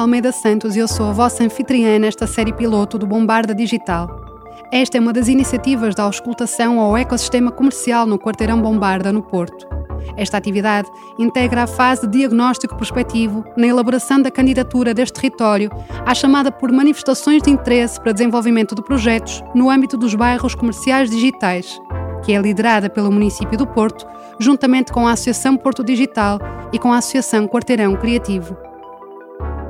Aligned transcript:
Almeida 0.00 0.32
Santos 0.32 0.76
e 0.76 0.78
eu 0.78 0.88
sou 0.88 1.06
a 1.06 1.12
vossa 1.12 1.44
anfitriã 1.44 1.98
nesta 1.98 2.26
série 2.26 2.52
piloto 2.52 2.98
do 2.98 3.06
Bombarda 3.06 3.54
Digital. 3.54 4.08
Esta 4.72 4.98
é 4.98 5.00
uma 5.00 5.12
das 5.12 5.28
iniciativas 5.28 5.94
da 5.94 6.02
auscultação 6.02 6.80
ao 6.80 6.96
ecossistema 6.96 7.50
comercial 7.50 8.06
no 8.06 8.18
quarteirão 8.18 8.60
Bombarda, 8.60 9.12
no 9.12 9.22
Porto. 9.22 9.66
Esta 10.16 10.36
atividade 10.36 10.88
integra 11.18 11.62
a 11.62 11.66
fase 11.66 12.06
de 12.06 12.18
diagnóstico 12.18 12.76
prospectivo 12.76 13.44
na 13.56 13.66
elaboração 13.66 14.20
da 14.20 14.30
candidatura 14.30 14.92
deste 14.92 15.20
território 15.20 15.70
à 16.04 16.14
chamada 16.14 16.50
por 16.50 16.70
manifestações 16.72 17.42
de 17.42 17.50
interesse 17.50 18.00
para 18.00 18.12
desenvolvimento 18.12 18.74
de 18.74 18.82
projetos 18.82 19.42
no 19.54 19.70
âmbito 19.70 19.96
dos 19.96 20.14
bairros 20.14 20.54
comerciais 20.54 21.10
digitais, 21.10 21.80
que 22.24 22.32
é 22.32 22.40
liderada 22.40 22.88
pelo 22.90 23.12
município 23.12 23.56
do 23.56 23.66
Porto, 23.66 24.06
juntamente 24.38 24.92
com 24.92 25.06
a 25.06 25.12
Associação 25.12 25.56
Porto 25.56 25.84
Digital 25.84 26.38
e 26.72 26.78
com 26.78 26.92
a 26.92 26.98
Associação 26.98 27.46
Quarteirão 27.46 27.96
Criativo. 27.96 28.56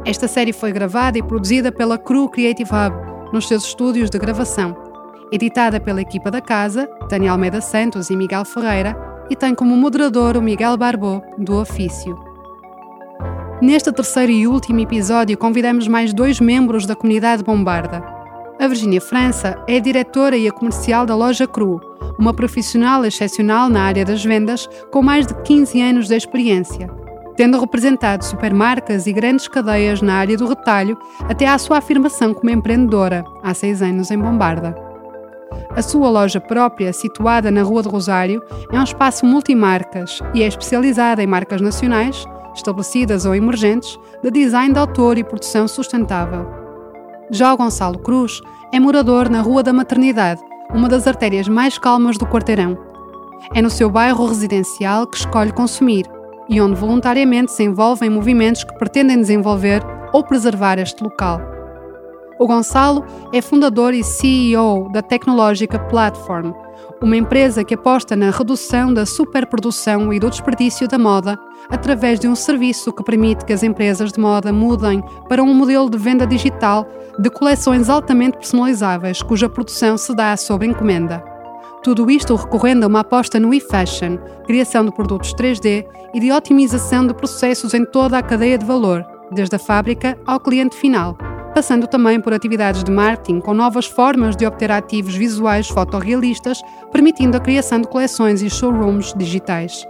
Esta 0.07 0.29
série 0.29 0.53
foi 0.53 0.71
gravada 0.71 1.19
e 1.19 1.23
produzida 1.23 1.73
pela 1.73 1.97
Cru 1.97 2.29
Creative 2.29 2.69
Hub, 2.71 3.33
nos 3.33 3.49
seus 3.49 3.65
estúdios 3.65 4.11
de 4.11 4.19
gravação, 4.19 4.77
editada 5.33 5.81
pela 5.81 6.03
equipa 6.03 6.31
da 6.31 6.43
casa, 6.43 6.87
Tânia 7.09 7.33
Almeida 7.33 7.63
Santos 7.63 8.11
e 8.11 8.17
Miguel 8.17 8.45
Ferreira, 8.45 8.95
e 9.31 9.35
tem 9.35 9.55
como 9.55 9.75
moderador 9.75 10.37
o 10.37 10.43
Miguel 10.43 10.77
Barbô, 10.77 11.23
do 11.39 11.59
Ofício. 11.59 12.15
Neste 13.63 13.91
terceiro 13.93 14.31
e 14.31 14.47
último 14.47 14.81
episódio, 14.81 15.39
convidamos 15.39 15.89
mais 15.89 16.13
dois 16.13 16.39
membros 16.39 16.85
da 16.85 16.95
comunidade 16.95 17.43
Bombarda. 17.43 18.05
A 18.61 18.69
Virginia 18.69 19.01
França 19.01 19.57
é 19.67 19.79
a 19.79 19.81
diretora 19.81 20.37
e 20.37 20.47
a 20.47 20.53
comercial 20.53 21.07
da 21.07 21.17
loja 21.17 21.47
Cru, 21.47 21.81
uma 22.19 22.35
profissional 22.35 23.07
excepcional 23.07 23.71
na 23.71 23.83
área 23.85 24.05
das 24.05 24.23
vendas 24.23 24.69
com 24.93 25.01
mais 25.01 25.27
de 25.27 25.35
15 25.43 25.81
anos 25.81 26.09
de 26.09 26.15
experiência, 26.15 26.91
tendo 27.37 27.59
representado 27.59 28.25
supermarcas 28.25 29.07
e 29.07 29.13
grandes 29.13 29.49
cadeias 29.49 30.01
na 30.01 30.15
área 30.15 30.37
do 30.37 30.47
retalho 30.47 30.97
até 31.29 31.47
à 31.47 31.59
sua 31.59 31.79
afirmação 31.79 32.33
como 32.33 32.51
empreendedora, 32.51 33.25
há 33.43 33.53
seis 33.55 33.83
anos 33.83 34.11
em 34.11 34.19
Bombarda. 34.19 34.75
A 35.77 35.83
sua 35.83 36.09
loja 36.09 36.41
própria, 36.41 36.93
situada 36.93 37.51
na 37.51 37.63
Rua 37.63 37.83
do 37.83 37.89
Rosário, 37.89 38.43
é 38.73 38.79
um 38.79 38.85
espaço 38.85 39.27
multimarcas 39.27 40.21
e 40.33 40.43
é 40.43 40.47
especializada 40.47 41.23
em 41.23 41.27
marcas 41.27 41.61
nacionais, 41.61 42.25
estabelecidas 42.55 43.27
ou 43.27 43.35
emergentes, 43.35 43.99
de 44.23 44.31
design 44.31 44.73
de 44.73 44.79
autor 44.79 45.19
e 45.19 45.25
produção 45.25 45.67
sustentável. 45.67 46.47
Já 47.31 47.53
o 47.53 47.57
Gonçalo 47.57 47.99
Cruz 47.99 48.41
é 48.73 48.79
morador 48.79 49.29
na 49.29 49.41
Rua 49.41 49.63
da 49.63 49.73
Maternidade, 49.73 50.41
uma 50.73 50.89
das 50.89 51.07
artérias 51.07 51.49
mais 51.49 51.79
calmas 51.79 52.17
do 52.17 52.27
quarteirão. 52.27 52.79
É 53.53 53.61
no 53.61 53.71
seu 53.71 53.91
bairro 53.91 54.27
residencial 54.27 55.07
que 55.07 55.17
escolhe 55.17 55.53
consumir 55.53 56.14
e 56.49 56.61
onde 56.61 56.75
voluntariamente 56.75 57.53
se 57.53 57.63
envolve 57.63 58.07
em 58.07 58.11
movimentos 58.11 58.65
que 58.65 58.75
pretendem 58.79 59.21
desenvolver 59.21 59.83
ou 60.13 60.23
preservar 60.23 60.79
este 60.79 61.03
local. 61.03 61.41
O 62.39 62.47
Gonçalo 62.47 63.05
é 63.33 63.41
fundador 63.41 63.95
e 63.95 64.03
CEO 64.03 64.91
da 64.93 65.01
tecnológica 65.01 65.79
Platform, 65.79 66.53
uma 67.01 67.17
empresa 67.17 67.63
que 67.65 67.75
aposta 67.75 68.17
na 68.17 68.31
redução 68.31 68.93
da 68.93 69.07
superprodução 69.07 70.13
e 70.13 70.19
do 70.19 70.31
desperdício 70.31 70.89
da 70.89 70.99
moda 70.99 71.39
através 71.71 72.19
de 72.19 72.27
um 72.27 72.35
serviço 72.35 72.93
que 72.93 73.05
permite 73.05 73.45
que 73.45 73.53
as 73.53 73.63
empresas 73.63 74.13
de 74.13 74.21
moda 74.21 74.53
mudem 74.53 75.03
para 75.29 75.43
um 75.43 75.55
modelo 75.55 75.89
de 75.89 75.99
venda 75.99 76.27
digital 76.27 76.87
de 77.19 77.31
coleções 77.31 77.89
altamente 77.89 78.39
personalizáveis 78.39 79.23
cuja 79.23 79.49
produção 79.49 79.97
se 79.97 80.15
dá 80.15 80.37
sob 80.37 80.67
encomenda. 80.67 81.34
Tudo 81.85 82.11
isto 82.11 82.35
recorrendo 82.35 82.85
a 82.85 82.87
uma 82.87 83.01
aposta 83.01 83.39
no 83.39 83.53
e-fashion, 83.53 84.17
criação 84.47 84.87
de 84.87 84.93
produtos 84.93 85.35
3D 85.35 85.87
e 86.15 86.19
de 86.19 86.33
otimização 86.33 87.07
de 87.07 87.13
processos 87.13 87.75
em 87.75 87.85
toda 87.85 88.17
a 88.17 88.23
cadeia 88.23 88.57
de 88.57 88.65
valor, 88.65 89.05
desde 89.31 89.55
a 89.55 89.59
fábrica 89.59 90.19
ao 90.27 90.41
cliente 90.41 90.75
final 90.75 91.17
passando 91.55 91.87
também 91.87 92.21
por 92.21 92.35
atividades 92.35 92.83
de 92.83 92.91
marketing 92.91 93.39
com 93.39 93.55
novas 93.55 93.87
formas 93.87 94.35
de 94.35 94.45
obter 94.45 94.73
ativos 94.73 95.15
visuais 95.15 95.69
fotorrealistas, 95.69 96.61
permitindo 96.91 97.37
a 97.37 97.41
criação 97.41 97.81
de 97.81 97.87
coleções 97.87 98.43
e 98.43 98.51
showrooms 98.51 99.15
digitais. 99.17 99.87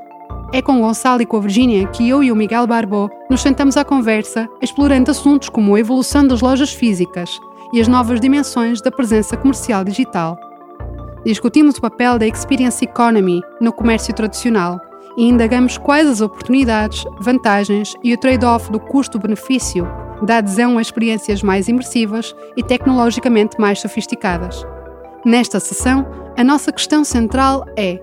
É 0.53 0.61
com 0.61 0.81
Gonçalo 0.81 1.23
e 1.23 1.27
com 1.27 1.39
a 1.39 1.41
Virgínia 1.41 1.87
que 1.89 2.07
eu 2.07 2.23
e 2.23 2.31
o 2.31 2.37
Miguel 2.37 2.67
Barbô 2.67 3.09
nos 3.31 3.41
sentamos 3.41 3.79
à 3.79 3.85
conversa, 3.85 4.47
explorando 4.61 5.11
assuntos 5.11 5.49
como 5.49 5.75
a 5.75 5.81
evolução 5.81 6.27
das 6.27 6.43
lojas 6.43 6.73
físicas 6.73 7.31
e 7.73 7.81
as 7.81 7.89
novas 7.89 8.21
dimensões 8.21 8.83
da 8.83 8.91
presença 8.91 9.37
comercial 9.37 9.83
digital. 9.85 10.39
Discutimos 11.25 11.79
o 11.79 11.81
papel 11.81 12.19
da 12.19 12.27
Experience 12.27 12.85
Economy 12.85 13.41
no 13.59 13.73
comércio 13.73 14.15
tradicional 14.15 14.79
e 15.17 15.27
indagamos 15.27 15.79
quais 15.79 16.07
as 16.07 16.21
oportunidades, 16.21 17.05
vantagens 17.19 17.95
e 18.05 18.13
o 18.13 18.19
trade-off 18.19 18.71
do 18.71 18.79
custo-benefício 18.79 19.89
da 20.23 20.39
adesão 20.39 20.77
a 20.77 20.83
experiências 20.83 21.43
mais 21.43 21.67
imersivas 21.67 22.35
e 22.57 22.63
tecnologicamente 22.63 23.59
mais 23.59 23.81
sofisticadas. 23.81 24.67
Nesta 25.25 25.59
sessão, 25.61 26.07
a 26.37 26.45
nossa 26.45 26.71
questão 26.71 27.03
central 27.03 27.65
é: 27.77 27.99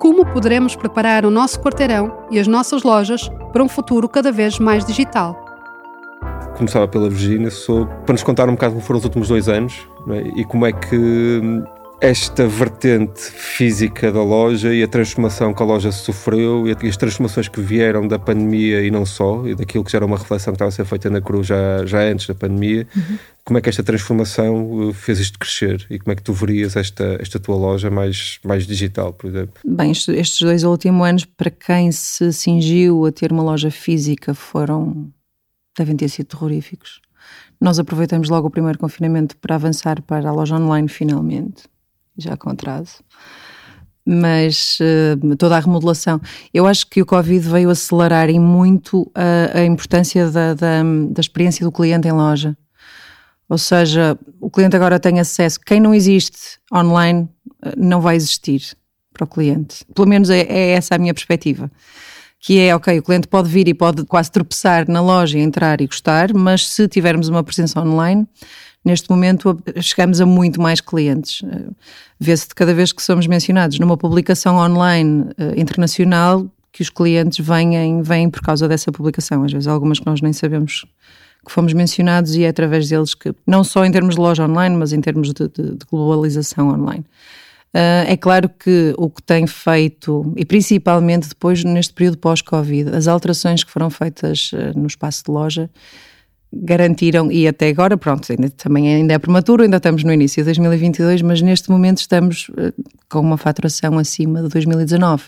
como 0.00 0.26
poderemos 0.26 0.74
preparar 0.74 1.24
o 1.24 1.30
nosso 1.30 1.60
quarteirão 1.60 2.12
e 2.30 2.38
as 2.38 2.48
nossas 2.48 2.82
lojas 2.82 3.28
para 3.52 3.62
um 3.62 3.68
futuro 3.68 4.08
cada 4.08 4.32
vez 4.32 4.58
mais 4.58 4.84
digital? 4.84 5.36
Começava 6.56 6.88
pela 6.88 7.08
Virgínia, 7.08 7.50
para 8.04 8.12
nos 8.12 8.22
contar 8.22 8.48
um 8.48 8.52
bocado 8.52 8.74
como 8.74 8.84
foram 8.84 8.98
os 8.98 9.04
últimos 9.04 9.28
dois 9.28 9.48
anos 9.48 9.86
é? 10.08 10.40
e 10.40 10.44
como 10.44 10.66
é 10.66 10.72
que 10.72 11.40
esta 12.00 12.46
vertente 12.46 13.20
física 13.20 14.12
da 14.12 14.22
loja 14.22 14.74
e 14.74 14.82
a 14.82 14.88
transformação 14.88 15.54
que 15.54 15.62
a 15.62 15.66
loja 15.66 15.90
sofreu 15.90 16.66
e 16.68 16.88
as 16.88 16.96
transformações 16.96 17.48
que 17.48 17.60
vieram 17.60 18.06
da 18.06 18.18
pandemia 18.18 18.82
e 18.82 18.90
não 18.90 19.06
só, 19.06 19.46
e 19.46 19.54
daquilo 19.54 19.82
que 19.82 19.92
já 19.92 19.98
era 19.98 20.06
uma 20.06 20.18
reflexão 20.18 20.52
que 20.52 20.56
estava 20.56 20.68
a 20.68 20.72
ser 20.72 20.84
feita 20.84 21.08
na 21.08 21.22
Cruz 21.22 21.46
já, 21.46 21.86
já 21.86 22.00
antes 22.02 22.26
da 22.26 22.34
pandemia, 22.34 22.86
uhum. 22.94 23.18
como 23.44 23.58
é 23.58 23.62
que 23.62 23.70
esta 23.70 23.82
transformação 23.82 24.88
uh, 24.88 24.92
fez 24.92 25.18
isto 25.20 25.38
crescer 25.38 25.86
e 25.88 25.98
como 25.98 26.12
é 26.12 26.16
que 26.16 26.22
tu 26.22 26.34
verias 26.34 26.76
esta, 26.76 27.16
esta 27.18 27.40
tua 27.40 27.56
loja 27.56 27.90
mais, 27.90 28.38
mais 28.44 28.66
digital, 28.66 29.14
por 29.14 29.28
exemplo? 29.30 29.54
Bem, 29.64 29.90
estes 29.90 30.40
dois 30.40 30.64
últimos 30.64 31.06
anos, 31.06 31.24
para 31.24 31.50
quem 31.50 31.90
se 31.92 32.30
cingiu 32.32 33.06
a 33.06 33.12
ter 33.12 33.32
uma 33.32 33.42
loja 33.42 33.70
física, 33.70 34.34
foram. 34.34 35.10
devem 35.76 35.96
ter 35.96 36.10
sido 36.10 36.26
terroríficos. 36.26 37.00
Nós 37.58 37.78
aproveitamos 37.78 38.28
logo 38.28 38.48
o 38.48 38.50
primeiro 38.50 38.78
confinamento 38.78 39.34
para 39.38 39.54
avançar 39.54 40.02
para 40.02 40.28
a 40.28 40.32
loja 40.32 40.56
online 40.56 40.88
finalmente 40.88 41.62
já 42.16 42.36
com 42.36 42.50
atraso. 42.50 43.02
Mas 44.04 44.78
uh, 44.80 45.36
toda 45.36 45.56
a 45.56 45.60
remodelação. 45.60 46.20
Eu 46.54 46.66
acho 46.66 46.86
que 46.86 47.02
o 47.02 47.06
Covid 47.06 47.48
veio 47.48 47.70
acelerar 47.70 48.30
em 48.30 48.38
muito 48.38 49.10
a, 49.14 49.58
a 49.58 49.64
importância 49.64 50.30
da, 50.30 50.54
da, 50.54 50.82
da 51.10 51.20
experiência 51.20 51.64
do 51.64 51.72
cliente 51.72 52.06
em 52.06 52.12
loja. 52.12 52.56
Ou 53.48 53.58
seja, 53.58 54.18
o 54.40 54.50
cliente 54.50 54.76
agora 54.76 54.98
tem 54.98 55.20
acesso. 55.20 55.60
Quem 55.60 55.80
não 55.80 55.94
existe 55.94 56.58
online 56.72 57.28
eh, 57.64 57.74
não 57.76 58.00
vai 58.00 58.16
existir 58.16 58.76
para 59.12 59.24
o 59.24 59.26
cliente. 59.26 59.84
Pelo 59.94 60.08
menos 60.08 60.30
é, 60.30 60.40
é, 60.40 60.70
essa 60.72 60.94
a 60.94 60.98
minha 60.98 61.14
perspectiva. 61.14 61.70
Que 62.40 62.60
é, 62.60 62.74
ok, 62.74 62.98
o 62.98 63.02
cliente 63.02 63.28
pode 63.28 63.48
vir 63.48 63.66
e 63.68 63.74
pode 63.74 64.04
quase 64.04 64.30
tropeçar 64.30 64.88
na 64.88 65.00
loja, 65.00 65.38
entrar 65.38 65.80
e 65.80 65.86
gostar, 65.86 66.34
mas 66.34 66.68
se 66.68 66.86
tivermos 66.86 67.28
uma 67.28 67.42
presença 67.42 67.80
online, 67.80 68.26
neste 68.86 69.10
momento 69.10 69.60
chegamos 69.80 70.20
a 70.20 70.24
muito 70.24 70.60
mais 70.60 70.80
clientes. 70.80 71.42
Eh, 71.42 71.70
vê-se 72.20 72.48
de 72.48 72.54
cada 72.54 72.72
vez 72.72 72.92
que 72.92 73.02
somos 73.02 73.26
mencionados 73.26 73.80
numa 73.80 73.96
publicação 73.96 74.56
online 74.56 75.22
uh, 75.22 75.60
internacional 75.60 76.46
que 76.72 76.82
os 76.82 76.88
clientes 76.88 77.44
vêm, 77.44 78.00
vêm 78.00 78.30
por 78.30 78.40
causa 78.42 78.68
dessa 78.68 78.92
publicação. 78.92 79.42
Às 79.42 79.52
vezes 79.52 79.66
algumas 79.66 79.98
que 79.98 80.06
nós 80.06 80.20
nem 80.20 80.32
sabemos 80.32 80.86
que 81.44 81.52
fomos 81.52 81.72
mencionados 81.72 82.36
e 82.36 82.44
é 82.44 82.48
através 82.48 82.88
deles 82.88 83.14
que, 83.14 83.34
não 83.46 83.64
só 83.64 83.84
em 83.84 83.90
termos 83.90 84.14
de 84.14 84.20
loja 84.20 84.44
online, 84.44 84.76
mas 84.76 84.92
em 84.92 85.00
termos 85.00 85.32
de, 85.32 85.48
de, 85.48 85.72
de 85.72 85.86
globalização 85.90 86.68
online. 86.68 87.04
Uh, 87.74 88.06
é 88.06 88.16
claro 88.16 88.48
que 88.48 88.94
o 88.96 89.10
que 89.10 89.22
tem 89.22 89.46
feito, 89.46 90.32
e 90.36 90.44
principalmente 90.44 91.28
depois 91.28 91.62
neste 91.64 91.92
período 91.92 92.18
pós-Covid, 92.18 92.90
as 92.94 93.08
alterações 93.08 93.64
que 93.64 93.70
foram 93.70 93.90
feitas 93.90 94.50
uh, 94.52 94.78
no 94.78 94.86
espaço 94.86 95.24
de 95.24 95.30
loja, 95.30 95.68
garantiram, 96.52 97.30
e 97.30 97.46
até 97.46 97.68
agora, 97.68 97.96
pronto, 97.96 98.30
ainda, 98.30 98.48
também 98.50 98.94
ainda 98.94 99.14
é 99.14 99.18
prematuro, 99.18 99.62
ainda 99.62 99.76
estamos 99.76 100.04
no 100.04 100.12
início 100.12 100.42
de 100.42 100.46
2022, 100.46 101.22
mas 101.22 101.42
neste 101.42 101.70
momento 101.70 101.98
estamos 101.98 102.48
uh, 102.50 102.72
com 103.08 103.20
uma 103.20 103.36
faturação 103.36 103.98
acima 103.98 104.42
de 104.42 104.48
2019. 104.48 105.24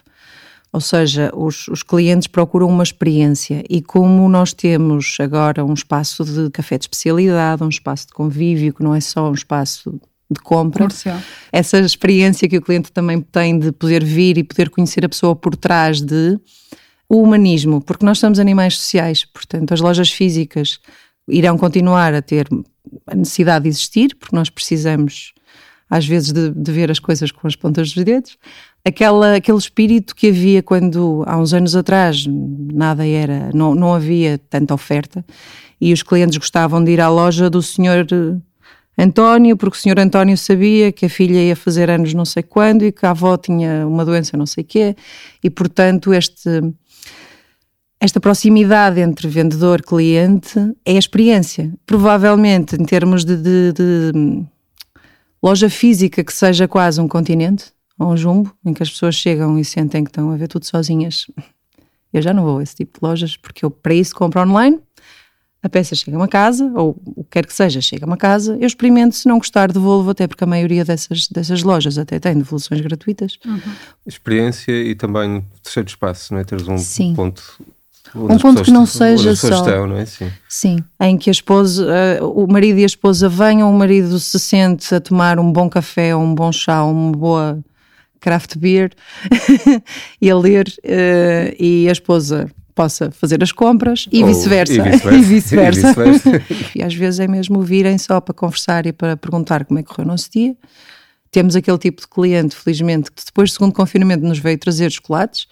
Ou 0.73 0.81
seja, 0.81 1.31
os, 1.35 1.67
os, 1.69 1.83
clientes 1.83 2.29
procuram 2.29 2.69
uma 2.69 2.83
experiência 2.83 3.65
e 3.71 3.81
como 3.81 4.29
nós 4.29 4.53
temos 4.53 5.17
agora 5.19 5.65
um 5.65 5.73
espaço 5.73 6.25
de 6.25 6.51
café 6.51 6.77
de 6.77 6.85
especialidade, 6.85 7.65
um 7.65 7.71
espaço 7.71 8.09
de 8.09 8.13
convívio, 8.13 8.75
que 8.75 8.83
não 8.83 8.95
é 8.95 9.01
só 9.01 9.31
um 9.31 9.35
espaço 9.35 9.99
de 10.31 10.41
compra, 10.43 10.85
Comercial. 10.85 11.19
essa 11.51 11.79
experiência 11.79 12.47
que 12.47 12.59
o 12.59 12.63
cliente 12.63 12.93
também 12.93 13.19
tem 13.21 13.59
de 13.59 13.73
poder 13.73 14.05
vir 14.05 14.37
e 14.37 14.45
poder 14.45 14.69
conhecer 14.69 15.07
a 15.07 15.09
pessoa 15.09 15.35
por 15.35 15.57
trás 15.57 16.03
de 16.03 16.39
o 17.09 17.23
humanismo, 17.23 17.81
porque 17.81 18.05
nós 18.05 18.19
somos 18.19 18.39
animais 18.39 18.77
sociais, 18.77 19.25
portanto 19.25 19.73
as 19.73 19.81
lojas 19.81 20.13
físicas 20.13 20.79
irão 21.29 21.57
continuar 21.57 22.15
a 22.15 22.23
ter 22.23 22.49
a 23.07 23.15
necessidade 23.15 23.65
de 23.65 23.69
existir, 23.69 24.15
porque 24.17 24.35
nós 24.35 24.51
precisamos 24.51 25.33
às 25.91 26.07
vezes 26.07 26.33
de, 26.33 26.51
de, 26.51 26.73
ver 26.73 26.91
as 26.91 26.99
coisas 26.99 27.31
com 27.31 27.47
as 27.47 27.57
pontas 27.57 27.93
dos 27.93 28.05
dedos. 28.05 28.37
Aquela, 28.85 29.37
aquele 29.37 29.59
espírito 29.59 30.15
que 30.15 30.29
havia 30.29 30.63
quando, 30.63 31.25
há 31.27 31.39
uns 31.39 31.55
anos 31.55 31.75
atrás, 31.75 32.27
nada 32.27 33.07
era, 33.07 33.51
não, 33.55 33.75
não 33.75 33.95
havia 33.95 34.39
tanta 34.51 34.75
oferta 34.75 35.25
e 35.81 35.93
os 35.93 36.03
clientes 36.03 36.37
gostavam 36.37 36.83
de 36.83 36.93
ir 36.93 37.01
à 37.01 37.09
loja 37.09 37.49
do 37.49 37.63
senhor 37.63 38.07
António, 38.97 39.57
porque 39.57 39.77
o 39.77 39.81
senhor 39.81 39.99
António 39.99 40.37
sabia 40.37 40.91
que 40.91 41.07
a 41.07 41.09
filha 41.09 41.43
ia 41.43 41.55
fazer 41.55 41.89
anos 41.89 42.13
não 42.15 42.25
sei 42.25 42.43
quando 42.43 42.85
e 42.85 42.93
que 42.93 43.07
a 43.07 43.11
avó 43.11 43.37
tinha 43.37 43.87
uma 43.87 44.05
doença 44.05 44.37
não 44.37 44.47
sei 44.47 44.65
quê, 44.65 44.97
e 45.43 45.49
portanto 45.49 46.13
este, 46.13 46.49
esta 48.01 48.21
proximidade 48.21 49.01
entre 49.01 49.29
vendedor-cliente 49.29 50.59
é 50.85 50.93
a 50.93 50.99
experiência. 50.99 51.73
Provavelmente, 51.85 52.77
em 52.77 52.85
termos 52.85 53.25
de, 53.25 53.37
de, 53.37 53.73
de, 53.73 54.45
loja 55.43 55.69
física 55.69 56.23
que 56.23 56.33
seja 56.33 56.69
quase 56.69 57.01
um 57.01 57.09
continente, 57.09 57.73
ou 57.99 58.13
um 58.13 58.17
jumbo, 58.17 58.55
em 58.65 58.73
que 58.73 58.83
as 58.83 58.91
pessoas 58.91 59.15
chegam 59.15 59.59
e 59.59 59.65
sentem 59.65 60.05
que 60.05 60.11
estão 60.11 60.31
a 60.31 60.37
ver 60.37 60.49
tudo 60.49 60.65
sozinhas. 60.65 61.27
Eu 62.13 62.23
já 62.23 62.33
não 62.33 62.43
vou 62.43 62.59
a 62.59 62.63
esse 62.63 62.75
tipo 62.75 62.99
de 62.99 63.07
lojas, 63.07 63.37
porque 63.37 63.63
eu 63.63 63.71
para 63.71 63.93
isso 63.93 64.15
compro 64.15 64.41
online 64.41 64.81
a 65.63 65.69
peça 65.69 65.95
chega-me 65.95 66.23
a 66.23 66.29
casa, 66.29 66.71
ou 66.75 67.01
o 67.05 67.25
que 67.25 67.31
quer 67.31 67.47
que 67.47 67.53
seja, 67.53 67.81
chega-me 67.81 68.13
a 68.13 68.17
casa, 68.17 68.57
eu 68.61 68.67
experimento, 68.67 69.17
se 69.17 69.27
não 69.27 69.39
gostar, 69.39 69.73
devolvo, 69.73 70.11
até 70.11 70.27
porque 70.27 70.45
a 70.45 70.47
maioria 70.47 70.85
dessas, 70.85 71.27
dessas 71.29 71.63
lojas 71.63 71.99
até 71.99 72.19
tem 72.21 72.35
devoluções 72.35 72.81
gratuitas. 72.81 73.39
Uhum. 73.45 73.61
Experiência 74.07 74.73
e 74.73 74.95
também 74.95 75.45
terceiro 75.63 75.89
espaço, 75.89 76.33
não 76.33 76.41
é? 76.41 76.45
Teres 76.45 76.69
um 76.69 76.79
Sim. 76.79 77.15
ponto. 77.15 77.43
Um 78.15 78.39
ponto 78.39 78.63
que 78.63 78.71
não 78.71 78.87
seja 78.87 79.35
só. 79.37 79.49
Estão, 79.49 79.87
não 79.87 79.97
é? 79.97 80.07
Sim. 80.07 80.31
Sim, 80.49 80.79
em 81.01 81.17
que 81.17 81.31
a 81.31 81.33
esposa, 81.33 81.87
uh, 82.21 82.45
o 82.45 82.51
marido 82.51 82.79
e 82.79 82.83
a 82.83 82.87
esposa 82.87 83.29
venham, 83.29 83.71
o 83.71 83.79
marido 83.79 84.19
se 84.19 84.39
sente 84.39 84.95
a 84.95 85.01
tomar 85.01 85.39
um 85.39 85.53
bom 85.53 85.69
café, 85.69 86.15
um 86.15 86.35
bom 86.35 86.51
chá, 86.53 86.85
uma 86.85 87.13
boa 87.13 87.59
craft 88.21 88.57
beer 88.57 88.93
e 90.21 90.31
a 90.31 90.37
ler, 90.37 90.69
uh, 90.85 91.55
e 91.59 91.89
a 91.89 91.93
esposa 91.93 92.51
possa 92.79 93.11
fazer 93.11 93.43
as 93.43 93.51
compras 93.51 94.09
e 94.13 94.23
vice-versa. 94.23 94.75
E 95.13 95.21
vice-versa. 95.21 95.95
E, 95.99 96.13
vice 96.13 96.73
e 96.79 96.83
às 96.83 96.95
vezes 96.95 97.19
é 97.19 97.27
mesmo 97.27 97.61
virem 97.61 97.99
só 97.99 98.21
para 98.21 98.33
conversar 98.33 98.87
e 98.87 98.93
para 98.93 99.17
perguntar 99.17 99.65
como 99.65 99.81
é 99.81 99.83
que 99.83 99.89
correu 99.89 100.05
o 100.05 100.09
nosso 100.09 100.31
dia. 100.31 100.57
Temos 101.33 101.57
aquele 101.57 101.77
tipo 101.77 102.01
de 102.01 102.07
cliente, 102.07 102.55
felizmente, 102.55 103.11
que 103.11 103.25
depois 103.25 103.51
do 103.51 103.55
segundo 103.55 103.73
confinamento 103.73 104.25
nos 104.25 104.39
veio 104.39 104.57
trazer 104.57 104.93
chocolates, 104.93 105.49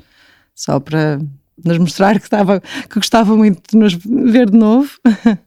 só 0.55 0.79
para 0.79 1.19
nos 1.65 1.79
mostrar 1.79 2.19
que, 2.19 2.27
estava, 2.27 2.61
que 2.61 2.95
gostava 2.95 3.37
muito 3.37 3.63
de 3.71 3.77
nos 3.77 3.95
ver 3.95 4.51
de 4.51 4.57
novo. 4.57 4.91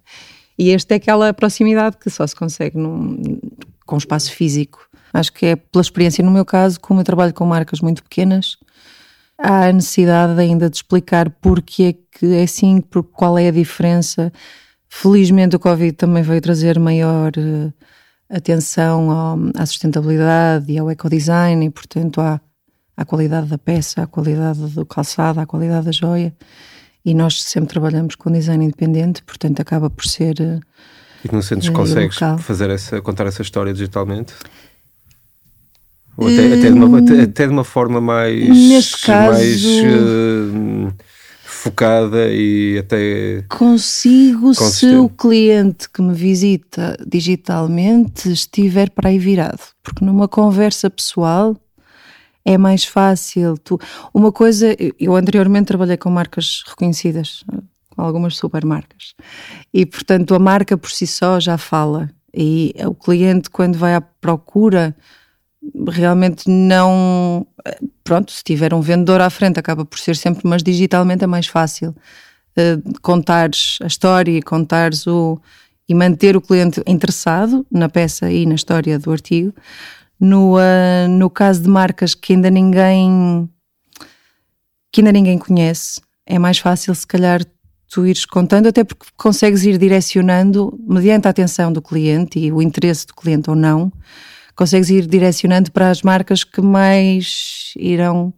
E 0.62 0.72
esta 0.72 0.94
é 0.94 0.98
aquela 0.98 1.34
proximidade 1.34 1.96
que 1.96 2.10
só 2.10 2.28
se 2.28 2.36
consegue 2.36 2.78
num, 2.78 3.40
com 3.86 3.96
espaço 3.96 4.34
físico. 4.34 4.90
Acho 5.14 5.32
que 5.32 5.46
é 5.46 5.56
pela 5.56 5.82
experiência, 5.82 6.22
no 6.22 6.30
meu 6.30 6.44
caso, 6.44 6.78
como 6.82 7.00
eu 7.00 7.06
trabalho 7.06 7.34
com 7.34 7.46
marcas 7.46 7.80
muito 7.80 8.04
pequenas, 8.04 8.58
há 9.38 9.68
a 9.68 9.72
necessidade 9.72 10.38
ainda 10.38 10.70
de 10.70 10.76
explicar 10.76 11.30
porque 11.30 11.84
é 11.84 11.94
que 11.94 12.36
é 12.36 12.44
assim, 12.44 12.84
qual 13.14 13.40
é 13.40 13.48
a 13.48 13.52
diferença. 13.52 14.34
Felizmente 14.90 15.56
o 15.56 15.60
Covid 15.60 15.94
também 15.94 16.24
veio 16.24 16.42
trazer 16.42 16.78
maior 16.78 17.32
uh, 17.38 17.74
atenção 18.30 19.10
ao, 19.10 19.40
à 19.56 19.66
sustentabilidade 19.66 20.70
e 20.72 20.78
ao 20.78 20.92
ecodesign 20.92 21.66
e, 21.66 21.70
portanto, 21.70 22.20
à, 22.20 22.42
à 23.00 23.06
qualidade 23.06 23.48
da 23.48 23.58
peça, 23.58 24.04
à 24.04 24.08
qualidade 24.08 24.60
do 24.60 24.86
calçado, 24.86 25.40
à 25.40 25.46
qualidade 25.46 25.86
da 25.86 25.92
joia. 25.92 26.34
E 27.06 27.14
nós 27.14 27.42
sempre 27.42 27.70
trabalhamos 27.70 28.16
com 28.16 28.30
design 28.30 28.66
independente, 28.66 29.24
portanto 29.24 29.62
acaba 29.62 29.90
por 29.90 30.06
ser. 30.06 30.36
E 31.24 31.32
não 31.32 31.42
sentes 31.42 31.70
que 31.70 31.76
consegues 31.76 32.18
fazer 32.40 32.70
essa, 32.70 33.02
contar 33.02 33.26
essa 33.26 33.42
história 33.42 33.72
digitalmente? 33.72 34.34
Ou 36.18 36.28
até, 36.28 36.48
até, 36.48 36.62
de 36.64 36.74
uma, 36.74 36.88
hum. 36.88 36.96
até, 36.98 37.22
até, 37.22 37.48
de 37.48 37.54
uma 37.54 37.64
forma 37.64 38.02
mais. 38.02 38.50
Neste 38.50 39.06
caso. 39.06 39.40
Mais, 39.40 39.64
uh, 39.64 40.94
focada 41.42 42.28
e 42.30 42.80
até. 42.80 43.46
Consigo 43.48 44.54
se 44.54 44.94
o 44.98 45.08
cliente 45.08 45.90
que 45.90 46.02
me 46.02 46.14
visita 46.14 46.98
digitalmente 47.08 48.30
estiver 48.30 48.90
para 48.90 49.08
aí 49.08 49.18
virado. 49.18 49.62
Porque 49.82 50.04
numa 50.04 50.28
conversa 50.28 50.90
pessoal 50.90 51.56
é 52.46 52.58
mais 52.58 52.84
fácil. 52.84 53.58
Tu, 53.58 53.78
uma 54.14 54.32
coisa, 54.32 54.76
eu 55.00 55.16
anteriormente 55.16 55.68
trabalhei 55.68 55.98
com 55.98 56.10
marcas 56.10 56.64
reconhecidas, 56.68 57.44
com 57.96 58.02
algumas 58.02 58.38
supermarcas, 58.38 59.14
e 59.74 59.86
portanto 59.86 60.34
a 60.34 60.40
marca 60.40 60.78
por 60.78 60.92
si 60.92 61.06
só 61.08 61.40
já 61.40 61.58
fala. 61.58 62.10
E 62.34 62.76
o 62.86 62.94
cliente, 62.94 63.50
quando 63.50 63.78
vai 63.78 63.96
à 63.96 64.02
procura 64.02 64.96
realmente 65.90 66.50
não. 66.50 67.46
Pronto, 68.04 68.32
se 68.32 68.44
tiver 68.44 68.74
um 68.74 68.82
vendedor 68.82 69.22
à 69.22 69.30
frente, 69.30 69.60
acaba 69.60 69.86
por 69.86 70.00
ser 70.00 70.16
sempre, 70.16 70.48
mas 70.48 70.64
digitalmente 70.64 71.24
é 71.24 71.28
mais 71.28 71.48
fácil 71.48 71.96
uh, 72.58 73.00
contares 73.02 73.78
a 73.82 73.88
história 73.88 74.42
contares 74.42 75.06
o. 75.08 75.40
e 75.88 75.94
manter 75.94 76.36
o 76.36 76.42
cliente 76.42 76.82
interessado 76.88 77.66
na 77.72 77.90
peça 77.90 78.32
e 78.32 78.46
na 78.46 78.56
história 78.56 78.98
do 79.00 79.12
artigo. 79.12 79.54
No, 80.20 80.58
uh, 80.58 81.08
no 81.08 81.30
caso 81.30 81.62
de 81.62 81.70
marcas 81.70 82.14
que 82.14 82.34
ainda 82.34 82.50
ninguém. 82.50 83.50
que 84.92 85.02
ainda 85.02 85.12
ninguém 85.12 85.38
conhece, 85.38 86.02
é 86.26 86.38
mais 86.38 86.58
fácil, 86.60 86.94
se 86.94 87.08
calhar, 87.08 87.42
tu 87.90 88.06
ires 88.06 88.26
contando, 88.26 88.68
até 88.68 88.84
porque 88.84 89.08
consegues 89.18 89.64
ir 89.64 89.78
direcionando, 89.78 90.78
mediante 90.88 91.28
a 91.28 91.32
atenção 91.32 91.72
do 91.72 91.82
cliente 91.82 92.40
e 92.40 92.52
o 92.52 92.62
interesse 92.62 93.08
do 93.08 93.16
cliente 93.16 93.50
ou 93.50 93.56
não, 93.56 93.92
consegues 94.56 94.90
ir 94.90 95.08
direcionando 95.08 95.72
para 95.72 95.90
as 95.90 96.02
marcas 96.02 96.44
que 96.44 96.62
mais 96.62 97.74
irão 97.78 98.34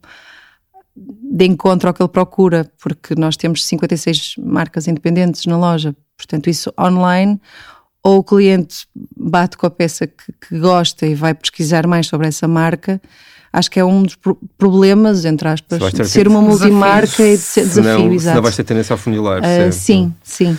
de 0.95 1.45
encontro 1.45 1.87
ao 1.87 1.93
que 1.93 2.01
ele 2.01 2.09
procura, 2.09 2.69
porque 2.81 3.15
nós 3.15 3.35
temos 3.35 3.65
56 3.65 4.35
marcas 4.37 4.87
independentes 4.87 5.45
na 5.45 5.57
loja, 5.57 5.95
portanto, 6.15 6.49
isso 6.49 6.71
online, 6.79 7.39
ou 8.03 8.19
o 8.19 8.23
cliente 8.23 8.87
bate 9.15 9.57
com 9.57 9.65
a 9.65 9.69
peça 9.69 10.07
que, 10.07 10.31
que 10.47 10.59
gosta 10.59 11.05
e 11.05 11.13
vai 11.13 11.33
pesquisar 11.33 11.85
mais 11.87 12.07
sobre 12.07 12.27
essa 12.27 12.47
marca. 12.47 13.01
Acho 13.53 13.69
que 13.69 13.79
é 13.79 13.85
um 13.85 14.03
dos 14.03 14.17
problemas, 14.57 15.25
entre 15.25 15.47
aspas, 15.47 15.91
de 15.91 16.05
ser 16.07 16.27
uma 16.27 16.41
multimarca 16.41 17.21
e 17.21 17.35
de 17.35 17.43
ser 17.43 17.65
desafio. 17.65 18.05
Não, 18.05 18.13
exato. 18.13 18.35
Não 18.35 18.43
vais 18.43 18.55
ter 18.55 18.63
tendência 18.63 18.93
a 18.93 18.97
funilar. 18.97 19.41
Uh, 19.41 19.71
sim, 19.71 20.13
sim. 20.23 20.57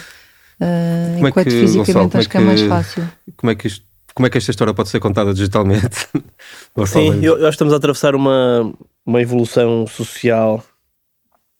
Uh, 0.60 1.18
enquanto 1.18 1.38
é 1.38 1.44
que, 1.44 1.50
fisicamente 1.50 1.94
Gonçalo, 1.94 2.18
acho 2.18 2.28
que 2.28 2.36
é, 2.36 2.40
que 2.40 2.46
é 2.46 2.46
mais 2.46 2.62
fácil. 2.62 3.08
Como 3.36 3.50
é 3.50 3.54
que 3.54 3.66
isto 3.66 3.92
como 4.14 4.26
é 4.26 4.30
que 4.30 4.38
esta 4.38 4.50
história 4.50 4.74
pode 4.74 4.88
ser 4.88 5.00
contada 5.00 5.32
digitalmente? 5.32 6.08
Sim, 6.86 7.24
eu, 7.24 7.34
acho 7.34 7.42
que 7.42 7.48
estamos 7.48 7.72
a 7.72 7.76
atravessar 7.76 8.14
uma, 8.14 8.72
uma 9.06 9.22
evolução 9.22 9.86
social, 9.86 10.62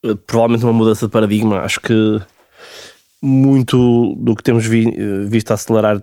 eh, 0.04 0.14
provavelmente 0.26 0.64
uma 0.64 0.72
mudança 0.72 1.06
de 1.06 1.12
paradigma. 1.12 1.60
Acho 1.60 1.80
que 1.80 2.20
muito 3.22 4.14
do 4.16 4.34
que 4.34 4.42
temos 4.42 4.66
vi, 4.66 4.88
eh, 4.88 5.24
visto 5.24 5.52
acelerar 5.52 6.00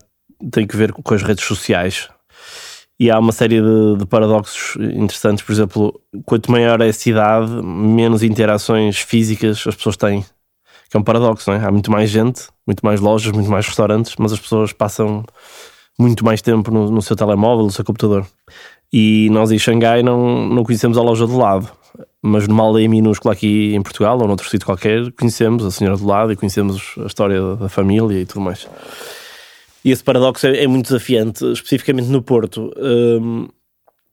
tem 0.51 0.65
que 0.65 0.77
ver 0.77 0.93
com 0.93 1.13
as 1.13 1.21
redes 1.21 1.43
sociais. 1.43 2.09
E 2.99 3.09
há 3.09 3.19
uma 3.19 3.31
série 3.31 3.61
de, 3.61 3.97
de, 3.97 4.05
paradoxos 4.05 4.75
interessantes. 4.93 5.43
Por 5.43 5.51
exemplo, 5.51 6.01
quanto 6.25 6.51
maior 6.51 6.81
é 6.81 6.89
a 6.89 6.93
cidade, 6.93 7.49
menos 7.63 8.23
interações 8.23 8.99
físicas 8.99 9.63
as 9.67 9.75
pessoas 9.75 9.97
têm. 9.97 10.25
Que 10.89 10.97
é 10.97 10.99
um 10.99 11.03
paradoxo, 11.03 11.49
não 11.49 11.57
é? 11.57 11.65
Há 11.65 11.71
muito 11.71 11.91
mais 11.91 12.09
gente, 12.09 12.47
muito 12.65 12.83
mais 12.83 12.99
lojas, 12.99 13.31
muito 13.31 13.49
mais 13.49 13.65
restaurantes, 13.65 14.15
mas 14.17 14.33
as 14.33 14.39
pessoas 14.39 14.73
passam 14.73 15.23
muito 15.99 16.25
mais 16.25 16.41
tempo 16.41 16.71
no, 16.71 16.89
no 16.89 17.01
seu 17.01 17.15
telemóvel, 17.15 17.65
no 17.65 17.71
seu 17.71 17.85
computador. 17.85 18.25
E 18.91 19.29
nós 19.29 19.51
em 19.51 19.59
Xangai 19.59 20.01
não, 20.01 20.47
não 20.47 20.63
conhecemos 20.63 20.97
a 20.97 21.01
loja 21.01 21.27
do 21.27 21.38
lado, 21.38 21.69
mas 22.21 22.47
numa 22.47 22.63
aldeia 22.63 22.89
minúscula 22.89 23.33
aqui 23.33 23.73
em 23.73 23.81
Portugal 23.81 24.19
ou 24.19 24.27
noutro 24.27 24.49
sítio 24.49 24.65
qualquer, 24.65 25.11
conhecemos 25.13 25.63
a 25.65 25.71
senhora 25.71 25.97
do 25.97 26.05
lado 26.05 26.31
e 26.31 26.35
conhecemos 26.35 26.95
a 26.97 27.05
história 27.05 27.55
da 27.55 27.69
família 27.69 28.19
e 28.19 28.25
tudo 28.25 28.41
mais. 28.41 28.67
E 29.83 29.91
esse 29.91 30.03
paradoxo 30.03 30.45
é, 30.47 30.63
é 30.63 30.67
muito 30.67 30.88
desafiante, 30.88 31.45
especificamente 31.51 32.07
no 32.07 32.21
Porto. 32.21 32.71
Um, 32.77 33.47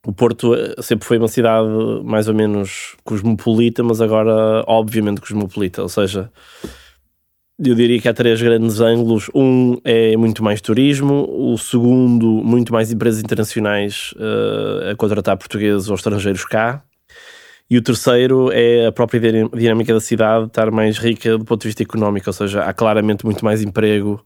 o 0.05 0.13
Porto 0.13 0.55
eh, 0.55 0.75
sempre 0.81 1.05
foi 1.05 1.17
uma 1.17 1.27
cidade 1.27 1.67
mais 2.05 2.29
ou 2.29 2.33
menos 2.33 2.95
cosmopolita, 3.03 3.83
mas 3.83 3.99
agora, 3.99 4.63
obviamente, 4.65 5.19
cosmopolita. 5.19 5.81
Ou 5.81 5.89
seja, 5.89 6.31
eu 7.59 7.75
diria 7.75 7.99
que 7.99 8.07
há 8.07 8.13
três 8.13 8.41
grandes 8.41 8.79
ângulos. 8.79 9.29
Um 9.35 9.77
é 9.83 10.15
muito 10.15 10.41
mais 10.41 10.61
turismo, 10.61 11.27
o 11.29 11.57
segundo, 11.57 12.25
muito 12.25 12.71
mais 12.71 12.89
empresas 12.89 13.21
internacionais 13.21 14.13
uh, 14.15 14.91
a 14.91 14.95
contratar 14.95 15.35
portugueses 15.35 15.89
ou 15.89 15.95
estrangeiros 15.95 16.45
cá. 16.45 16.81
E 17.69 17.77
o 17.77 17.81
terceiro 17.81 18.49
é 18.51 18.85
a 18.85 18.91
própria 18.91 19.19
dinâmica 19.53 19.93
da 19.93 19.99
cidade 19.99 20.45
estar 20.45 20.71
mais 20.71 20.97
rica 20.97 21.37
do 21.37 21.43
ponto 21.43 21.61
de 21.61 21.67
vista 21.67 21.83
económico, 21.83 22.29
ou 22.29 22.33
seja, 22.33 22.63
há 22.63 22.73
claramente 22.73 23.25
muito 23.25 23.43
mais 23.43 23.61
emprego 23.61 24.23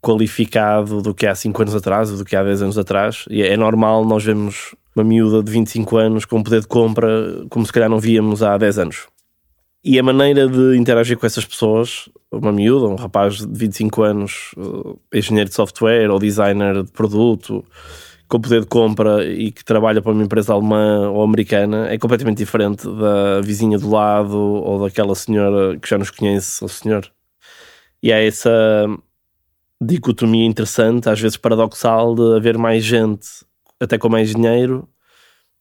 qualificado 0.00 1.02
do 1.02 1.14
que 1.14 1.26
há 1.26 1.34
5 1.34 1.62
anos 1.62 1.74
atrás 1.74 2.10
ou 2.10 2.16
do 2.16 2.24
que 2.24 2.34
há 2.34 2.42
10 2.42 2.62
anos 2.62 2.78
atrás. 2.78 3.24
E 3.30 3.42
é 3.42 3.56
normal 3.56 4.04
nós 4.04 4.24
vemos 4.24 4.74
uma 4.96 5.04
miúda 5.04 5.42
de 5.42 5.50
25 5.50 5.96
anos 5.96 6.24
com 6.24 6.42
poder 6.42 6.62
de 6.62 6.66
compra 6.66 7.44
como 7.50 7.64
se 7.64 7.72
calhar 7.72 7.88
não 7.88 8.00
víamos 8.00 8.42
há 8.42 8.56
10 8.56 8.78
anos. 8.78 9.06
E 9.84 9.98
a 9.98 10.02
maneira 10.02 10.48
de 10.48 10.76
interagir 10.76 11.18
com 11.18 11.26
essas 11.26 11.44
pessoas, 11.44 12.08
uma 12.30 12.52
miúda, 12.52 12.86
um 12.86 12.94
rapaz 12.94 13.38
de 13.38 13.46
25 13.52 14.02
anos, 14.02 14.52
uh, 14.56 14.98
engenheiro 15.12 15.50
de 15.50 15.56
software 15.56 16.08
ou 16.08 16.20
designer 16.20 16.84
de 16.84 16.92
produto, 16.92 17.64
com 18.32 18.40
poder 18.40 18.62
de 18.62 18.66
compra 18.66 19.26
e 19.26 19.52
que 19.52 19.62
trabalha 19.62 20.00
para 20.00 20.10
uma 20.10 20.24
empresa 20.24 20.54
alemã 20.54 21.10
ou 21.10 21.22
americana 21.22 21.88
é 21.92 21.98
completamente 21.98 22.38
diferente 22.38 22.88
da 22.88 23.42
vizinha 23.42 23.78
do 23.78 23.90
lado 23.90 24.38
ou 24.38 24.82
daquela 24.82 25.14
senhora 25.14 25.78
que 25.78 25.86
já 25.86 25.98
nos 25.98 26.10
conhece, 26.10 26.64
ou 26.64 26.68
senhor. 26.68 27.06
E 28.02 28.10
há 28.10 28.22
essa 28.22 28.86
dicotomia 29.78 30.46
interessante, 30.46 31.10
às 31.10 31.20
vezes 31.20 31.36
paradoxal, 31.36 32.14
de 32.14 32.36
haver 32.36 32.56
mais 32.56 32.82
gente, 32.82 33.28
até 33.78 33.98
com 33.98 34.08
mais 34.08 34.30
dinheiro, 34.34 34.88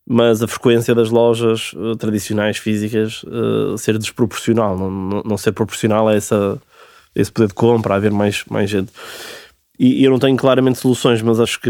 mas 0.08 0.42
a 0.42 0.48
frequência 0.48 0.96
das 0.96 1.10
lojas 1.10 1.74
uh, 1.74 1.98
tradicionais 1.98 2.56
físicas 2.56 3.22
uh, 3.24 3.78
ser 3.78 3.98
desproporcional, 3.98 4.78
não, 4.78 4.90
não, 4.90 5.24
não, 5.24 5.38
ser 5.38 5.51
proporcional 5.51 6.08
a 6.08 6.16
essa, 6.16 6.58
esse 7.13 7.32
poder 7.32 7.50
de 7.50 7.54
compra, 7.54 7.96
a 7.96 7.98
haver 7.98 8.12
mais, 8.12 8.46
mais 8.50 8.70
gente. 8.70 8.94
E, 9.78 10.01
e 10.01 10.04
eu 10.06 10.12
não 10.12 10.20
tenho 10.20 10.38
claramente 10.38 10.80
soluções, 10.80 11.22
mas 11.22 11.38
acho 11.38 11.60
que 11.60 11.70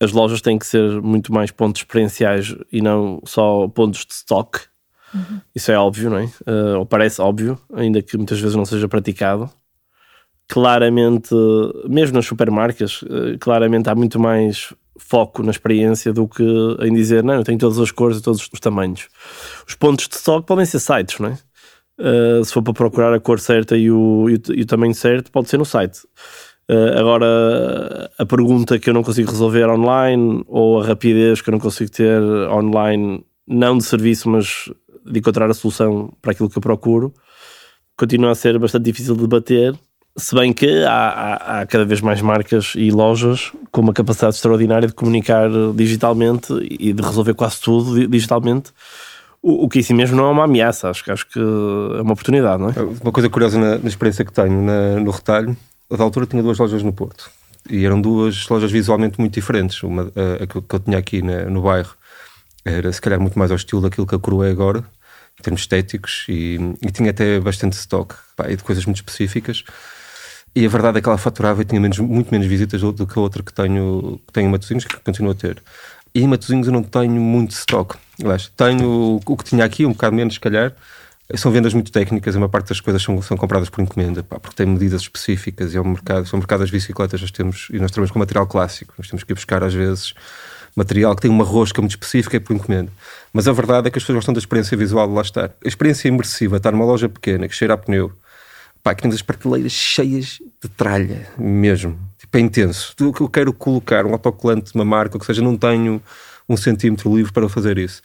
as 0.00 0.12
lojas 0.12 0.40
têm 0.40 0.58
que 0.58 0.66
ser 0.66 1.02
muito 1.02 1.32
mais 1.32 1.50
pontos 1.50 1.82
experienciais 1.82 2.56
e 2.72 2.80
não 2.80 3.20
só 3.24 3.68
pontos 3.68 4.06
de 4.06 4.14
stock. 4.14 4.60
Uhum. 5.14 5.40
Isso 5.54 5.70
é 5.70 5.78
óbvio, 5.78 6.08
não 6.08 6.18
é? 6.18 6.24
Uh, 6.24 6.78
ou 6.78 6.86
parece 6.86 7.20
óbvio, 7.20 7.58
ainda 7.74 8.00
que 8.00 8.16
muitas 8.16 8.40
vezes 8.40 8.56
não 8.56 8.64
seja 8.64 8.88
praticado. 8.88 9.50
Claramente, 10.48 11.34
mesmo 11.88 12.16
nas 12.16 12.26
supermarcas, 12.26 13.02
uh, 13.02 13.38
claramente 13.38 13.90
há 13.90 13.94
muito 13.94 14.18
mais 14.18 14.72
foco 14.98 15.42
na 15.42 15.50
experiência 15.50 16.12
do 16.12 16.26
que 16.26 16.44
em 16.80 16.92
dizer, 16.94 17.22
não, 17.22 17.34
eu 17.34 17.44
tenho 17.44 17.58
todas 17.58 17.78
as 17.78 17.90
cores 17.90 18.18
e 18.18 18.22
todos 18.22 18.48
os 18.52 18.60
tamanhos. 18.60 19.08
Os 19.66 19.74
pontos 19.74 20.08
de 20.08 20.14
stock 20.14 20.46
podem 20.46 20.64
ser 20.64 20.80
sites, 20.80 21.18
não 21.18 21.28
é? 21.28 21.38
Uh, 21.98 22.42
se 22.42 22.52
for 22.52 22.62
para 22.62 22.72
procurar 22.72 23.12
a 23.12 23.20
cor 23.20 23.38
certa 23.38 23.76
e 23.76 23.90
o, 23.90 24.30
e 24.30 24.34
o, 24.34 24.40
e 24.54 24.62
o 24.62 24.66
tamanho 24.66 24.94
certo, 24.94 25.30
pode 25.30 25.50
ser 25.50 25.58
no 25.58 25.66
site. 25.66 26.00
Uh, 26.70 26.98
agora, 27.00 28.10
a 28.16 28.24
pergunta 28.24 28.78
que 28.78 28.88
eu 28.88 28.94
não 28.94 29.02
consigo 29.02 29.28
resolver 29.28 29.68
online 29.68 30.44
ou 30.46 30.80
a 30.80 30.86
rapidez 30.86 31.40
que 31.40 31.50
eu 31.50 31.52
não 31.52 31.58
consigo 31.58 31.90
ter 31.90 32.22
online, 32.48 33.24
não 33.44 33.76
de 33.76 33.82
serviço, 33.84 34.28
mas 34.30 34.70
de 35.04 35.18
encontrar 35.18 35.50
a 35.50 35.54
solução 35.54 36.12
para 36.22 36.30
aquilo 36.30 36.48
que 36.48 36.56
eu 36.56 36.62
procuro, 36.62 37.12
continua 37.96 38.30
a 38.30 38.34
ser 38.36 38.56
bastante 38.56 38.84
difícil 38.84 39.16
de 39.16 39.26
bater 39.26 39.74
se 40.16 40.34
bem 40.34 40.52
que 40.52 40.84
há, 40.84 40.92
há, 40.92 41.60
há, 41.60 41.66
cada 41.66 41.84
vez 41.84 42.00
mais 42.00 42.20
marcas 42.20 42.74
e 42.76 42.90
lojas 42.90 43.52
com 43.72 43.80
uma 43.80 43.92
capacidade 43.92 44.36
extraordinária 44.36 44.86
de 44.86 44.94
comunicar 44.94 45.48
digitalmente 45.74 46.52
e 46.70 46.92
de 46.92 47.02
resolver 47.02 47.34
quase 47.34 47.60
tudo 47.60 48.06
digitalmente. 48.06 48.70
O, 49.42 49.68
que 49.70 49.78
em 49.78 49.82
si 49.82 49.94
mesmo 49.94 50.16
não 50.16 50.26
é 50.26 50.30
uma 50.30 50.44
ameaça, 50.44 50.90
acho, 50.90 51.10
acho 51.10 51.26
que 51.26 51.38
é 51.38 52.02
uma 52.02 52.12
oportunidade, 52.12 52.62
não 52.62 52.68
é? 52.68 52.74
Uma 53.02 53.10
coisa 53.10 53.30
curiosa 53.30 53.58
na, 53.58 53.78
na 53.78 53.88
experiência 53.88 54.22
que 54.22 54.32
tenho 54.32 54.60
na, 54.62 55.00
no 55.00 55.10
retalho, 55.10 55.56
da 55.96 56.04
altura 56.04 56.26
tinha 56.26 56.42
duas 56.42 56.58
lojas 56.58 56.82
no 56.82 56.92
Porto 56.92 57.30
e 57.68 57.84
eram 57.84 58.00
duas 58.00 58.48
lojas 58.48 58.70
visualmente 58.70 59.18
muito 59.18 59.34
diferentes. 59.34 59.82
Uma 59.82 60.12
a, 60.14 60.44
a 60.44 60.46
que 60.46 60.74
eu 60.74 60.80
tinha 60.80 60.98
aqui 60.98 61.22
na, 61.22 61.44
no 61.44 61.62
bairro 61.62 61.94
era 62.64 62.92
se 62.92 63.00
calhar 63.00 63.20
muito 63.20 63.38
mais 63.38 63.50
ao 63.50 63.56
estilo 63.56 63.82
daquilo 63.82 64.06
que 64.06 64.14
a 64.14 64.18
Coroa 64.18 64.48
é 64.48 64.50
agora, 64.50 64.84
em 65.38 65.42
termos 65.42 65.62
estéticos, 65.62 66.26
e, 66.28 66.58
e 66.82 66.90
tinha 66.90 67.10
até 67.10 67.40
bastante 67.40 67.74
stock 67.74 68.14
pá, 68.36 68.46
de 68.46 68.58
coisas 68.58 68.84
muito 68.84 68.98
específicas. 68.98 69.64
E 70.54 70.66
a 70.66 70.68
verdade 70.68 70.98
é 70.98 71.00
que 71.00 71.08
ela 71.08 71.18
faturava 71.18 71.62
e 71.62 71.64
tinha 71.64 71.80
menos, 71.80 71.98
muito 71.98 72.30
menos 72.30 72.46
visitas 72.46 72.80
do, 72.80 73.06
que 73.06 73.18
a 73.18 73.22
outra 73.22 73.42
que 73.42 73.52
tenho, 73.52 74.20
que 74.26 74.32
tenho 74.32 74.48
em 74.48 74.50
Matosinhos, 74.50 74.84
que 74.84 74.96
continuo 74.98 75.32
a 75.32 75.34
ter. 75.34 75.62
E 76.12 76.22
em 76.22 76.26
Matosinhos 76.26 76.66
eu 76.66 76.72
não 76.72 76.82
tenho 76.82 77.20
muito 77.20 77.52
stock. 77.52 77.96
Aliás, 78.20 78.50
tenho 78.56 79.20
o 79.24 79.36
que 79.36 79.44
tinha 79.44 79.64
aqui, 79.64 79.86
um 79.86 79.92
bocado 79.92 80.16
menos, 80.16 80.34
se 80.34 80.40
calhar. 80.40 80.74
São 81.36 81.52
vendas 81.52 81.72
muito 81.74 81.92
técnicas, 81.92 82.34
a 82.34 82.38
maior 82.38 82.48
parte 82.48 82.68
das 82.68 82.80
coisas 82.80 83.02
são, 83.02 83.20
são 83.22 83.36
compradas 83.36 83.68
por 83.68 83.80
encomenda, 83.82 84.22
pá, 84.22 84.38
porque 84.38 84.56
tem 84.56 84.66
medidas 84.66 85.02
específicas 85.02 85.74
e 85.74 85.76
é 85.76 85.80
um 85.80 85.90
mercado, 85.90 86.26
são 86.26 86.38
mercado 86.38 86.60
das 86.60 86.70
bicicletas, 86.70 87.20
nós 87.20 87.30
temos, 87.30 87.68
e 87.70 87.78
nós 87.78 87.90
trabalhamos 87.90 88.10
com 88.10 88.18
material 88.18 88.46
clássico, 88.46 88.94
nós 88.98 89.08
temos 89.08 89.22
que 89.22 89.32
ir 89.32 89.34
buscar 89.34 89.62
às 89.62 89.74
vezes 89.74 90.14
material 90.74 91.14
que 91.14 91.22
tem 91.22 91.30
uma 91.30 91.44
rosca 91.44 91.80
muito 91.80 91.92
específica 91.92 92.36
e 92.36 92.40
por 92.40 92.54
encomenda. 92.54 92.92
Mas 93.32 93.48
a 93.48 93.52
verdade 93.52 93.88
é 93.88 93.90
que 93.90 93.98
as 93.98 94.02
pessoas 94.02 94.16
gostam 94.16 94.34
da 94.34 94.38
experiência 94.38 94.76
visual 94.76 95.06
de 95.06 95.14
lá 95.14 95.22
estar. 95.22 95.50
A 95.64 95.68
experiência 95.68 96.08
imersiva, 96.08 96.56
estar 96.56 96.72
numa 96.72 96.84
loja 96.84 97.08
pequena 97.08 97.48
que 97.48 97.54
cheira 97.54 97.74
a 97.74 97.76
pneu, 97.76 98.12
Pá, 98.82 98.94
que 98.94 99.02
temos 99.02 99.14
as 99.14 99.22
prateleiras 99.22 99.72
cheias 99.72 100.40
de 100.62 100.68
tralha, 100.68 101.28
mesmo. 101.36 101.98
Tipo, 102.18 102.38
é 102.38 102.40
intenso. 102.40 102.94
Que 102.96 103.22
eu 103.22 103.28
quero 103.28 103.52
colocar 103.52 104.06
um 104.06 104.12
autocolante 104.12 104.72
de 104.72 104.74
uma 104.74 104.84
marca, 104.84 105.16
ou 105.16 105.20
que 105.20 105.26
seja, 105.26 105.42
não 105.42 105.56
tenho 105.56 106.02
um 106.48 106.56
centímetro 106.56 107.14
livre 107.14 107.30
para 107.30 107.46
fazer 107.48 107.76
isso. 107.76 108.00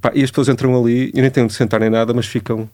Pá, 0.00 0.12
e 0.14 0.22
as 0.22 0.30
pessoas 0.30 0.48
entram 0.48 0.78
ali 0.80 1.10
e 1.14 1.20
nem 1.20 1.30
têm 1.30 1.46
de 1.46 1.52
sentar 1.52 1.80
nem 1.80 1.90
nada, 1.90 2.12
mas 2.14 2.26
ficam. 2.26 2.68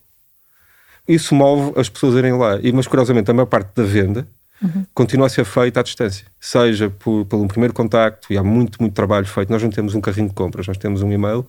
Isso 1.06 1.34
move 1.34 1.78
as 1.78 1.88
pessoas 1.88 2.16
a 2.16 2.18
irem 2.18 2.32
lá. 2.32 2.58
E, 2.62 2.72
mas 2.72 2.86
curiosamente, 2.86 3.30
a 3.30 3.34
maior 3.34 3.46
parte 3.46 3.70
da 3.74 3.82
venda 3.82 4.26
uhum. 4.62 4.86
continua 4.94 5.26
a 5.26 5.30
ser 5.30 5.44
feita 5.44 5.80
à 5.80 5.82
distância. 5.82 6.26
Seja 6.40 6.88
por, 6.90 7.26
pelo 7.26 7.46
primeiro 7.46 7.74
contacto, 7.74 8.32
e 8.32 8.38
há 8.38 8.42
muito, 8.42 8.80
muito 8.80 8.94
trabalho 8.94 9.26
feito. 9.26 9.50
Nós 9.50 9.62
não 9.62 9.70
temos 9.70 9.94
um 9.94 10.00
carrinho 10.00 10.28
de 10.28 10.34
compras, 10.34 10.66
nós 10.66 10.78
temos 10.78 11.02
um 11.02 11.12
e-mail 11.12 11.46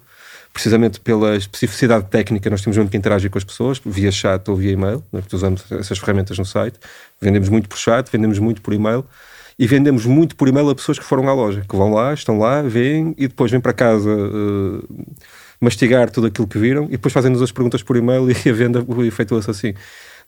precisamente 0.55 1.01
pela 1.01 1.35
especificidade 1.35 2.05
técnica, 2.05 2.49
nós 2.49 2.61
temos 2.61 2.77
mesmo 2.77 2.89
que 2.89 2.95
interagir 2.95 3.29
com 3.29 3.37
as 3.37 3.43
pessoas, 3.43 3.81
via 3.85 4.09
chat 4.09 4.49
ou 4.49 4.55
via 4.55 4.71
e-mail, 4.71 5.03
né, 5.11 5.21
usamos 5.33 5.69
essas 5.69 5.97
ferramentas 5.97 6.39
no 6.39 6.45
site. 6.45 6.79
Vendemos 7.19 7.49
muito 7.49 7.67
por 7.67 7.77
chat, 7.77 8.09
vendemos 8.09 8.39
muito 8.39 8.61
por 8.61 8.73
e-mail 8.73 9.03
e 9.59 9.67
vendemos 9.67 10.05
muito 10.05 10.33
por 10.33 10.47
e-mail 10.47 10.69
a 10.69 10.75
pessoas 10.75 10.97
que 10.97 11.03
foram 11.03 11.27
à 11.27 11.33
loja, 11.33 11.65
que 11.67 11.75
vão 11.75 11.93
lá, 11.93 12.13
estão 12.13 12.39
lá, 12.39 12.61
veem 12.61 13.13
e 13.17 13.27
depois 13.27 13.51
vêm 13.51 13.59
para 13.59 13.73
casa 13.73 14.09
uh, 14.09 14.87
mastigar 15.65 16.09
tudo 16.09 16.27
aquilo 16.27 16.47
que 16.47 16.57
viram 16.57 16.85
e 16.85 16.91
depois 16.91 17.13
fazem-nos 17.13 17.41
as 17.41 17.51
perguntas 17.51 17.83
por 17.83 17.97
e-mail 17.97 18.27
e 18.31 18.49
a 18.49 18.53
venda 18.53 18.85
efetua-se 19.05 19.49
assim. 19.49 19.73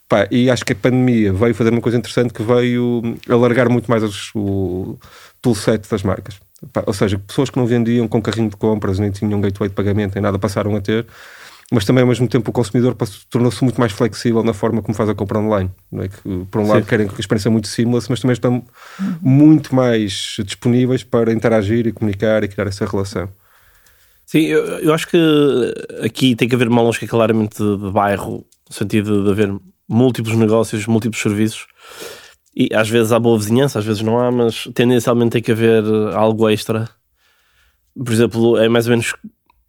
Pá, 0.10 0.25
e 0.32 0.50
acho 0.50 0.65
que 0.65 0.74
a 0.74 0.75
pandemia 0.75 1.34
veio 1.34 1.53
fazer 1.53 1.70
uma 1.70 1.82
coisa 1.82 1.98
interessante 1.98 2.34
que 2.34 2.41
veio 2.41 3.17
alargar 3.29 3.70
muito 3.70 3.91
mais 3.91 4.03
os, 4.03 4.32
o 4.34 4.98
toolset 5.41 5.89
das 5.89 6.01
marcas. 6.01 6.39
Ou 6.86 6.94
seja, 6.94 7.20
pessoas 7.20 7.50
que 7.50 7.58
não 7.58 7.65
vendiam 7.65 8.08
com 8.08 8.22
carrinho 8.22 8.50
de 8.50 8.56
compras, 8.56 9.00
nem 9.00 9.12
tinham 9.12 9.39
gateway 9.41 9.70
de 9.70 9.75
pagamento, 9.75 10.15
nem 10.15 10.22
nada, 10.22 10.39
passaram 10.39 10.75
a 10.75 10.82
ter. 10.82 11.06
Mas 11.70 11.84
também, 11.84 12.01
ao 12.01 12.08
mesmo 12.08 12.25
tempo, 12.29 12.50
o 12.50 12.53
consumidor 12.53 12.96
tornou-se 13.29 13.62
muito 13.62 13.77
mais 13.77 13.91
flexível 13.91 14.41
na 14.41 14.53
forma 14.53 14.82
como 14.82 14.96
faz 14.96 15.10
a 15.10 15.13
compra 15.13 15.39
online. 15.39 15.70
Não 15.91 16.03
é? 16.03 16.08
que, 16.08 16.46
por 16.50 16.62
um 16.62 16.65
Sim. 16.65 16.72
lado, 16.72 16.86
querem 16.86 17.08
a 17.08 17.20
experiência 17.20 17.51
muito 17.51 17.67
seamless, 17.67 18.10
mas 18.10 18.22
também 18.22 18.34
estão 18.34 18.63
muito 19.22 19.75
mais 19.75 20.38
disponíveis 20.46 21.03
para 21.03 21.34
interagir 21.34 21.86
e 21.86 21.91
comunicar 21.91 22.46
e 22.46 22.48
criar 22.48 22.67
essa 22.67 22.86
relação. 22.86 23.27
Sim, 24.27 24.41
eu, 24.41 24.65
eu 24.79 24.93
acho 24.93 25.07
que 25.07 25.17
aqui 26.03 26.36
tem 26.36 26.50
que 26.50 26.55
haver 26.55 26.67
uma 26.67 26.81
lógica 26.81 27.07
claramente 27.07 27.57
de 27.57 27.91
bairro, 27.91 28.46
no 28.69 28.75
sentido 28.75 29.24
de 29.24 29.31
haver 29.31 29.57
múltiplos 29.88 30.36
negócios, 30.36 30.86
múltiplos 30.86 31.22
serviços 31.22 31.65
e 32.53 32.69
às 32.74 32.89
vezes 32.89 33.13
há 33.13 33.19
boa 33.19 33.38
vizinhança, 33.38 33.79
às 33.79 33.86
vezes 33.86 34.01
não 34.01 34.19
há, 34.19 34.29
mas 34.29 34.67
tendencialmente 34.74 35.31
tem 35.31 35.41
que 35.41 35.51
haver 35.53 35.81
algo 36.13 36.50
extra. 36.50 36.89
Por 37.96 38.12
exemplo, 38.12 38.57
é 38.57 38.67
mais 38.67 38.86
ou 38.86 38.91
menos 38.91 39.13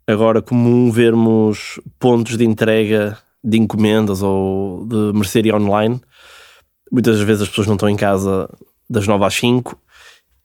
agora 0.07 0.43
comum 0.43 0.91
vermos 0.91 1.79
pontos 2.01 2.37
de 2.37 2.45
entrega 2.45 3.17
de 3.45 3.59
encomendas 3.59 4.23
ou 4.23 4.85
de 4.87 5.13
mercearia 5.17 5.55
online. 5.55 6.01
Muitas 6.91 7.21
vezes 7.21 7.43
as 7.43 7.49
pessoas 7.49 7.69
não 7.69 7.75
estão 7.75 7.89
em 7.89 7.97
casa 7.97 8.49
das 8.91 9.07
9 9.07 9.25
às 9.25 9.35
5 9.35 9.79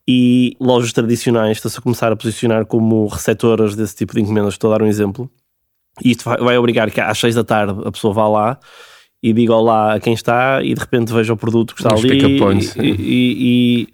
e 0.08 0.56
lojas 0.60 0.92
tradicionais 0.92 1.58
estão-se 1.58 1.80
a 1.80 1.82
começar 1.82 2.12
a 2.12 2.16
posicionar 2.16 2.66
como 2.66 3.08
receptoras 3.08 3.76
desse 3.76 3.96
tipo 3.96 4.14
de 4.14 4.22
encomendas. 4.22 4.56
Estou 4.56 4.72
a 4.72 4.78
dar 4.78 4.84
um 4.84 4.88
exemplo. 4.88 5.30
E 6.04 6.12
isto 6.12 6.26
vai, 6.26 6.38
vai 6.38 6.58
obrigar 6.58 6.92
que 6.92 7.00
às 7.00 7.18
6 7.18 7.36
da 7.36 7.44
tarde 7.44 7.80
a 7.86 7.92
pessoa 7.92 8.14
vá 8.14 8.28
lá 8.28 8.60
e 9.22 9.32
digo 9.32 9.54
olá 9.54 9.94
a 9.94 10.00
quem 10.00 10.14
está 10.14 10.62
e 10.62 10.74
de 10.74 10.80
repente 10.80 11.14
vejo 11.14 11.34
o 11.34 11.38
produto 11.38 11.74
que 11.74 11.82
está 11.82 11.96
ali 11.96 12.20
e, 12.78 12.82
e, 12.82 13.86
e, 13.86 13.88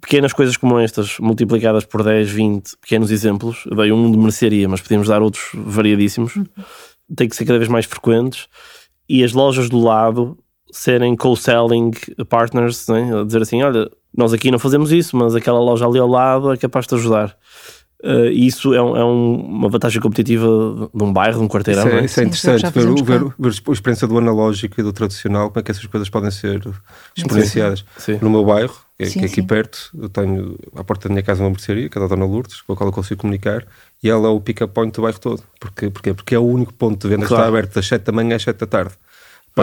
pequenas 0.00 0.34
coisas 0.34 0.56
como 0.58 0.78
estas 0.78 1.18
multiplicadas 1.18 1.86
por 1.86 2.04
10, 2.04 2.30
20 2.30 2.76
pequenos 2.78 3.10
exemplos, 3.10 3.64
dei 3.74 3.90
um 3.90 4.10
de 4.10 4.18
mercearia, 4.18 4.68
mas 4.68 4.82
podemos 4.82 5.08
dar 5.08 5.22
outros 5.22 5.44
variadíssimos, 5.54 6.36
uhum. 6.36 6.44
tem 7.16 7.28
que 7.28 7.34
ser 7.34 7.46
cada 7.46 7.58
vez 7.58 7.70
mais 7.70 7.86
frequentes 7.86 8.46
e 9.08 9.24
as 9.24 9.32
lojas 9.32 9.70
do 9.70 9.78
lado 9.78 10.36
serem 10.70 11.16
co-selling 11.16 11.92
partners, 12.28 12.86
né? 12.88 13.20
a 13.20 13.24
dizer 13.24 13.40
assim, 13.40 13.62
olha, 13.62 13.90
nós 14.16 14.32
aqui 14.32 14.50
não 14.50 14.58
fazemos 14.58 14.92
isso, 14.92 15.16
mas 15.16 15.34
aquela 15.34 15.60
loja 15.60 15.86
ali 15.86 15.98
ao 15.98 16.08
lado 16.08 16.52
é 16.52 16.56
capaz 16.56 16.86
de 16.86 16.94
ajudar. 16.94 17.36
Uh, 18.02 18.30
isso 18.30 18.72
é, 18.74 18.80
um, 18.80 18.96
é 18.96 19.04
um, 19.04 19.34
uma 19.34 19.68
vantagem 19.68 20.00
competitiva 20.00 20.88
de 20.94 21.02
um 21.02 21.12
bairro, 21.12 21.38
de 21.38 21.44
um 21.44 21.48
quarteirão. 21.48 21.84
Isso 21.84 21.96
é, 21.96 22.00
é? 22.00 22.04
Isso 22.04 22.20
é 22.20 22.24
interessante, 22.24 22.72
Sim, 22.72 22.94
ver, 22.94 23.18
ver, 23.18 23.34
ver, 23.36 23.48
a 23.68 23.72
experiência 23.72 24.06
do 24.06 24.16
analógico 24.16 24.80
e 24.80 24.84
do 24.84 24.92
tradicional, 24.92 25.48
como 25.48 25.58
é 25.58 25.62
que 25.64 25.72
essas 25.72 25.84
coisas 25.86 26.08
podem 26.08 26.30
ser 26.30 26.62
exponenciadas. 27.16 27.84
Sim. 27.96 28.20
No 28.22 28.30
meu 28.30 28.44
bairro, 28.44 28.76
que, 28.96 29.06
sim, 29.06 29.18
que 29.18 29.24
é 29.24 29.28
aqui 29.28 29.42
perto, 29.42 29.90
eu 30.00 30.08
tenho 30.08 30.56
à 30.76 30.84
porta 30.84 31.08
da 31.08 31.12
minha 31.12 31.24
casa 31.24 31.42
uma 31.42 31.50
mercearia, 31.50 31.88
que 31.88 31.98
é 31.98 32.00
da 32.00 32.06
Dona 32.06 32.24
Lourdes, 32.24 32.62
com 32.62 32.72
a 32.72 32.76
qual 32.76 32.88
eu 32.88 32.92
consigo 32.92 33.20
comunicar, 33.22 33.66
e 34.00 34.08
ela 34.08 34.28
é 34.28 34.30
o 34.30 34.40
pick-up 34.40 34.72
point 34.72 34.94
do 34.94 35.02
bairro 35.02 35.18
todo. 35.18 35.42
Porquê? 35.58 35.90
Porquê? 35.90 36.14
Porque 36.14 36.36
é 36.36 36.38
o 36.38 36.46
único 36.46 36.72
ponto 36.74 37.02
de 37.02 37.08
venda 37.08 37.26
claro. 37.26 37.42
que 37.42 37.48
está 37.48 37.58
aberto 37.58 37.74
das 37.74 37.86
7 37.88 38.04
da 38.04 38.12
manhã 38.12 38.36
às 38.36 38.42
7 38.42 38.58
da 38.58 38.66
tarde. 38.66 38.94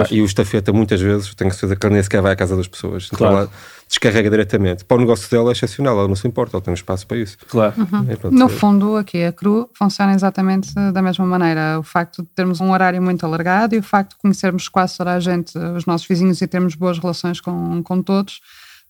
Pá, 0.03 0.07
e 0.11 0.21
o 0.21 0.25
estafeta 0.25 0.73
muitas 0.73 1.01
vezes, 1.01 1.33
tenho 1.35 1.51
certeza 1.51 1.75
que 1.75 1.85
ele 1.85 1.93
nem 1.95 2.03
sequer 2.03 2.21
vai 2.21 2.33
à 2.33 2.35
casa 2.35 2.55
das 2.55 2.67
pessoas. 2.67 3.09
Então 3.11 3.17
claro. 3.17 3.35
ela 3.37 3.49
descarrega 3.87 4.29
diretamente. 4.29 4.83
Para 4.83 4.97
o 4.97 4.99
negócio 4.99 5.29
dela 5.29 5.51
é 5.51 5.53
excepcional, 5.53 5.97
ela 5.97 6.07
não 6.07 6.15
se 6.15 6.27
importa, 6.27 6.57
ela 6.57 6.63
tem 6.63 6.71
um 6.71 6.75
espaço 6.75 7.05
para 7.05 7.17
isso. 7.17 7.37
Claro. 7.47 7.73
Uhum. 7.77 8.05
É, 8.09 8.15
pronto, 8.15 8.35
no 8.35 8.45
é. 8.45 8.49
fundo, 8.49 8.95
aqui 8.97 9.23
a 9.23 9.31
CRU 9.31 9.69
funciona 9.73 10.13
exatamente 10.13 10.73
da 10.91 11.01
mesma 11.01 11.25
maneira. 11.25 11.79
O 11.79 11.83
facto 11.83 12.23
de 12.23 12.29
termos 12.35 12.59
um 12.59 12.71
horário 12.71 13.01
muito 13.01 13.25
alargado 13.25 13.75
e 13.75 13.77
o 13.77 13.83
facto 13.83 14.11
de 14.11 14.17
conhecermos 14.17 14.67
quase 14.67 14.97
toda 14.97 15.13
a 15.13 15.19
gente, 15.19 15.57
os 15.57 15.85
nossos 15.85 16.07
vizinhos 16.07 16.41
e 16.41 16.47
termos 16.47 16.75
boas 16.75 16.97
relações 16.97 17.39
com, 17.39 17.81
com 17.83 18.01
todos, 18.01 18.39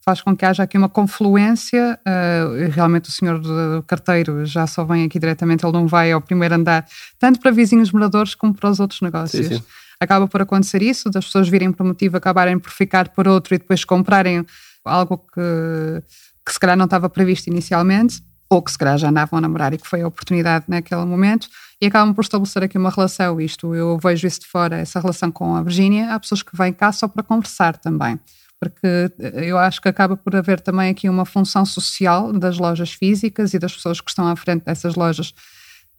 faz 0.06 0.22
com 0.22 0.36
que 0.36 0.46
haja 0.46 0.64
aqui 0.64 0.78
uma 0.78 0.88
confluência. 0.88 2.00
Uh, 2.08 2.70
realmente 2.72 3.10
o 3.10 3.12
senhor 3.12 3.40
do 3.40 3.84
carteiro 3.88 4.46
já 4.46 4.66
só 4.68 4.86
vem 4.86 5.04
aqui 5.04 5.20
diretamente, 5.20 5.66
ele 5.66 5.74
não 5.74 5.88
vai 5.88 6.12
ao 6.12 6.22
primeiro 6.22 6.56
andar, 6.56 6.86
tanto 7.20 7.40
para 7.40 7.52
vizinhos 7.52 7.92
moradores 7.92 8.36
como 8.36 8.54
para 8.54 8.70
os 8.70 8.80
outros 8.80 9.02
negócios. 9.02 9.48
Sim, 9.48 9.56
sim. 9.56 9.64
Acaba 10.00 10.28
por 10.28 10.42
acontecer 10.42 10.82
isso, 10.82 11.10
das 11.10 11.26
pessoas 11.26 11.48
virem 11.48 11.72
por 11.72 11.84
um 11.84 11.88
motivo, 11.88 12.18
acabarem 12.18 12.60
por 12.60 12.72
ficar 12.72 13.10
por 13.10 13.28
outro 13.28 13.56
e 13.56 13.58
depois 13.58 13.84
comprarem 13.84 14.46
algo 14.84 15.18
que, 15.18 16.04
que 16.46 16.54
se 16.54 16.60
calhar 16.60 16.78
não 16.78 16.86
estava 16.86 17.10
previsto 17.10 17.48
inicialmente, 17.48 18.22
ou 18.50 18.62
que 18.62 18.72
se 18.72 18.78
calhar 18.78 18.98
já 18.98 19.10
andavam 19.10 19.40
a 19.40 19.42
namorar 19.42 19.74
e 19.74 19.78
que 19.78 19.88
foi 19.88 20.02
a 20.02 20.08
oportunidade 20.08 20.66
naquele 20.68 21.06
momento, 21.06 21.48
e 21.82 21.88
acabam 21.88 22.14
por 22.14 22.22
estabelecer 22.22 22.64
aqui 22.64 22.78
uma 22.78 22.90
relação. 22.90 23.42
Isto 23.42 23.74
eu 23.74 23.98
vejo 23.98 24.28
isso 24.28 24.42
de 24.42 24.48
fora, 24.48 24.78
essa 24.78 25.00
relação 25.00 25.32
com 25.32 25.56
a 25.56 25.64
Virgínia. 25.64 26.14
Há 26.14 26.20
pessoas 26.20 26.44
que 26.44 26.56
vêm 26.56 26.72
cá 26.72 26.92
só 26.92 27.08
para 27.08 27.24
conversar 27.24 27.78
também 27.78 28.20
porque 28.60 29.12
eh, 29.20 29.46
eu 29.46 29.58
acho 29.58 29.82
que 29.82 29.88
acaba 29.88 30.18
por 30.18 30.36
haver 30.36 30.60
também 30.60 30.90
aqui 30.90 31.10
uma 31.10 31.26
função 31.26 31.66
social 31.66 32.32
das 32.34 32.58
lojas 32.58 32.92
físicas 32.92 33.54
e 33.54 33.60
das 33.60 33.74
pessoas 33.74 34.02
que 34.02 34.10
estão 34.10 34.28
à 34.28 34.36
frente 34.36 34.64
dessas 34.64 34.96
lojas, 34.96 35.34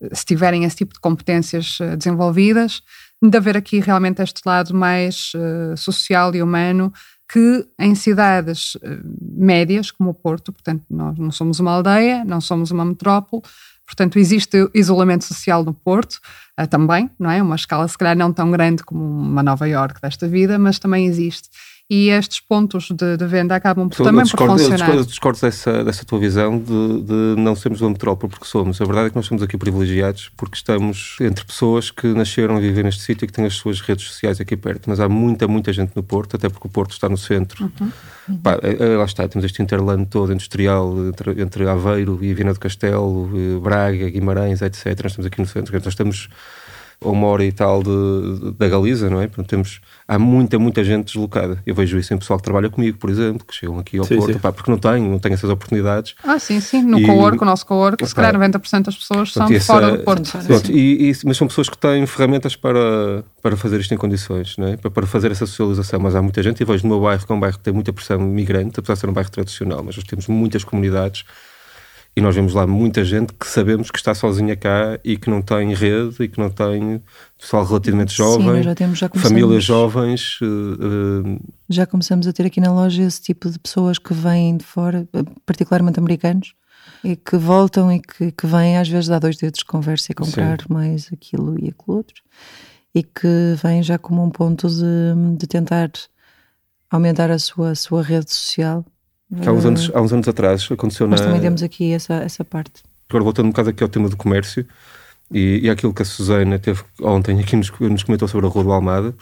eh, 0.00 0.14
se 0.14 0.24
tiverem 0.24 0.64
esse 0.64 0.76
tipo 0.76 0.94
de 0.94 1.00
competências 1.00 1.78
eh, 1.80 1.96
desenvolvidas, 1.96 2.82
de 3.22 3.36
haver 3.36 3.56
aqui 3.56 3.80
realmente 3.80 4.22
este 4.22 4.40
lado 4.44 4.74
mais 4.74 5.32
uh, 5.34 5.76
social 5.76 6.34
e 6.34 6.42
humano 6.42 6.92
que 7.28 7.66
em 7.78 7.94
cidades 7.94 8.76
uh, 8.76 8.80
médias 9.20 9.90
como 9.90 10.10
o 10.10 10.14
Porto, 10.14 10.52
portanto 10.52 10.84
nós 10.90 11.18
não 11.18 11.30
somos 11.30 11.58
uma 11.58 11.72
aldeia, 11.72 12.24
não 12.24 12.40
somos 12.40 12.70
uma 12.70 12.84
metrópole, 12.84 13.42
portanto 13.86 14.18
existe 14.18 14.68
isolamento 14.74 15.24
social 15.24 15.64
no 15.64 15.74
Porto 15.74 16.20
uh, 16.60 16.66
também, 16.66 17.10
não 17.18 17.30
é? 17.30 17.42
Uma 17.42 17.56
escala 17.56 17.88
se 17.88 17.98
calhar 17.98 18.16
não 18.16 18.32
tão 18.32 18.50
grande 18.50 18.84
como 18.84 19.02
uma 19.02 19.42
Nova 19.42 19.66
York 19.66 20.00
desta 20.00 20.28
vida, 20.28 20.58
mas 20.58 20.78
também 20.78 21.06
existe 21.06 21.48
e 21.88 22.08
estes 22.08 22.40
pontos 22.40 22.88
de, 22.90 23.16
de 23.16 23.26
venda 23.26 23.54
acabam 23.54 23.88
por, 23.88 24.04
também 24.04 24.24
discordo, 24.24 24.54
por 24.54 24.60
funcionar. 24.60 24.94
Eu 24.94 25.04
discordo, 25.04 25.40
dessa, 25.40 25.84
dessa 25.84 26.04
tua 26.04 26.18
visão 26.18 26.58
de, 26.58 27.02
de, 27.02 27.40
não 27.40 27.54
sermos 27.54 27.80
uma 27.80 27.90
metrópole 27.90 28.28
porque 28.28 28.44
somos. 28.44 28.80
A 28.80 28.84
verdade 28.84 29.06
é 29.06 29.10
que 29.10 29.16
nós 29.16 29.26
somos 29.26 29.40
aqui 29.40 29.56
privilegiados 29.56 30.30
porque 30.36 30.56
estamos 30.56 31.16
entre 31.20 31.44
pessoas 31.44 31.92
que 31.92 32.08
nasceram 32.08 32.56
a 32.56 32.60
viver 32.60 32.82
neste 32.82 33.02
sítio 33.02 33.24
e 33.24 33.28
que 33.28 33.32
têm 33.32 33.46
as 33.46 33.54
suas 33.54 33.80
redes 33.80 34.04
sociais 34.04 34.40
aqui 34.40 34.56
perto. 34.56 34.90
Mas 34.90 34.98
há 34.98 35.08
muita, 35.08 35.46
muita 35.46 35.72
gente 35.72 35.92
no 35.94 36.02
Porto, 36.02 36.34
até 36.34 36.48
porque 36.48 36.66
o 36.66 36.70
Porto 36.70 36.90
está 36.90 37.08
no 37.08 37.16
centro. 37.16 37.70
Uhum. 37.78 37.92
Uhum. 38.28 38.38
Pá, 38.38 38.58
é, 38.62 38.84
é, 38.84 38.96
lá 38.96 39.04
está, 39.04 39.28
temos 39.28 39.44
este 39.44 39.62
interlando 39.62 40.06
todo 40.06 40.32
industrial 40.32 40.92
entre, 41.06 41.40
entre 41.40 41.68
Aveiro 41.68 42.18
e 42.20 42.34
Viana 42.34 42.52
do 42.52 42.58
Castelo, 42.58 43.60
Braga, 43.62 44.10
Guimarães, 44.10 44.60
etc. 44.60 44.86
Nós 45.04 45.12
estamos 45.12 45.26
aqui 45.26 45.40
no 45.40 45.46
centro. 45.46 45.72
Nós 45.72 45.86
estamos 45.86 46.28
a 47.00 47.08
uma 47.08 47.26
hora 47.26 47.44
e 47.44 47.52
tal 47.52 47.82
de, 47.82 48.52
da 48.58 48.68
Galiza, 48.68 49.10
não 49.10 49.20
é? 49.20 49.26
Portanto, 49.26 49.48
temos, 49.48 49.80
há 50.08 50.18
muita, 50.18 50.58
muita 50.58 50.82
gente 50.82 51.06
deslocada. 51.06 51.62
Eu 51.66 51.74
vejo 51.74 51.98
isso 51.98 52.14
em 52.14 52.18
pessoal 52.18 52.38
que 52.38 52.44
trabalha 52.44 52.70
comigo, 52.70 52.98
por 52.98 53.10
exemplo, 53.10 53.44
que 53.46 53.54
chegam 53.54 53.78
aqui 53.78 53.98
ao 53.98 54.04
sim, 54.04 54.16
Porto, 54.16 54.32
sim. 54.32 54.38
Pá, 54.38 54.52
porque 54.52 54.70
não 54.70 54.78
têm, 54.78 55.02
não 55.02 55.18
têm 55.18 55.32
essas 55.32 55.50
oportunidades. 55.50 56.14
Ah, 56.24 56.38
sim, 56.38 56.60
sim. 56.60 56.82
No 56.82 56.98
e, 56.98 57.06
co-work, 57.06 57.42
o 57.42 57.44
nosso 57.44 57.66
co-work, 57.66 58.06
se 58.06 58.14
calhar 58.14 58.34
90% 58.34 58.84
das 58.84 58.96
pessoas 58.96 59.32
são 59.32 59.46
essa, 59.46 59.72
fora 59.72 59.96
do 59.96 60.04
Porto. 60.04 60.30
Pronto, 60.46 60.72
e, 60.72 61.10
e, 61.10 61.12
mas 61.24 61.36
são 61.36 61.46
pessoas 61.46 61.68
que 61.68 61.76
têm 61.76 62.06
ferramentas 62.06 62.56
para, 62.56 63.24
para 63.42 63.56
fazer 63.56 63.80
isto 63.80 63.92
em 63.92 63.98
condições, 63.98 64.56
não 64.56 64.68
é? 64.68 64.76
para, 64.76 64.90
para 64.90 65.06
fazer 65.06 65.30
essa 65.30 65.46
socialização. 65.46 66.00
Mas 66.00 66.14
há 66.14 66.22
muita 66.22 66.42
gente, 66.42 66.60
e 66.60 66.64
vejo 66.64 66.84
no 66.84 66.94
meu 66.94 67.00
bairro, 67.02 67.24
que 67.26 67.30
é 67.30 67.34
um 67.34 67.40
bairro 67.40 67.58
que 67.58 67.64
tem 67.64 67.74
muita 67.74 67.92
pressão 67.92 68.18
migrante, 68.18 68.80
apesar 68.80 68.94
de 68.94 69.00
ser 69.00 69.10
um 69.10 69.12
bairro 69.12 69.30
tradicional, 69.30 69.82
mas 69.84 69.96
nós 69.96 70.04
temos 70.04 70.26
muitas 70.28 70.64
comunidades 70.64 71.24
e 72.16 72.20
nós 72.22 72.34
vemos 72.34 72.54
lá 72.54 72.66
muita 72.66 73.04
gente 73.04 73.34
que 73.34 73.46
sabemos 73.46 73.90
que 73.90 73.98
está 73.98 74.14
sozinha 74.14 74.56
cá 74.56 74.98
e 75.04 75.18
que 75.18 75.28
não 75.28 75.42
tem 75.42 75.74
rede 75.74 76.16
e 76.20 76.28
que 76.28 76.38
não 76.38 76.48
tem 76.48 77.02
pessoal 77.38 77.62
relativamente 77.62 78.14
jovem, 78.14 78.56
Sim, 78.56 78.62
já 78.62 78.74
temos, 78.74 78.98
já 78.98 79.10
famílias 79.10 79.62
jovens. 79.62 80.38
Uh, 80.40 81.38
já 81.68 81.84
começamos 81.84 82.26
a 82.26 82.32
ter 82.32 82.46
aqui 82.46 82.58
na 82.58 82.72
loja 82.72 83.02
esse 83.02 83.20
tipo 83.20 83.50
de 83.50 83.58
pessoas 83.58 83.98
que 83.98 84.14
vêm 84.14 84.56
de 84.56 84.64
fora, 84.64 85.06
particularmente 85.44 85.98
americanos, 85.98 86.54
e 87.04 87.16
que 87.16 87.36
voltam 87.36 87.92
e 87.92 88.00
que, 88.00 88.32
que 88.32 88.46
vêm 88.46 88.78
às 88.78 88.88
vezes 88.88 89.08
dar 89.08 89.18
dois 89.18 89.36
dedos 89.36 89.58
de 89.58 89.66
conversa 89.66 90.10
e 90.10 90.14
comprar 90.14 90.62
Sim. 90.62 90.72
mais 90.72 91.10
aquilo 91.12 91.54
e 91.62 91.68
aquilo 91.68 91.96
outro, 91.98 92.22
e 92.94 93.02
que 93.02 93.54
vêm 93.62 93.82
já 93.82 93.98
como 93.98 94.24
um 94.24 94.30
ponto 94.30 94.70
de, 94.70 95.36
de 95.36 95.46
tentar 95.46 95.90
aumentar 96.90 97.30
a 97.30 97.38
sua, 97.38 97.72
a 97.72 97.74
sua 97.74 98.02
rede 98.02 98.32
social 98.32 98.86
que 99.42 99.48
há 99.48 99.52
uns, 99.52 99.64
anos, 99.64 99.90
há 99.92 100.00
uns 100.00 100.12
anos 100.12 100.28
atrás 100.28 100.68
aconteceu 100.70 101.08
Nós 101.08 101.20
na... 101.20 101.26
também 101.26 101.40
temos 101.40 101.62
aqui 101.62 101.92
essa, 101.92 102.14
essa 102.14 102.44
parte. 102.44 102.82
Agora 103.08 103.24
voltando 103.24 103.46
um 103.46 103.50
bocado 103.50 103.70
aqui 103.70 103.82
ao 103.82 103.88
tema 103.88 104.08
do 104.08 104.16
comércio 104.16 104.64
e, 105.32 105.60
e 105.64 105.70
aquilo 105.70 105.92
que 105.92 106.02
a 106.02 106.04
Susana 106.04 106.58
teve 106.58 106.82
ontem 107.02 107.40
aqui 107.40 107.56
nos, 107.56 107.72
nos 107.80 108.02
comentou 108.04 108.28
sobre 108.28 108.46
a 108.46 108.48
Rua 108.48 108.64
do 108.64 108.72
Almada, 108.72 109.14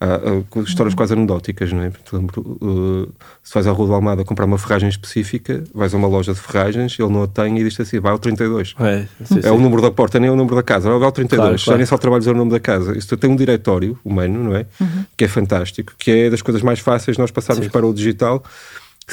há, 0.00 0.06
há, 0.06 0.62
histórias 0.62 0.92
uhum. 0.92 0.96
quase 0.96 1.12
anedóticas, 1.12 1.72
não 1.72 1.82
é? 1.82 1.90
Portanto, 1.90 2.58
uh, 2.62 3.12
se 3.42 3.52
vais 3.52 3.66
à 3.66 3.72
Rua 3.72 3.86
do 3.86 3.94
Almada 3.94 4.24
comprar 4.24 4.46
uma 4.46 4.56
ferragem 4.56 4.88
específica, 4.88 5.64
vais 5.74 5.92
a 5.92 5.96
uma 5.98 6.08
loja 6.08 6.32
de 6.32 6.40
ferragens, 6.40 6.98
ele 6.98 7.10
não 7.10 7.22
a 7.22 7.26
tem 7.26 7.58
e 7.58 7.64
diz 7.64 7.78
assim, 7.78 8.00
vai 8.00 8.12
ao 8.12 8.18
32. 8.18 8.74
É, 8.78 9.06
sim, 9.24 9.38
é 9.38 9.42
sim. 9.42 9.48
o 9.50 9.58
número 9.58 9.82
da 9.82 9.90
porta, 9.90 10.18
nem 10.18 10.28
é 10.28 10.32
o 10.32 10.36
número 10.36 10.56
da 10.56 10.62
casa, 10.62 10.88
vai 10.90 11.02
ao 11.02 11.12
32. 11.12 11.38
Claro, 11.38 11.56
claro. 11.56 11.70
Já 11.72 11.76
nem 11.76 11.86
só 11.86 11.98
trabalhas 11.98 12.26
o 12.26 12.34
nome 12.34 12.50
da 12.50 12.60
casa. 12.60 12.96
Isso 12.96 13.14
tem 13.16 13.30
um 13.30 13.36
diretório 13.36 13.98
humano, 14.02 14.44
não 14.44 14.56
é? 14.56 14.66
Uhum. 14.80 15.04
Que 15.16 15.24
é 15.24 15.28
fantástico, 15.28 15.92
que 15.98 16.10
é 16.10 16.30
das 16.30 16.40
coisas 16.40 16.62
mais 16.62 16.78
fáceis 16.78 17.18
nós 17.18 17.30
passarmos 17.30 17.66
sim. 17.66 17.70
para 17.70 17.86
o 17.86 17.92
digital 17.92 18.42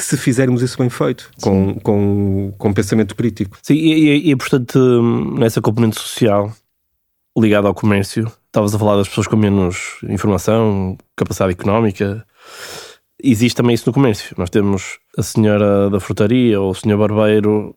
se 0.02 0.16
fizermos 0.16 0.62
isso 0.62 0.76
bem 0.78 0.90
feito, 0.90 1.30
com, 1.40 1.74
com, 1.76 2.52
com 2.58 2.72
pensamento 2.72 3.14
crítico. 3.14 3.56
Sim, 3.62 3.74
e, 3.74 3.92
e, 3.92 4.30
e 4.30 4.36
portanto, 4.36 4.78
nessa 5.38 5.60
componente 5.60 5.98
social 5.98 6.52
ligada 7.36 7.68
ao 7.68 7.74
comércio, 7.74 8.30
estavas 8.46 8.74
a 8.74 8.78
falar 8.78 8.96
das 8.96 9.08
pessoas 9.08 9.26
com 9.26 9.36
menos 9.36 9.98
informação, 10.08 10.96
capacidade 11.16 11.52
económica. 11.52 12.24
Existe 13.22 13.56
também 13.56 13.74
isso 13.74 13.88
no 13.88 13.92
comércio. 13.92 14.34
Nós 14.38 14.50
temos 14.50 14.98
a 15.18 15.22
senhora 15.22 15.90
da 15.90 15.98
frutaria 15.98 16.60
ou 16.60 16.70
o 16.70 16.74
senhor 16.74 16.98
barbeiro 16.98 17.74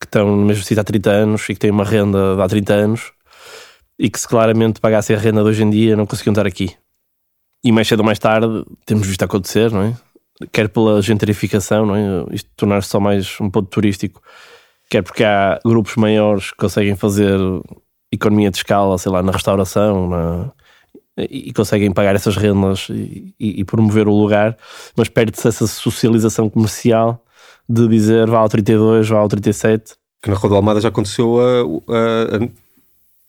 que 0.00 0.06
estão 0.06 0.36
no 0.36 0.44
mesmo 0.44 0.64
sítio 0.64 0.80
há 0.80 0.84
30 0.84 1.10
anos 1.10 1.48
e 1.48 1.54
que 1.54 1.60
têm 1.60 1.70
uma 1.70 1.84
renda 1.84 2.36
de 2.36 2.42
há 2.42 2.48
30 2.48 2.74
anos 2.74 3.12
e 3.98 4.10
que 4.10 4.18
se 4.18 4.26
claramente 4.26 4.80
pagassem 4.80 5.14
a 5.14 5.18
renda 5.18 5.42
de 5.42 5.48
hoje 5.48 5.62
em 5.62 5.70
dia 5.70 5.96
não 5.96 6.06
conseguiam 6.06 6.32
estar 6.32 6.46
aqui. 6.46 6.74
E 7.62 7.72
mais 7.72 7.88
cedo 7.88 8.00
ou 8.00 8.06
mais 8.06 8.18
tarde 8.18 8.64
temos 8.84 9.06
visto 9.06 9.22
acontecer, 9.22 9.70
não 9.70 9.82
é? 9.82 9.94
Quer 10.52 10.68
pela 10.68 11.00
gentrificação, 11.00 11.86
não 11.86 11.96
é? 11.96 12.34
isto 12.34 12.50
tornar-se 12.56 12.88
só 12.88 13.00
mais 13.00 13.36
um 13.40 13.50
ponto 13.50 13.68
turístico, 13.68 14.22
quer 14.90 15.02
porque 15.02 15.24
há 15.24 15.58
grupos 15.64 15.96
maiores 15.96 16.50
que 16.50 16.56
conseguem 16.56 16.96
fazer 16.96 17.38
economia 18.12 18.50
de 18.50 18.58
escala, 18.58 18.98
sei 18.98 19.10
lá, 19.10 19.22
na 19.22 19.32
restauração, 19.32 20.08
na, 20.08 20.52
e, 21.16 21.52
conseguem 21.52 21.92
pagar 21.92 22.14
essas 22.14 22.36
rendas 22.36 22.88
e, 22.90 23.34
e, 23.38 23.60
e 23.60 23.64
promover 23.64 24.08
o 24.08 24.14
lugar, 24.14 24.56
mas 24.96 25.08
perde-se 25.08 25.46
essa 25.46 25.66
socialização 25.66 26.50
comercial 26.50 27.24
de 27.68 27.88
dizer 27.88 28.28
vá 28.28 28.38
ao 28.38 28.48
32, 28.48 29.08
vá 29.08 29.18
ao 29.18 29.28
37. 29.28 29.94
Que 30.22 30.30
na 30.30 30.36
Rua 30.36 30.50
da 30.50 30.56
Almada 30.56 30.80
já 30.80 30.88
aconteceu 30.88 31.38
a, 31.38 31.62
a, 31.92 32.36
a, 32.36 32.48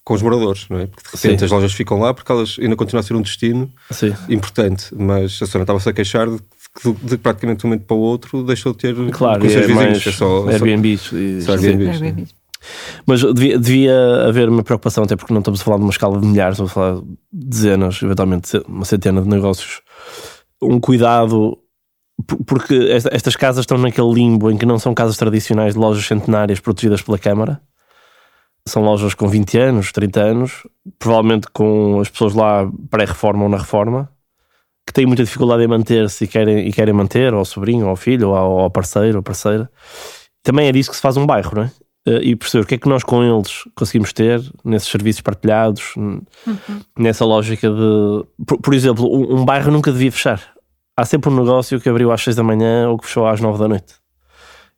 com 0.04 0.14
os 0.14 0.22
moradores, 0.22 0.68
não 0.70 0.80
é? 0.80 0.88
Porque 0.88 1.04
de 1.04 1.24
repente 1.24 1.40
Sim. 1.40 1.46
as 1.46 1.52
lojas 1.52 1.74
ficam 1.74 2.00
lá 2.00 2.14
porque 2.14 2.32
elas 2.32 2.58
ainda 2.60 2.76
continuam 2.76 3.02
a 3.02 3.04
ser 3.04 3.16
um 3.16 3.22
destino 3.22 3.72
Sim. 3.92 4.14
importante, 4.30 4.94
mas 4.96 5.42
a 5.42 5.46
senhora 5.46 5.64
estava-se 5.64 5.90
a 5.90 5.94
queixar 5.94 6.30
de 6.30 6.40
de, 6.84 6.94
de, 6.94 7.18
praticamente 7.18 7.66
um 7.66 7.70
momento 7.70 7.86
para 7.86 7.96
o 7.96 8.00
outro 8.00 8.44
deixou 8.44 8.74
de 8.74 8.80
ter 8.80 9.12
claro, 9.12 9.40
com 9.40 9.48
os 9.48 9.54
seus 9.54 9.66
é 9.66 9.68
vizinhos. 9.68 10.08
É 10.08 10.12
só, 10.12 10.48
Airbnb. 10.50 10.98
Só, 10.98 11.16
só 11.42 11.52
Airbnb. 11.54 12.28
Mas 13.06 13.22
devia, 13.22 13.60
devia, 13.60 14.28
haver 14.28 14.50
uma 14.50 14.64
preocupação, 14.64 15.04
até 15.04 15.16
porque 15.16 15.34
não 15.34 15.40
estamos 15.40 15.62
a 15.62 15.64
falar 15.64 15.78
de 15.78 15.84
uma 15.84 15.92
escala 15.92 16.20
de 16.20 16.26
milhares, 16.26 16.56
estamos 16.56 16.72
a 16.72 16.74
falar 16.74 16.96
de 16.96 17.06
dezenas, 17.32 18.02
eventualmente 18.02 18.58
uma 18.68 18.86
centena 18.86 19.22
de 19.22 19.28
negócios. 19.28 19.82
Um 20.62 20.80
cuidado, 20.80 21.58
porque 22.46 22.90
estas 23.12 23.36
casas 23.36 23.64
estão 23.64 23.78
naquele 23.78 24.12
limbo 24.12 24.50
em 24.50 24.58
que 24.58 24.66
não 24.66 24.80
são 24.80 24.94
casas 24.94 25.18
tradicionais 25.18 25.74
de 25.74 25.80
lojas 25.80 26.06
centenárias 26.06 26.60
protegidas 26.60 27.02
pela 27.02 27.20
Câmara. 27.20 27.62
São 28.68 28.84
lojas 28.84 29.14
com 29.14 29.28
20 29.28 29.60
anos, 29.60 29.92
30 29.92 30.20
anos, 30.20 30.68
provavelmente 30.98 31.48
com 31.54 32.00
as 32.00 32.10
pessoas 32.10 32.34
lá 32.34 32.68
pré-reforma 32.90 33.44
ou 33.44 33.50
na 33.50 33.58
reforma 33.58 34.10
que 34.86 34.94
têm 34.94 35.06
muita 35.06 35.24
dificuldade 35.24 35.64
em 35.64 35.68
manter-se 35.68 36.26
e 36.26 36.28
querem, 36.28 36.68
e 36.68 36.72
querem 36.72 36.94
manter, 36.94 37.34
ou 37.34 37.40
ao 37.40 37.46
sobrinho, 37.46 37.86
ou 37.86 37.90
ao 37.90 37.96
filho, 37.96 38.30
ou 38.30 38.36
ao, 38.36 38.60
ao 38.60 38.70
parceiro, 38.70 39.18
ou 39.18 39.24
parceira. 39.24 39.70
Também 40.44 40.68
é 40.68 40.72
disso 40.72 40.92
que 40.92 40.96
se 40.96 41.02
faz 41.02 41.18
um 41.18 41.26
bairro, 41.26 41.56
não 41.56 41.64
é? 41.64 41.72
Eh, 42.08 42.20
e 42.22 42.36
perceber 42.36 42.64
o 42.64 42.68
que 42.68 42.76
é 42.76 42.78
que 42.78 42.88
nós 42.88 43.04
com 43.04 43.24
eles 43.24 43.64
conseguimos 43.74 44.14
ter 44.14 44.42
nesses 44.64 44.90
serviços 44.90 45.22
partilhados, 45.22 45.96
uhum. 45.96 46.22
nessa 46.98 47.26
lógica 47.26 47.68
de. 47.68 48.26
Por, 48.46 48.60
por 48.60 48.74
exemplo, 48.74 49.06
um, 49.12 49.40
um, 49.40 49.46
bairro 49.46 49.72
nunca 49.72 49.92
devia 49.92 50.12
fechar. 50.12 50.42
Há 50.96 51.04
sempre 51.04 51.30
um 51.30 51.36
negócio 51.36 51.82
que 51.82 51.90
abriu 51.90 52.12
às 52.12 52.22
seis 52.22 52.36
da 52.36 52.44
manhã 52.44 52.90
ou 52.90 52.98
que 52.98 53.08
fechou 53.08 53.28
às 53.28 53.42
nove 53.42 53.58
da 53.58 53.68
noite. 53.68 53.96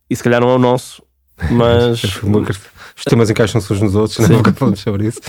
E 0.09 0.15
se 0.15 0.23
calhar 0.23 0.39
não 0.39 0.49
é 0.49 0.55
o 0.55 0.59
nosso, 0.59 1.03
mas. 1.51 2.01
Os 2.03 3.03
temas 3.03 3.29
encaixam-se 3.29 3.71
uns 3.71 3.81
nos 3.81 3.95
outros, 3.95 4.17
não 4.19 4.37
nunca 4.37 4.53
falamos 4.53 4.79
sobre 4.79 5.07
isso. 5.07 5.19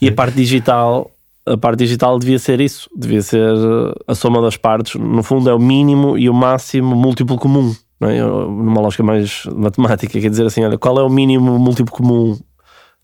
E 0.00 0.08
a 0.08 0.12
parte 0.12 0.36
digital 0.36 1.10
a 1.46 1.56
parte 1.56 1.78
digital 1.78 2.18
devia 2.18 2.38
ser 2.38 2.60
isso, 2.60 2.90
devia 2.96 3.22
ser 3.22 3.54
eh, 3.54 3.94
a 4.08 4.14
soma 4.14 4.42
das 4.42 4.56
partes. 4.56 4.94
No 5.00 5.22
fundo, 5.22 5.48
é 5.48 5.54
o 5.54 5.58
mínimo 5.58 6.18
e 6.18 6.28
o 6.28 6.34
máximo 6.34 6.96
múltiplo 6.96 7.36
comum, 7.36 7.74
não 8.00 8.08
é? 8.08 8.20
numa 8.20 8.80
lógica 8.80 9.02
mais 9.02 9.44
matemática. 9.54 10.20
Quer 10.20 10.30
dizer 10.30 10.46
assim: 10.46 10.64
olha, 10.64 10.76
qual 10.76 10.98
é 10.98 11.02
o 11.02 11.08
mínimo 11.08 11.58
múltiplo 11.58 11.92
comum 11.94 12.36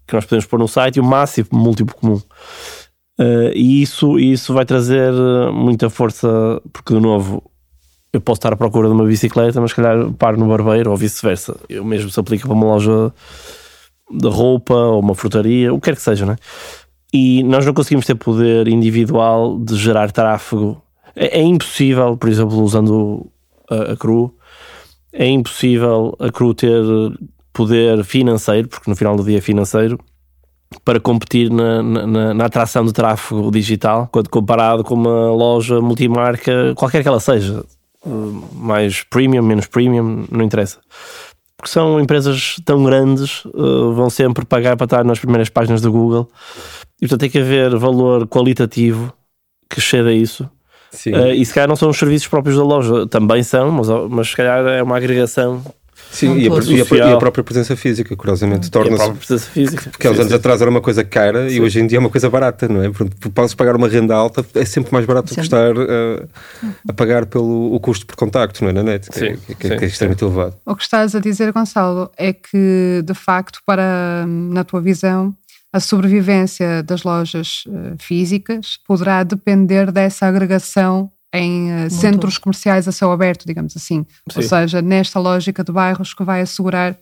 que 0.07 0.15
nós 0.15 0.25
podemos 0.25 0.47
pôr 0.47 0.59
no 0.59 0.69
site 0.69 0.97
e 0.97 1.01
o 1.01 1.05
máximo 1.05 1.49
múltiplo 1.53 1.95
comum. 1.95 2.21
Uh, 3.19 3.53
e 3.55 3.83
isso, 3.83 4.19
isso 4.19 4.53
vai 4.55 4.65
trazer 4.65 5.13
eh, 5.13 5.51
muita 5.53 5.89
força, 5.91 6.61
porque, 6.73 6.95
de 6.95 7.01
novo, 7.01 7.43
eu 8.13 8.21
posso 8.21 8.39
estar 8.39 8.53
à 8.53 8.57
procura 8.57 8.89
de 8.89 8.95
uma 8.95 9.05
bicicleta, 9.05 9.61
mas 9.61 9.71
se 9.71 9.77
calhar 9.77 10.11
paro 10.15 10.39
no 10.39 10.49
barbeiro 10.49 10.91
ou 10.91 10.97
vice-versa. 10.97 11.57
O 11.81 11.85
mesmo 11.85 12.11
se 12.11 12.19
aplica 12.19 12.47
para 12.47 12.55
uma 12.55 12.67
loja 12.67 13.13
de 14.11 14.29
roupa 14.29 14.75
ou 14.75 15.01
uma 15.01 15.15
frutaria, 15.15 15.73
o 15.73 15.79
que 15.79 15.85
quer 15.85 15.97
que 15.97 16.03
seja, 16.03 16.27
não 16.27 16.33
é? 16.35 16.37
E 17.13 17.43
nós 17.43 17.67
não 17.67 17.75
conseguimos 17.75 18.07
ter 18.07 18.15
poder 18.15 18.69
individual 18.69 19.59
de 19.59 19.77
gerar 19.77 20.11
tráfego. 20.11 20.81
É, 21.15 21.41
é 21.41 21.43
impossível, 21.43 22.17
por 22.17 22.29
exemplo, 22.29 22.63
usando 22.63 23.27
a, 23.69 23.93
a 23.93 23.97
CRU, 23.97 24.35
é 25.13 25.27
impossível 25.27 26.17
a 26.19 26.31
CRU 26.31 26.55
ter 26.55 26.83
poder 27.53 28.03
financeiro, 28.05 28.69
porque 28.69 28.89
no 28.89 28.97
final 28.97 29.15
do 29.15 29.25
dia 29.25 29.39
é 29.39 29.41
financeiro, 29.41 29.99
para 30.85 30.99
competir 30.99 31.51
na, 31.51 31.83
na, 31.83 32.35
na, 32.35 32.45
atração 32.47 32.85
de 32.85 32.93
tráfego 32.93 33.51
digital, 33.51 34.09
quando 34.11 34.31
comparado 34.31 34.83
com 34.83 34.95
uma 34.95 35.31
loja 35.31 35.81
multimarca, 35.81 36.75
qualquer 36.75 37.03
que 37.03 37.09
ela 37.09 37.21
seja, 37.21 37.63
eh, 38.07 38.11
mais 38.55 39.03
premium, 39.03 39.43
menos 39.43 39.67
premium, 39.67 40.25
não 40.31 40.43
interessa. 40.43 40.79
Porque 41.57 41.71
são 41.71 42.01
empresas 42.01 42.57
tão 42.65 42.83
grandes, 42.83 43.43
eh, 43.47 43.95
vão 43.95 44.09
sempre 44.09 44.45
pagar 44.45 44.77
para 44.77 44.85
estar 44.85 45.05
nas 45.05 45.19
primeiras 45.19 45.51
páginas 45.51 45.83
do 45.83 45.93
Google, 45.93 46.31
e 47.03 47.09
portanto 47.09 47.21
tem 47.21 47.31
que 47.31 47.39
haver 47.41 47.77
valor 47.77 48.29
qualitativo 48.29 49.13
que 49.69 49.81
exceda 49.81 50.13
isso. 50.13 50.49
Uh, 51.07 51.33
e 51.35 51.45
se 51.45 51.53
calhar 51.53 51.69
não 51.69 51.75
são 51.75 51.89
os 51.91 51.99
serviços 51.99 52.29
próprios 52.29 52.57
da 52.57 52.63
loja, 52.63 53.07
também 53.09 53.43
são, 53.43 53.73
mas, 53.73 53.89
mas 54.09 54.29
se 54.29 54.37
calhar 54.37 54.65
é 54.67 54.83
uma 54.83 54.97
agregação 54.97 55.65
Sim, 56.13 56.37
e 56.37 56.47
a, 56.47 56.51
e, 56.51 57.03
a, 57.03 57.09
e 57.09 57.13
a, 57.15 57.17
própria 57.17 57.43
presença 57.43 57.75
física, 57.75 58.15
curiosamente, 58.15 58.71
torna-se. 58.71 59.13
presença 59.13 59.51
física. 59.51 59.91
Porque 59.91 60.07
há 60.07 60.11
uns 60.11 60.21
anos 60.21 60.33
atrás 60.33 60.61
era 60.61 60.71
uma 60.71 60.83
coisa 60.83 61.03
cara 61.03 61.49
sim. 61.49 61.57
e 61.57 61.61
hoje 61.61 61.81
em 61.81 61.87
dia 61.87 61.97
é 61.97 62.01
uma 62.01 62.11
coisa 62.11 62.29
barata, 62.29 62.69
não 62.69 62.83
é? 62.83 62.91
Porque 62.91 63.31
podes 63.31 63.55
pagar 63.55 63.75
uma 63.75 63.89
renda 63.89 64.15
alta, 64.15 64.45
é 64.55 64.65
sempre 64.67 64.93
mais 64.93 65.07
barato 65.07 65.31
do 65.31 65.35
que 65.35 65.41
estar 65.41 65.75
uh, 65.75 66.29
a 66.87 66.93
pagar 66.93 67.25
pelo 67.25 67.75
o 67.75 67.81
custo 67.81 68.05
por 68.05 68.15
contacto, 68.15 68.63
não 68.63 68.69
é? 68.69 68.73
Na 68.75 68.83
net, 68.83 69.11
que, 69.11 69.25
é, 69.25 69.31
sim, 69.31 69.41
que, 69.47 69.55
que, 69.55 69.77
que 69.77 69.85
é 69.85 69.89
extremamente 69.89 70.23
elevado. 70.23 70.55
O 70.67 70.77
que 70.77 70.83
estás 70.83 71.15
a 71.15 71.19
dizer, 71.19 71.51
Gonçalo, 71.51 72.11
é 72.19 72.35
que, 72.35 73.03
de 73.03 73.15
facto, 73.15 73.61
para, 73.65 74.27
na 74.27 74.65
tua 74.65 74.83
visão, 74.83 75.35
a 75.73 75.81
sobrevivência 75.81 76.83
das 76.83 77.03
lojas 77.03 77.65
uh, 77.67 77.97
físicas 77.99 78.79
poderá 78.87 79.23
depender 79.23 79.91
dessa 79.91 80.27
agregação 80.27 81.11
em 81.33 81.87
uh, 81.87 81.91
centros 81.91 82.37
comerciais 82.37 82.87
a 82.87 82.93
céu 82.93 83.11
aberto, 83.11 83.47
digamos 83.47 83.75
assim. 83.77 84.05
Sim. 84.31 84.37
Ou 84.37 84.43
seja, 84.43 84.83
nesta 84.83 85.19
lógica 85.19 85.65
de 85.65 85.73
bairros 85.73 86.13
que 86.13 86.23
vai 86.23 86.43
assegurar 86.43 86.97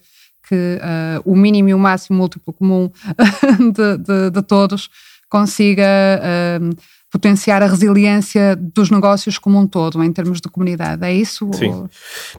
que 0.47 0.55
uh, 0.55 1.21
o 1.25 1.35
mínimo 1.35 1.69
e 1.69 1.73
o 1.73 1.79
máximo 1.79 2.17
múltiplo 2.17 2.53
comum 2.53 2.89
de, 3.73 3.97
de, 3.97 4.29
de, 4.31 4.41
todos 4.41 4.89
consiga 5.29 5.83
uh, 6.19 6.75
potenciar 7.11 7.61
a 7.61 7.67
resiliência 7.67 8.55
dos 8.55 8.89
negócios 8.89 9.37
como 9.37 9.59
um 9.59 9.67
todo, 9.67 10.01
em 10.01 10.11
termos 10.11 10.39
de 10.39 10.49
comunidade. 10.49 11.05
É 11.05 11.13
isso? 11.13 11.49
Sim. 11.53 11.69
Ou... 11.69 11.89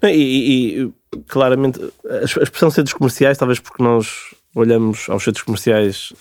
E, 0.08 0.82
e, 0.82 0.92
claramente, 1.26 1.78
a 2.08 2.24
expressão 2.24 2.70
centros 2.70 2.94
comerciais, 2.94 3.36
talvez 3.36 3.60
porque 3.60 3.82
nós 3.82 4.34
olhamos 4.54 5.08
aos 5.08 5.22
centros 5.24 5.44
comerciais 5.44 6.12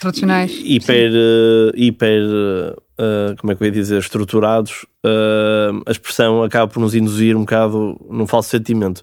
tradicionais 0.00 0.52
hiper, 0.64 1.12
uh, 1.12 1.72
hiper 1.74 2.22
uh, 2.22 3.36
como 3.38 3.52
é 3.52 3.56
que 3.56 3.62
eu 3.62 3.66
ia 3.66 3.72
dizer, 3.72 3.98
estruturados, 3.98 4.84
uh, 5.04 5.82
a 5.86 5.90
expressão 5.90 6.42
acaba 6.42 6.70
por 6.70 6.80
nos 6.80 6.94
induzir 6.94 7.36
um 7.36 7.40
bocado 7.40 7.98
num 8.10 8.26
falso 8.26 8.50
sentimento. 8.50 9.02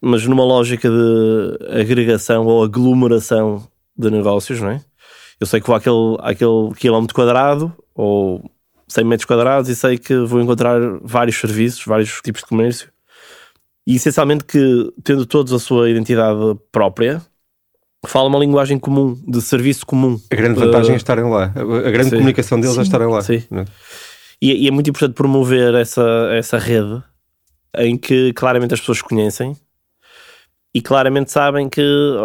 Mas 0.00 0.26
numa 0.26 0.44
lógica 0.44 0.88
de 0.88 1.80
agregação 1.80 2.46
ou 2.46 2.62
aglomeração 2.62 3.66
de 3.96 4.10
negócios, 4.10 4.60
não 4.60 4.70
é? 4.70 4.80
Eu 5.40 5.46
sei 5.46 5.60
que 5.60 5.66
vou 5.66 5.76
àquele, 5.76 6.16
àquele 6.20 6.74
quilómetro 6.76 7.14
quadrado 7.14 7.72
ou 7.94 8.50
100 8.88 9.04
metros 9.04 9.26
quadrados 9.26 9.68
e 9.68 9.74
sei 9.74 9.98
que 9.98 10.16
vou 10.18 10.40
encontrar 10.40 10.80
vários 11.02 11.36
serviços, 11.36 11.84
vários 11.84 12.20
tipos 12.20 12.42
de 12.42 12.48
comércio. 12.48 12.88
E 13.86 13.96
essencialmente 13.96 14.44
que, 14.44 14.92
tendo 15.02 15.26
todos 15.26 15.52
a 15.52 15.58
sua 15.58 15.90
identidade 15.90 16.38
própria, 16.72 17.20
fala 18.08 18.28
uma 18.28 18.38
linguagem 18.38 18.78
comum, 18.78 19.20
de 19.26 19.40
serviço 19.40 19.86
comum. 19.86 20.20
A 20.30 20.34
grande 20.34 20.58
vantagem 20.58 20.92
uh, 20.92 20.94
é 20.94 20.96
estarem 20.96 21.24
lá. 21.24 21.52
A 21.54 21.90
grande 21.90 22.10
sim. 22.10 22.16
comunicação 22.16 22.60
deles 22.60 22.72
é 22.72 22.74
sim. 22.74 22.80
é 22.80 22.84
estarem 22.84 23.08
lá. 23.08 23.20
Sim. 23.22 23.42
É? 23.52 23.64
E, 24.40 24.64
e, 24.64 24.68
é 24.68 24.70
muito 24.70 24.90
importante 24.90 25.14
promover 25.14 25.74
essa, 25.74 26.02
essa 26.32 26.58
rede 26.58 27.02
em 27.78 27.96
que 27.96 28.32
claramente 28.32 28.74
as 28.74 28.80
pessoas 28.80 29.00
conhecem 29.00 29.56
e 30.74 30.80
claramente 30.80 31.30
sabem 31.30 31.68
que 31.68 31.82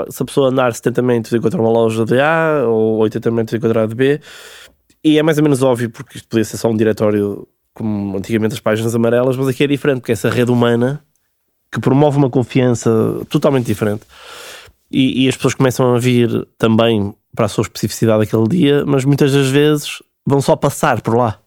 se 0.09 0.21
a 0.21 0.25
pessoa 0.25 0.49
andar 0.49 0.73
70 0.73 1.01
metros 1.01 1.33
encontrar 1.33 1.61
uma 1.61 1.71
loja 1.71 2.03
de 2.03 2.19
A 2.19 2.63
ou 2.67 2.97
80 2.97 3.31
metros 3.31 3.57
encontrar 3.57 3.87
de 3.87 3.95
B 3.95 4.19
e 5.03 5.17
é 5.17 5.23
mais 5.23 5.37
ou 5.37 5.43
menos 5.43 5.61
óbvio 5.61 5.89
porque 5.89 6.17
isto 6.17 6.27
podia 6.27 6.43
ser 6.43 6.57
só 6.57 6.69
um 6.69 6.75
diretório 6.75 7.47
como 7.73 8.17
antigamente 8.17 8.53
as 8.53 8.59
páginas 8.59 8.93
amarelas, 8.93 9.37
mas 9.37 9.47
aqui 9.47 9.63
é 9.63 9.67
diferente 9.67 9.99
porque 10.01 10.11
é 10.11 10.13
essa 10.13 10.29
rede 10.29 10.51
humana 10.51 11.01
que 11.71 11.79
promove 11.79 12.17
uma 12.17 12.29
confiança 12.29 12.89
totalmente 13.29 13.67
diferente 13.67 14.01
e, 14.91 15.25
e, 15.25 15.29
as 15.29 15.35
pessoas 15.35 15.53
começam 15.53 15.93
a 15.93 15.99
vir 15.99 16.47
também 16.57 17.13
para 17.35 17.45
a 17.45 17.49
sua 17.49 17.61
especificidade 17.61 18.23
aquele 18.23 18.47
dia, 18.47 18.83
mas 18.85 19.05
muitas 19.05 19.31
das 19.31 19.47
vezes 19.47 20.01
vão 20.25 20.41
só 20.41 20.55
passar 20.55 21.01
por 21.01 21.15
lá. 21.15 21.39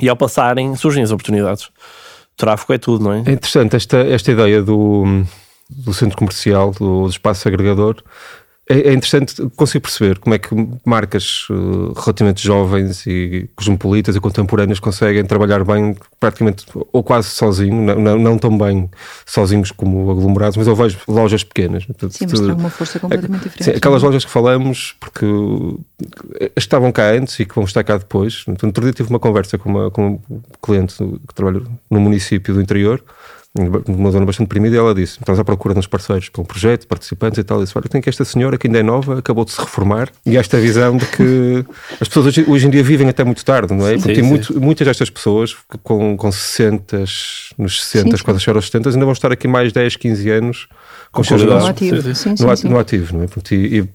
E 0.00 0.08
ao 0.08 0.16
passarem 0.16 0.74
surgem 0.74 1.02
as 1.02 1.10
oportunidades. 1.10 1.66
O 1.66 2.36
tráfego 2.36 2.72
é 2.72 2.78
tudo, 2.78 3.04
não 3.04 3.12
é? 3.12 3.18
É 3.26 3.32
interessante 3.32 3.76
esta, 3.76 3.98
esta 3.98 4.32
ideia 4.32 4.62
do, 4.62 5.04
do 5.70 5.92
centro 5.92 6.16
comercial, 6.16 6.72
do, 6.72 7.04
do 7.04 7.10
espaço 7.10 7.46
agregador, 7.46 8.02
é, 8.72 8.88
é 8.88 8.92
interessante 8.94 9.34
conseguir 9.54 9.80
perceber 9.80 10.18
como 10.18 10.34
é 10.34 10.38
que 10.38 10.48
marcas 10.84 11.46
uh, 11.50 11.92
relativamente 11.92 12.42
jovens 12.42 13.06
e 13.06 13.50
cosmopolitas 13.54 14.16
e 14.16 14.20
contemporâneas 14.20 14.80
conseguem 14.80 15.22
trabalhar 15.26 15.62
bem, 15.62 15.94
praticamente 16.18 16.64
ou 16.90 17.02
quase 17.02 17.28
sozinho, 17.28 17.82
não, 17.82 17.94
não, 17.96 18.18
não 18.18 18.38
tão 18.38 18.56
bem 18.56 18.90
sozinhos 19.26 19.70
como 19.70 20.10
aglomerados, 20.10 20.56
mas 20.56 20.66
eu 20.66 20.74
vejo 20.74 20.98
lojas 21.06 21.44
pequenas. 21.44 21.84
Sim, 22.10 22.26
mas 22.30 22.40
tem 22.40 22.52
uma 22.52 22.70
força 22.70 22.98
completamente 22.98 23.42
diferente. 23.42 23.64
Sim, 23.64 23.70
aquelas 23.72 24.02
lojas 24.02 24.24
que 24.24 24.30
falamos, 24.30 24.94
porque 24.98 25.26
estavam 26.56 26.90
cá 26.90 27.10
antes 27.10 27.38
e 27.40 27.44
que 27.44 27.54
vão 27.54 27.64
estar 27.64 27.84
cá 27.84 27.98
depois. 27.98 28.44
Então, 28.48 28.68
outro 28.70 28.82
dia 28.84 28.92
tive 28.92 29.10
uma 29.10 29.20
conversa 29.20 29.58
com 29.58 29.68
uma, 29.68 29.90
com 29.90 30.18
um 30.30 30.40
cliente 30.62 30.96
que 30.96 31.34
trabalha 31.34 31.60
no 31.90 32.00
município 32.00 32.54
do 32.54 32.62
interior 32.62 33.04
numa 33.54 34.10
zona 34.10 34.24
bastante 34.24 34.48
deprimida, 34.48 34.76
e 34.76 34.78
ela 34.78 34.94
disse: 34.94 35.18
estamos 35.18 35.38
à 35.38 35.44
procura 35.44 35.74
nos 35.74 35.86
parceiros 35.86 36.30
para 36.30 36.40
um 36.40 36.44
projeto, 36.44 36.86
participantes 36.86 37.38
e 37.38 37.44
tal. 37.44 37.60
E 37.60 37.64
disse: 37.64 37.76
Olha, 37.76 37.88
tem 37.88 38.00
que 38.00 38.08
esta 38.08 38.24
senhora 38.24 38.56
que 38.56 38.66
ainda 38.66 38.78
é 38.78 38.82
nova, 38.82 39.18
acabou 39.18 39.44
de 39.44 39.52
se 39.52 39.60
reformar, 39.60 40.08
e 40.24 40.38
esta 40.38 40.58
visão 40.58 40.96
de 40.96 41.04
que 41.06 41.64
as 42.00 42.08
pessoas 42.08 42.26
hoje, 42.26 42.44
hoje 42.48 42.66
em 42.66 42.70
dia 42.70 42.82
vivem 42.82 43.08
até 43.08 43.22
muito 43.22 43.44
tarde, 43.44 43.74
não 43.74 43.86
é? 43.86 43.96
Porque 43.98 44.14
sim, 44.14 44.22
muito, 44.22 44.58
muitas 44.58 44.86
destas 44.86 45.10
pessoas 45.10 45.54
com, 45.82 46.16
com 46.16 46.32
60, 46.32 47.04
nos 47.58 47.84
60, 47.84 48.16
sim, 48.16 48.24
quase 48.24 48.40
chegar 48.40 48.56
aos 48.56 48.66
70, 48.66 48.88
ainda 48.88 49.04
vão 49.04 49.12
estar 49.12 49.30
aqui 49.30 49.46
mais 49.46 49.70
10, 49.70 49.96
15 49.96 50.30
anos 50.30 50.68
com 51.10 51.20
os 51.20 51.28
seus 51.28 51.42
negócios 51.42 51.64
no 51.64 51.70
ativo, 51.70 52.14
sim, 52.14 52.30
no, 52.30 52.56
sim, 52.56 52.68
no 52.68 52.78
ativo, 52.78 53.16
não 53.18 53.24
é? 53.24 53.26
Porque, 53.26 53.54
e, 53.54 53.80
e, 53.80 53.88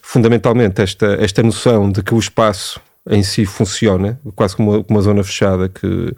fundamentalmente 0.00 0.80
esta, 0.80 1.16
esta 1.20 1.42
noção 1.42 1.90
de 1.90 2.00
que 2.00 2.14
o 2.14 2.18
espaço 2.18 2.80
em 3.08 3.24
si 3.24 3.44
funciona, 3.44 4.20
quase 4.36 4.54
como 4.54 4.70
uma, 4.70 4.84
uma 4.88 5.00
zona 5.00 5.24
fechada 5.24 5.68
que 5.68 6.14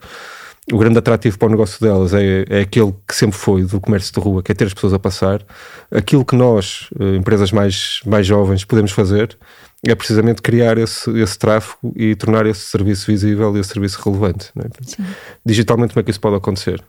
o 0.70 0.78
grande 0.78 0.98
atrativo 0.98 1.38
para 1.38 1.48
o 1.48 1.50
negócio 1.50 1.80
delas 1.80 2.14
é, 2.14 2.44
é 2.48 2.60
aquele 2.60 2.94
que 3.06 3.14
sempre 3.14 3.36
foi 3.36 3.64
do 3.64 3.80
comércio 3.80 4.12
de 4.12 4.20
rua, 4.20 4.42
que 4.42 4.52
é 4.52 4.54
ter 4.54 4.66
as 4.66 4.74
pessoas 4.74 4.92
a 4.92 4.98
passar. 4.98 5.44
Aquilo 5.90 6.24
que 6.24 6.36
nós, 6.36 6.88
eh, 7.00 7.16
empresas 7.16 7.50
mais, 7.50 8.00
mais 8.06 8.26
jovens, 8.26 8.64
podemos 8.64 8.92
fazer 8.92 9.36
é 9.84 9.94
precisamente 9.96 10.40
criar 10.40 10.78
esse, 10.78 11.10
esse 11.18 11.36
tráfego 11.36 11.92
e 11.96 12.14
tornar 12.14 12.46
esse 12.46 12.60
serviço 12.60 13.10
visível 13.10 13.56
e 13.56 13.60
esse 13.60 13.70
serviço 13.70 14.00
relevante. 14.04 14.50
É? 14.56 15.02
Digitalmente, 15.44 15.92
como 15.92 16.00
é 16.00 16.02
que 16.04 16.10
isso 16.12 16.20
pode 16.20 16.36
acontecer? 16.36 16.80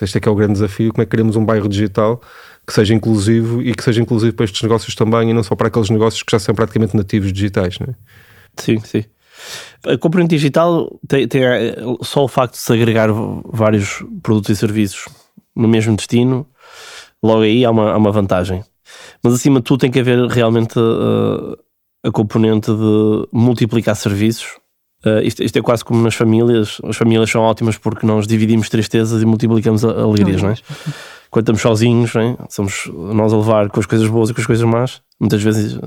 Este 0.00 0.18
é 0.18 0.20
que 0.20 0.28
é 0.28 0.30
o 0.30 0.34
grande 0.34 0.52
desafio, 0.52 0.92
como 0.92 1.02
é 1.02 1.04
que 1.04 1.10
criamos 1.10 1.34
um 1.34 1.44
bairro 1.44 1.68
digital 1.68 2.22
que 2.64 2.72
seja 2.72 2.94
inclusivo 2.94 3.60
e 3.60 3.74
que 3.74 3.82
seja 3.82 4.00
inclusivo 4.00 4.34
para 4.34 4.44
estes 4.44 4.62
negócios 4.62 4.94
também 4.94 5.30
e 5.30 5.32
não 5.32 5.42
só 5.42 5.56
para 5.56 5.66
aqueles 5.66 5.90
negócios 5.90 6.22
que 6.22 6.30
já 6.30 6.38
são 6.38 6.54
praticamente 6.54 6.96
nativos 6.96 7.32
digitais. 7.32 7.78
Não 7.80 7.88
é? 7.88 7.94
Sim, 8.56 8.78
sim. 8.80 9.04
A 9.84 9.98
componente 9.98 10.36
digital 10.36 10.98
tem, 11.08 11.26
tem, 11.26 11.44
eh, 11.44 11.76
só 12.02 12.24
o 12.24 12.28
facto 12.28 12.52
de 12.52 12.60
se 12.60 12.72
agregar 12.72 13.08
vários 13.44 14.04
produtos 14.22 14.50
e 14.50 14.56
serviços 14.56 15.08
no 15.54 15.68
mesmo 15.68 15.96
destino, 15.96 16.46
logo 17.22 17.42
aí 17.42 17.64
há 17.64 17.70
uma, 17.70 17.92
há 17.92 17.96
uma 17.96 18.12
vantagem. 18.12 18.64
Mas 19.22 19.34
acima 19.34 19.60
de 19.60 19.64
tudo 19.64 19.80
tem 19.80 19.90
que 19.90 20.00
haver 20.00 20.26
realmente 20.26 20.78
uh, 20.78 21.56
a 22.04 22.10
componente 22.10 22.70
de 22.70 23.28
multiplicar 23.32 23.94
serviços. 23.96 24.56
Uh, 25.04 25.20
isto, 25.22 25.42
isto, 25.42 25.58
é 25.58 25.62
quase 25.62 25.84
como 25.84 26.02
nas 26.02 26.14
famílias. 26.14 26.78
As 26.84 26.96
famílias 26.96 27.30
são 27.30 27.42
ótimas 27.42 27.76
porque 27.76 28.06
nós 28.06 28.26
dividimos 28.26 28.68
tristezas 28.68 29.22
e 29.22 29.26
multiplicamos 29.26 29.84
alegrias, 29.84 30.42
não 30.42 30.50
é? 30.50 30.54
Quando 31.30 31.44
estamos 31.44 31.62
sozinhos, 31.62 32.14
é? 32.14 32.36
somos 32.50 32.90
nós 32.92 33.32
a 33.32 33.36
levar 33.36 33.70
com 33.70 33.80
as 33.80 33.86
coisas 33.86 34.06
boas 34.08 34.30
e 34.30 34.34
com 34.34 34.40
as 34.40 34.46
coisas 34.46 34.64
más. 34.64 35.00
Muitas 35.18 35.42
vezes 35.42 35.78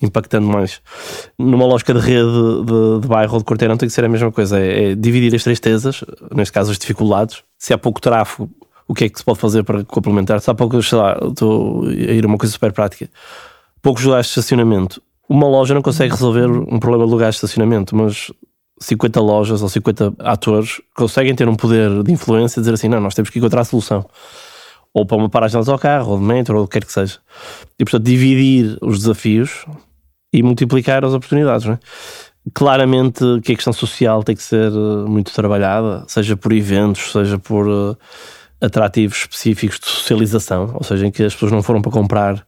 impactando 0.00 0.46
mais. 0.46 0.80
Numa 1.38 1.66
lógica 1.66 1.92
de 1.92 2.00
rede 2.00 2.64
de, 2.64 3.00
de 3.00 3.08
bairro 3.08 3.34
ou 3.34 3.38
de 3.38 3.44
quarteirão 3.44 3.76
tem 3.76 3.88
que 3.88 3.94
ser 3.94 4.04
a 4.04 4.08
mesma 4.08 4.32
coisa, 4.32 4.58
é, 4.58 4.92
é, 4.92 4.94
dividir 4.94 5.34
as 5.34 5.44
tristezas, 5.44 6.04
neste 6.34 6.52
caso 6.52 6.70
as 6.70 6.78
dificuldades. 6.78 7.42
Se 7.58 7.72
há 7.72 7.78
pouco 7.78 8.00
tráfego, 8.00 8.50
o 8.88 8.94
que 8.94 9.04
é 9.04 9.08
que 9.08 9.18
se 9.18 9.24
pode 9.24 9.38
fazer 9.38 9.62
para 9.62 9.84
complementar? 9.84 10.40
Se 10.40 10.50
há 10.50 10.54
pouco, 10.54 10.82
sei 10.82 10.98
lá, 10.98 11.18
estou 11.22 11.86
a 11.86 11.92
ir 11.92 12.26
uma 12.26 12.38
coisa 12.38 12.52
super 12.52 12.72
prática, 12.72 13.08
poucos 13.80 14.02
lugares 14.04 14.26
de 14.26 14.30
estacionamento. 14.30 15.00
Uma 15.28 15.46
loja 15.46 15.74
não 15.74 15.82
consegue 15.82 16.12
resolver 16.12 16.50
um 16.50 16.80
problema 16.80 17.04
de 17.04 17.10
lugares 17.12 17.36
de 17.36 17.38
estacionamento, 17.38 17.94
mas 17.94 18.32
50 18.80 19.20
lojas 19.20 19.62
ou 19.62 19.68
50 19.68 20.14
atores 20.18 20.80
conseguem 20.94 21.34
ter 21.34 21.48
um 21.48 21.54
poder 21.54 22.02
de 22.02 22.10
influência 22.10 22.58
e 22.58 22.62
dizer 22.62 22.74
assim: 22.74 22.88
não, 22.88 23.00
nós 23.00 23.14
temos 23.14 23.30
que 23.30 23.38
encontrar 23.38 23.60
a 23.60 23.64
solução. 23.64 24.04
Ou 24.92 25.06
para 25.06 25.16
uma 25.16 25.28
paragem 25.28 25.52
de 25.52 25.70
autocarro, 25.70 26.10
ou 26.10 26.18
de 26.18 26.24
metro, 26.24 26.58
ou 26.58 26.64
o 26.64 26.66
que 26.66 26.80
quer 26.80 26.84
que 26.84 26.92
seja. 26.92 27.18
E 27.78 27.84
portanto, 27.84 28.02
dividir 28.02 28.76
os 28.82 28.98
desafios 28.98 29.64
e 30.32 30.42
multiplicar 30.42 31.04
as 31.04 31.12
oportunidades. 31.12 31.66
Não 31.66 31.74
é? 31.74 31.78
Claramente 32.54 33.22
que 33.42 33.52
a 33.52 33.54
questão 33.54 33.72
social 33.72 34.22
tem 34.22 34.34
que 34.34 34.42
ser 34.42 34.72
eh, 34.72 35.08
muito 35.08 35.32
trabalhada, 35.32 36.04
seja 36.08 36.36
por 36.36 36.52
eventos, 36.52 37.12
seja 37.12 37.38
por 37.38 37.68
uh, 37.68 37.96
atrativos 38.60 39.18
específicos 39.18 39.78
de 39.78 39.86
socialização, 39.86 40.72
ou 40.74 40.82
seja, 40.82 41.06
em 41.06 41.10
que 41.10 41.22
as 41.22 41.34
pessoas 41.34 41.52
não 41.52 41.62
foram 41.62 41.82
para 41.82 41.92
comprar, 41.92 42.46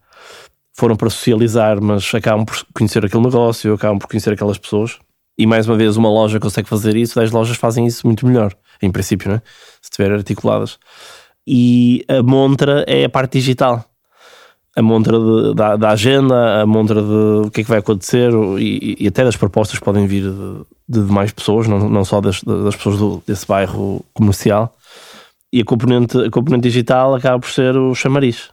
foram 0.75 0.95
para 0.95 1.09
socializar, 1.09 1.79
mas 1.81 2.11
acabam 2.13 2.45
por 2.45 2.65
conhecer 2.73 3.05
aquele 3.05 3.23
negócio, 3.23 3.73
acabam 3.73 3.99
por 3.99 4.07
conhecer 4.07 4.33
aquelas 4.33 4.57
pessoas. 4.57 4.97
E 5.37 5.45
mais 5.45 5.67
uma 5.67 5.77
vez, 5.77 5.95
uma 5.95 6.09
loja 6.09 6.39
consegue 6.39 6.69
fazer 6.69 6.95
isso, 6.95 7.19
10 7.19 7.31
lojas 7.31 7.57
fazem 7.57 7.85
isso 7.85 8.05
muito 8.05 8.25
melhor, 8.25 8.53
em 8.81 8.91
princípio, 8.91 9.29
não 9.29 9.35
é? 9.37 9.41
se 9.81 9.89
estiverem 9.91 10.17
articuladas. 10.17 10.77
E 11.45 12.05
a 12.07 12.21
montra 12.23 12.83
é 12.87 13.05
a 13.05 13.09
parte 13.09 13.39
digital. 13.39 13.85
A 14.75 14.81
montra 14.81 15.19
de, 15.19 15.53
da, 15.53 15.75
da, 15.75 15.89
agenda, 15.91 16.61
a 16.61 16.65
montra 16.65 17.01
de 17.01 17.47
o 17.47 17.51
que 17.51 17.61
é 17.61 17.63
que 17.63 17.69
vai 17.69 17.79
acontecer 17.79 18.31
e, 18.57 18.95
e 18.99 19.07
até 19.07 19.23
das 19.23 19.37
propostas 19.37 19.79
podem 19.79 20.07
vir 20.07 20.23
de, 20.23 20.99
de 21.05 21.11
mais 21.11 21.31
pessoas, 21.31 21.67
não, 21.67 21.87
não 21.87 22.03
só 22.03 22.19
das, 22.19 22.41
das 22.41 22.75
pessoas 22.75 22.97
do, 22.97 23.23
desse 23.27 23.45
bairro 23.45 24.03
comercial. 24.13 24.75
E 25.51 25.61
a 25.61 25.65
componente, 25.65 26.17
a 26.17 26.31
componente 26.31 26.63
digital 26.63 27.13
acaba 27.13 27.39
por 27.39 27.51
ser 27.51 27.77
o 27.77 27.93
chamariz. 27.93 28.49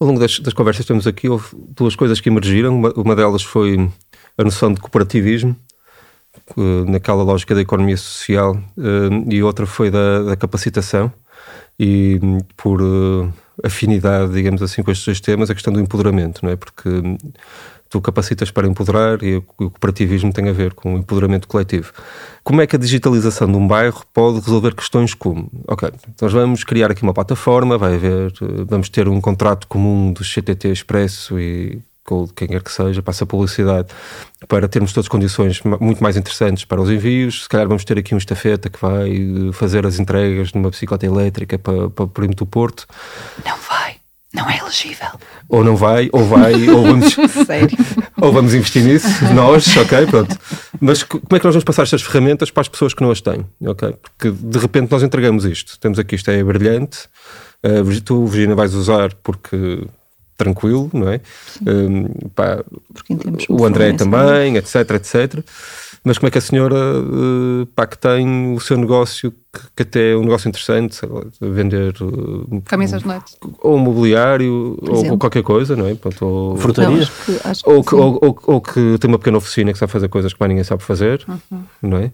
Ao 0.00 0.08
longo 0.08 0.18
das, 0.18 0.40
das 0.40 0.52
conversas 0.52 0.84
que 0.84 0.88
temos 0.88 1.06
aqui, 1.06 1.28
houve 1.28 1.46
duas 1.68 1.94
coisas 1.94 2.20
que 2.20 2.28
emergiram. 2.28 2.74
Uma, 2.74 2.92
uma 2.94 3.14
delas 3.14 3.42
foi 3.42 3.88
a 4.36 4.42
noção 4.42 4.72
de 4.72 4.80
cooperativismo 4.80 5.56
naquela 6.86 7.22
lógica 7.22 7.54
da 7.54 7.60
economia 7.60 7.96
social 7.96 8.56
eh, 8.78 9.34
e 9.34 9.42
outra 9.42 9.66
foi 9.66 9.90
da, 9.90 10.22
da 10.22 10.36
capacitação 10.36 11.12
e 11.78 12.20
por 12.56 12.80
eh, 12.80 13.28
afinidade, 13.62 14.32
digamos 14.32 14.62
assim, 14.62 14.82
com 14.82 14.90
estes 14.90 15.06
dois 15.06 15.20
temas, 15.20 15.50
a 15.50 15.54
questão 15.54 15.72
do 15.72 15.80
empoderamento, 15.80 16.44
não 16.44 16.50
é? 16.50 16.56
Porque 16.56 16.88
tu 17.88 18.00
capacitas 18.00 18.50
para 18.50 18.66
empoderar 18.66 19.22
e 19.22 19.36
o 19.36 19.42
cooperativismo 19.42 20.32
tem 20.32 20.48
a 20.48 20.52
ver 20.52 20.74
com 20.74 20.94
o 20.94 20.98
empoderamento 20.98 21.46
coletivo. 21.46 21.92
Como 22.42 22.60
é 22.60 22.66
que 22.66 22.76
a 22.76 22.78
digitalização 22.78 23.50
de 23.50 23.56
um 23.56 23.66
bairro 23.66 24.04
pode 24.12 24.40
resolver 24.40 24.74
questões 24.74 25.14
como, 25.14 25.50
ok, 25.66 25.90
nós 26.20 26.32
vamos 26.32 26.64
criar 26.64 26.90
aqui 26.90 27.02
uma 27.02 27.14
plataforma, 27.14 27.78
vai 27.78 27.94
haver, 27.94 28.32
vamos 28.66 28.88
ter 28.88 29.08
um 29.08 29.20
contrato 29.20 29.66
comum 29.66 30.12
do 30.12 30.22
CTT 30.24 30.70
Expresso 30.70 31.38
e 31.38 31.80
ou 32.14 32.28
quem 32.28 32.48
quer 32.48 32.62
que 32.62 32.72
seja, 32.72 33.02
passa 33.02 33.24
a 33.24 33.26
publicidade 33.26 33.88
para 34.48 34.68
termos 34.68 34.92
todas 34.92 35.06
as 35.06 35.08
condições 35.08 35.60
muito 35.80 36.02
mais 36.02 36.16
interessantes 36.16 36.64
para 36.64 36.80
os 36.80 36.90
envios. 36.90 37.44
Se 37.44 37.48
calhar 37.48 37.66
vamos 37.66 37.84
ter 37.84 37.98
aqui 37.98 38.14
um 38.14 38.18
estafeta 38.18 38.68
que 38.68 38.80
vai 38.80 39.10
eh, 39.10 39.52
fazer 39.52 39.86
as 39.86 39.98
entregas 39.98 40.52
numa 40.52 40.70
bicicleta 40.70 41.06
elétrica 41.06 41.58
para, 41.58 41.90
para 41.90 42.04
o 42.04 42.08
perímetro 42.08 42.44
do 42.44 42.50
Porto. 42.50 42.86
Não 43.44 43.56
vai. 43.68 43.96
Não 44.34 44.50
é 44.50 44.58
elegível. 44.58 45.08
Ou 45.48 45.64
não 45.64 45.76
vai, 45.76 46.10
ou 46.12 46.24
vai, 46.24 46.68
ou 46.68 46.82
vamos, 46.82 47.14
Sério? 47.46 47.78
ou 48.20 48.32
vamos 48.32 48.52
investir 48.52 48.84
nisso, 48.84 49.08
nós, 49.32 49.74
ok, 49.76 50.06
pronto. 50.06 50.36
Mas 50.78 51.02
como 51.02 51.22
é 51.32 51.38
que 51.38 51.44
nós 51.44 51.54
vamos 51.54 51.64
passar 51.64 51.84
estas 51.84 52.02
ferramentas 52.02 52.50
para 52.50 52.60
as 52.60 52.68
pessoas 52.68 52.92
que 52.92 53.02
não 53.02 53.10
as 53.10 53.22
têm, 53.22 53.46
ok? 53.64 53.94
Porque 54.02 54.30
de 54.30 54.58
repente 54.58 54.90
nós 54.90 55.02
entregamos 55.02 55.46
isto. 55.46 55.78
Temos 55.78 55.98
aqui, 55.98 56.16
isto 56.16 56.30
é 56.30 56.44
brilhante, 56.44 57.08
uh, 57.64 58.00
tu, 58.02 58.26
Virginia, 58.26 58.54
vais 58.54 58.74
usar 58.74 59.14
porque 59.22 59.86
tranquilo, 60.36 60.90
não 60.92 61.08
é? 61.08 61.20
Um, 61.66 62.08
pá, 62.34 62.62
o 63.48 63.64
André 63.64 63.92
também, 63.92 64.56
etc, 64.56 64.90
etc. 64.92 65.44
Mas 66.04 66.18
como 66.18 66.28
é 66.28 66.30
que 66.30 66.38
a 66.38 66.40
senhora, 66.40 66.76
uh, 66.76 67.66
pá, 67.74 67.84
que 67.84 67.98
tem 67.98 68.54
o 68.54 68.60
seu 68.60 68.76
negócio, 68.76 69.32
que, 69.52 69.60
que 69.74 69.82
até 69.82 70.12
é 70.12 70.16
um 70.16 70.22
negócio 70.22 70.48
interessante, 70.48 71.00
vender... 71.40 71.94
Uh, 72.00 72.62
Camisas 72.64 73.02
de 73.02 73.08
noite. 73.08 73.36
Ou 73.60 73.76
mobiliário, 73.76 74.78
ou 74.88 75.18
qualquer 75.18 75.42
coisa, 75.42 75.74
não 75.74 75.88
é? 75.88 75.96
Pronto, 75.96 76.24
ou 76.24 76.56
frutaria. 76.58 76.98
Não, 76.98 77.04
que, 77.04 77.68
ou, 77.68 77.84
que, 77.84 77.94
ou, 77.96 78.18
ou, 78.22 78.38
ou, 78.46 78.60
que 78.60 78.96
tem 79.00 79.08
uma 79.08 79.18
pequena 79.18 79.38
oficina 79.38 79.72
que 79.72 79.78
sabe 79.80 79.90
fazer 79.90 80.08
coisas 80.08 80.32
que 80.32 80.38
mais 80.38 80.48
ninguém 80.48 80.62
sabe 80.62 80.84
fazer, 80.84 81.24
uhum. 81.26 81.64
não 81.82 81.98
é? 81.98 82.12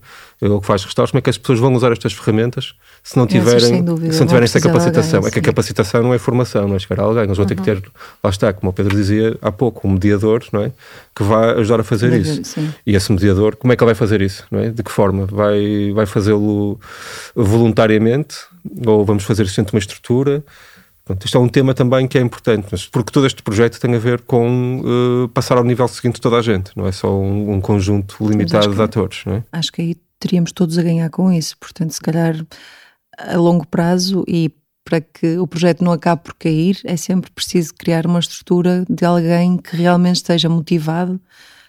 Ou 0.51 0.61
que 0.61 0.67
faz 0.67 0.85
restauros. 0.85 1.13
Como 1.13 1.21
é 1.21 1.23
que 1.23 1.31
as 1.31 1.39
pessoas 1.39 1.61
vão 1.61 1.73
usar 1.73 1.93
estas 1.93 2.13
ferramentas 2.13 2.75
se 3.03 3.17
não 3.17 3.29
tiverem, 3.29 3.85
dúvida, 3.85 4.13
se 4.13 4.19
não 4.19 4.27
tiverem 4.27 4.45
esta 4.45 4.61
capacitação? 4.61 5.19
Alguém, 5.19 5.29
é 5.29 5.31
que 5.31 5.39
a 5.39 5.43
capacitação 5.43 6.03
não 6.03 6.13
é 6.13 6.19
formação, 6.19 6.67
não 6.67 6.75
é 6.75 6.79
chegar 6.81 7.01
a 7.01 7.05
alguém. 7.05 7.23
Eles 7.23 7.37
vão 7.37 7.45
uhum. 7.45 7.49
ter 7.49 7.55
que 7.55 7.63
ter, 7.63 7.83
lá 8.23 8.29
está, 8.31 8.53
como 8.53 8.71
o 8.71 8.73
Pedro 8.73 8.97
dizia 8.97 9.39
há 9.41 9.53
pouco, 9.53 9.87
um 9.87 9.93
mediador, 9.93 10.45
não 10.53 10.65
é? 10.65 10.73
Que 11.15 11.23
vai 11.23 11.61
ajudar 11.61 11.81
a 11.81 11.85
fazer 11.85 12.13
isso. 12.13 12.43
Sim. 12.45 12.75
E 12.85 12.97
esse 12.97 13.13
mediador, 13.13 13.55
como 13.55 13.73
é 13.73 13.77
que 13.77 13.85
ele 13.85 13.89
vai 13.89 13.95
fazer 13.95 14.21
isso? 14.21 14.45
Não 14.51 14.59
é? 14.59 14.71
De 14.71 14.83
que 14.83 14.91
forma? 14.91 15.27
Vai, 15.27 15.93
vai 15.95 16.07
fazê-lo 16.07 16.81
voluntariamente? 17.37 18.37
Ou 18.85 19.05
vamos 19.05 19.23
fazer 19.23 19.45
isso 19.45 19.57
dentro 19.57 19.71
de 19.71 19.77
uma 19.77 19.81
estrutura? 19.81 20.43
Pronto, 21.05 21.25
isto 21.25 21.37
é 21.37 21.41
um 21.41 21.49
tema 21.49 21.75
também 21.75 22.07
que 22.07 22.17
é 22.17 22.21
importante, 22.21 22.69
mas 22.71 22.87
porque 22.87 23.13
todo 23.13 23.27
este 23.27 23.43
projeto 23.43 23.81
tem 23.81 23.95
a 23.95 23.99
ver 23.99 24.21
com 24.21 24.81
uh, 24.85 25.29
passar 25.29 25.59
ao 25.59 25.65
nível 25.65 25.87
seguinte 25.89 26.21
toda 26.21 26.37
a 26.37 26.43
gente, 26.43 26.71
não 26.77 26.87
é 26.87 26.93
só 26.93 27.13
um, 27.13 27.55
um 27.55 27.61
conjunto 27.61 28.17
limitado 28.21 28.73
de 28.73 28.81
atores. 28.81 29.25
Não 29.27 29.35
é? 29.35 29.45
Acho 29.51 29.73
que 29.73 29.83
aí 29.83 29.97
teríamos 30.23 30.53
todos 30.53 30.79
a 30.79 30.83
ganhar 30.83 31.11
com 31.11 31.33
isso, 31.33 31.57
portanto, 31.59 31.91
se 31.91 32.01
calhar 32.01 32.35
a 33.19 33.37
longo 33.37 33.67
prazo 33.67 34.25
e 34.27 34.51
para 34.85 35.01
que 35.01 35.39
o 35.39 35.47
projeto 35.47 35.85
não 35.85 35.93
acabe 35.93 36.23
por 36.23 36.35
cair, 36.35 36.81
é 36.85 36.97
sempre 36.97 37.31
preciso 37.31 37.75
criar 37.75 38.07
uma 38.07 38.19
estrutura 38.19 38.85
de 38.89 39.05
alguém 39.05 39.57
que 39.57 39.77
realmente 39.77 40.17
esteja 40.17 40.49
motivado 40.49 41.21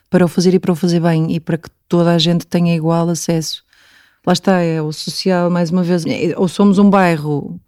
para 0.10 0.26
o 0.26 0.28
fazer 0.28 0.54
e 0.54 0.60
para 0.60 0.72
o 0.72 0.76
fazer 0.76 1.00
bem 1.00 1.32
e 1.32 1.40
para 1.40 1.58
que 1.58 1.70
toda 1.88 2.14
a 2.14 2.18
gente 2.18 2.46
tenha 2.48 2.76
igual 2.76 3.10
acesso. 3.10 3.64
Lá 4.26 4.34
está, 4.34 4.60
é 4.62 4.82
o 4.82 4.92
social, 4.92 5.50
mais 5.50 5.70
uma 5.70 5.84
vez, 5.84 6.06
é, 6.06 6.34
ou 6.38 6.48
somos 6.48 6.80
um 6.80 6.90
bairro 6.90 7.60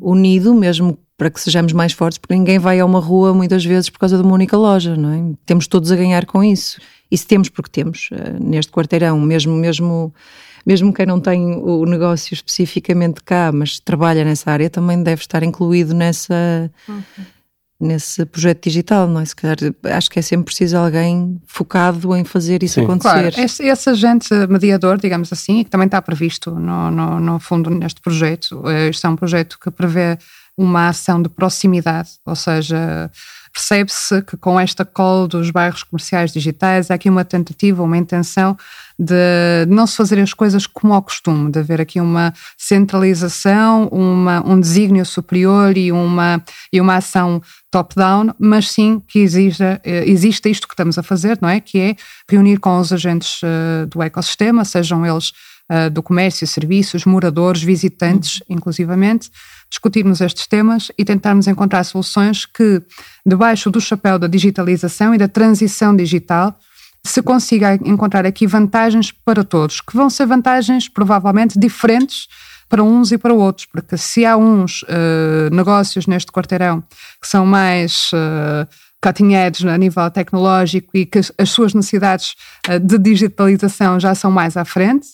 unido, 0.00 0.54
mesmo 0.54 0.98
para 1.16 1.30
que 1.30 1.40
sejamos 1.40 1.72
mais 1.72 1.92
fortes, 1.92 2.18
porque 2.18 2.34
ninguém 2.34 2.58
vai 2.58 2.78
a 2.78 2.84
uma 2.84 3.00
rua 3.00 3.34
muitas 3.34 3.64
vezes 3.64 3.90
por 3.90 3.98
causa 3.98 4.16
de 4.16 4.22
uma 4.22 4.34
única 4.34 4.56
loja, 4.56 4.96
não 4.96 5.10
é? 5.10 5.34
Temos 5.44 5.66
todos 5.66 5.90
a 5.90 5.96
ganhar 5.96 6.26
com 6.26 6.44
isso. 6.44 6.80
Isso 7.10 7.26
temos 7.26 7.48
porque 7.48 7.70
temos 7.70 8.08
uh, 8.12 8.42
neste 8.42 8.70
quarteirão, 8.72 9.20
mesmo 9.20 9.54
mesmo 9.54 10.14
mesmo 10.66 10.92
quem 10.92 11.06
não 11.06 11.18
tem 11.18 11.54
o 11.54 11.86
negócio 11.86 12.34
especificamente 12.34 13.22
cá, 13.22 13.50
mas 13.50 13.80
trabalha 13.80 14.22
nessa 14.22 14.50
área, 14.50 14.68
também 14.68 15.02
deve 15.02 15.22
estar 15.22 15.42
incluído 15.42 15.94
nessa 15.94 16.70
uhum. 16.86 17.02
nesse 17.80 18.26
projeto 18.26 18.64
digital, 18.64 19.08
não 19.08 19.22
é? 19.22 19.24
Se 19.24 19.34
calhar, 19.34 19.56
acho 19.84 20.10
que 20.10 20.18
é 20.18 20.22
sempre 20.22 20.46
preciso 20.46 20.76
alguém 20.76 21.40
focado 21.46 22.14
em 22.14 22.22
fazer 22.22 22.62
isso 22.62 22.74
Sim. 22.74 22.84
acontecer. 22.84 23.32
Claro, 23.32 23.40
esse, 23.40 23.64
esse, 23.64 23.88
agente 23.88 24.28
mediador, 24.46 24.98
digamos 24.98 25.32
assim, 25.32 25.64
que 25.64 25.70
também 25.70 25.86
está 25.86 26.02
previsto 26.02 26.50
no, 26.50 26.90
no, 26.90 27.18
no 27.18 27.38
fundo 27.38 27.70
neste 27.70 28.02
projeto, 28.02 28.62
eh, 28.68 28.88
este 28.88 29.06
é 29.06 29.08
um 29.08 29.16
projeto 29.16 29.58
que 29.58 29.70
prevê 29.70 30.18
uma 30.54 30.88
ação 30.88 31.22
de 31.22 31.28
proximidade, 31.28 32.10
ou 32.26 32.34
seja, 32.34 33.10
percebe-se 33.52 34.22
que 34.22 34.36
com 34.36 34.58
esta 34.58 34.84
call 34.84 35.28
dos 35.28 35.50
bairros 35.50 35.82
comerciais 35.82 36.32
digitais 36.32 36.90
há 36.90 36.94
aqui 36.94 37.08
uma 37.08 37.24
tentativa, 37.24 37.82
uma 37.82 37.96
intenção 37.96 38.56
de 38.98 39.64
não 39.68 39.86
se 39.86 39.96
fazer 39.96 40.18
as 40.18 40.34
coisas 40.34 40.66
como 40.66 40.92
ao 40.92 41.02
costume, 41.02 41.52
de 41.52 41.60
haver 41.60 41.80
aqui 41.80 42.00
uma 42.00 42.34
centralização, 42.56 43.86
uma, 43.88 44.44
um 44.44 44.58
desígnio 44.58 45.06
superior 45.06 45.76
e 45.76 45.92
uma, 45.92 46.42
e 46.72 46.80
uma 46.80 46.96
ação 46.96 47.40
top-down, 47.70 48.34
mas 48.38 48.70
sim 48.70 49.00
que 49.06 49.20
exija, 49.20 49.80
eh, 49.84 50.04
exista 50.08 50.48
isto 50.48 50.66
que 50.66 50.74
estamos 50.74 50.98
a 50.98 51.02
fazer, 51.02 51.38
não 51.40 51.48
é? 51.48 51.60
Que 51.60 51.78
é 51.78 51.96
reunir 52.28 52.58
com 52.58 52.78
os 52.78 52.92
agentes 52.92 53.40
uh, 53.42 53.86
do 53.86 54.02
ecossistema, 54.02 54.64
sejam 54.64 55.06
eles 55.06 55.32
uh, 55.70 55.90
do 55.90 56.02
comércio, 56.02 56.46
serviços, 56.46 57.04
moradores, 57.04 57.62
visitantes, 57.62 58.40
uhum. 58.40 58.56
inclusivamente, 58.56 59.30
discutirmos 59.70 60.20
estes 60.20 60.46
temas 60.46 60.90
e 60.96 61.04
tentarmos 61.04 61.46
encontrar 61.46 61.84
soluções 61.84 62.46
que, 62.46 62.82
debaixo 63.24 63.70
do 63.70 63.80
chapéu 63.80 64.18
da 64.18 64.26
digitalização 64.26 65.14
e 65.14 65.18
da 65.18 65.28
transição 65.28 65.94
digital, 65.94 66.58
se 67.04 67.22
consiga 67.22 67.74
encontrar 67.74 68.26
aqui 68.26 68.46
vantagens 68.46 69.12
para 69.12 69.44
todos, 69.44 69.80
que 69.80 69.96
vão 69.96 70.10
ser 70.10 70.26
vantagens 70.26 70.88
provavelmente 70.88 71.58
diferentes 71.58 72.28
para 72.68 72.82
uns 72.82 73.12
e 73.12 73.18
para 73.18 73.32
outros, 73.32 73.66
porque 73.66 73.96
se 73.96 74.26
há 74.26 74.36
uns 74.36 74.82
uh, 74.82 75.50
negócios 75.50 76.06
neste 76.06 76.30
quarteirão 76.30 76.82
que 77.20 77.26
são 77.26 77.46
mais 77.46 78.10
uh, 78.12 78.68
cutting 79.02 79.32
edge 79.34 79.66
a 79.66 79.78
nível 79.78 80.10
tecnológico 80.10 80.90
e 80.94 81.06
que 81.06 81.18
as 81.18 81.50
suas 81.50 81.72
necessidades 81.72 82.34
uh, 82.68 82.78
de 82.78 82.98
digitalização 82.98 83.98
já 83.98 84.14
são 84.14 84.30
mais 84.30 84.56
à 84.56 84.64
frente, 84.64 85.06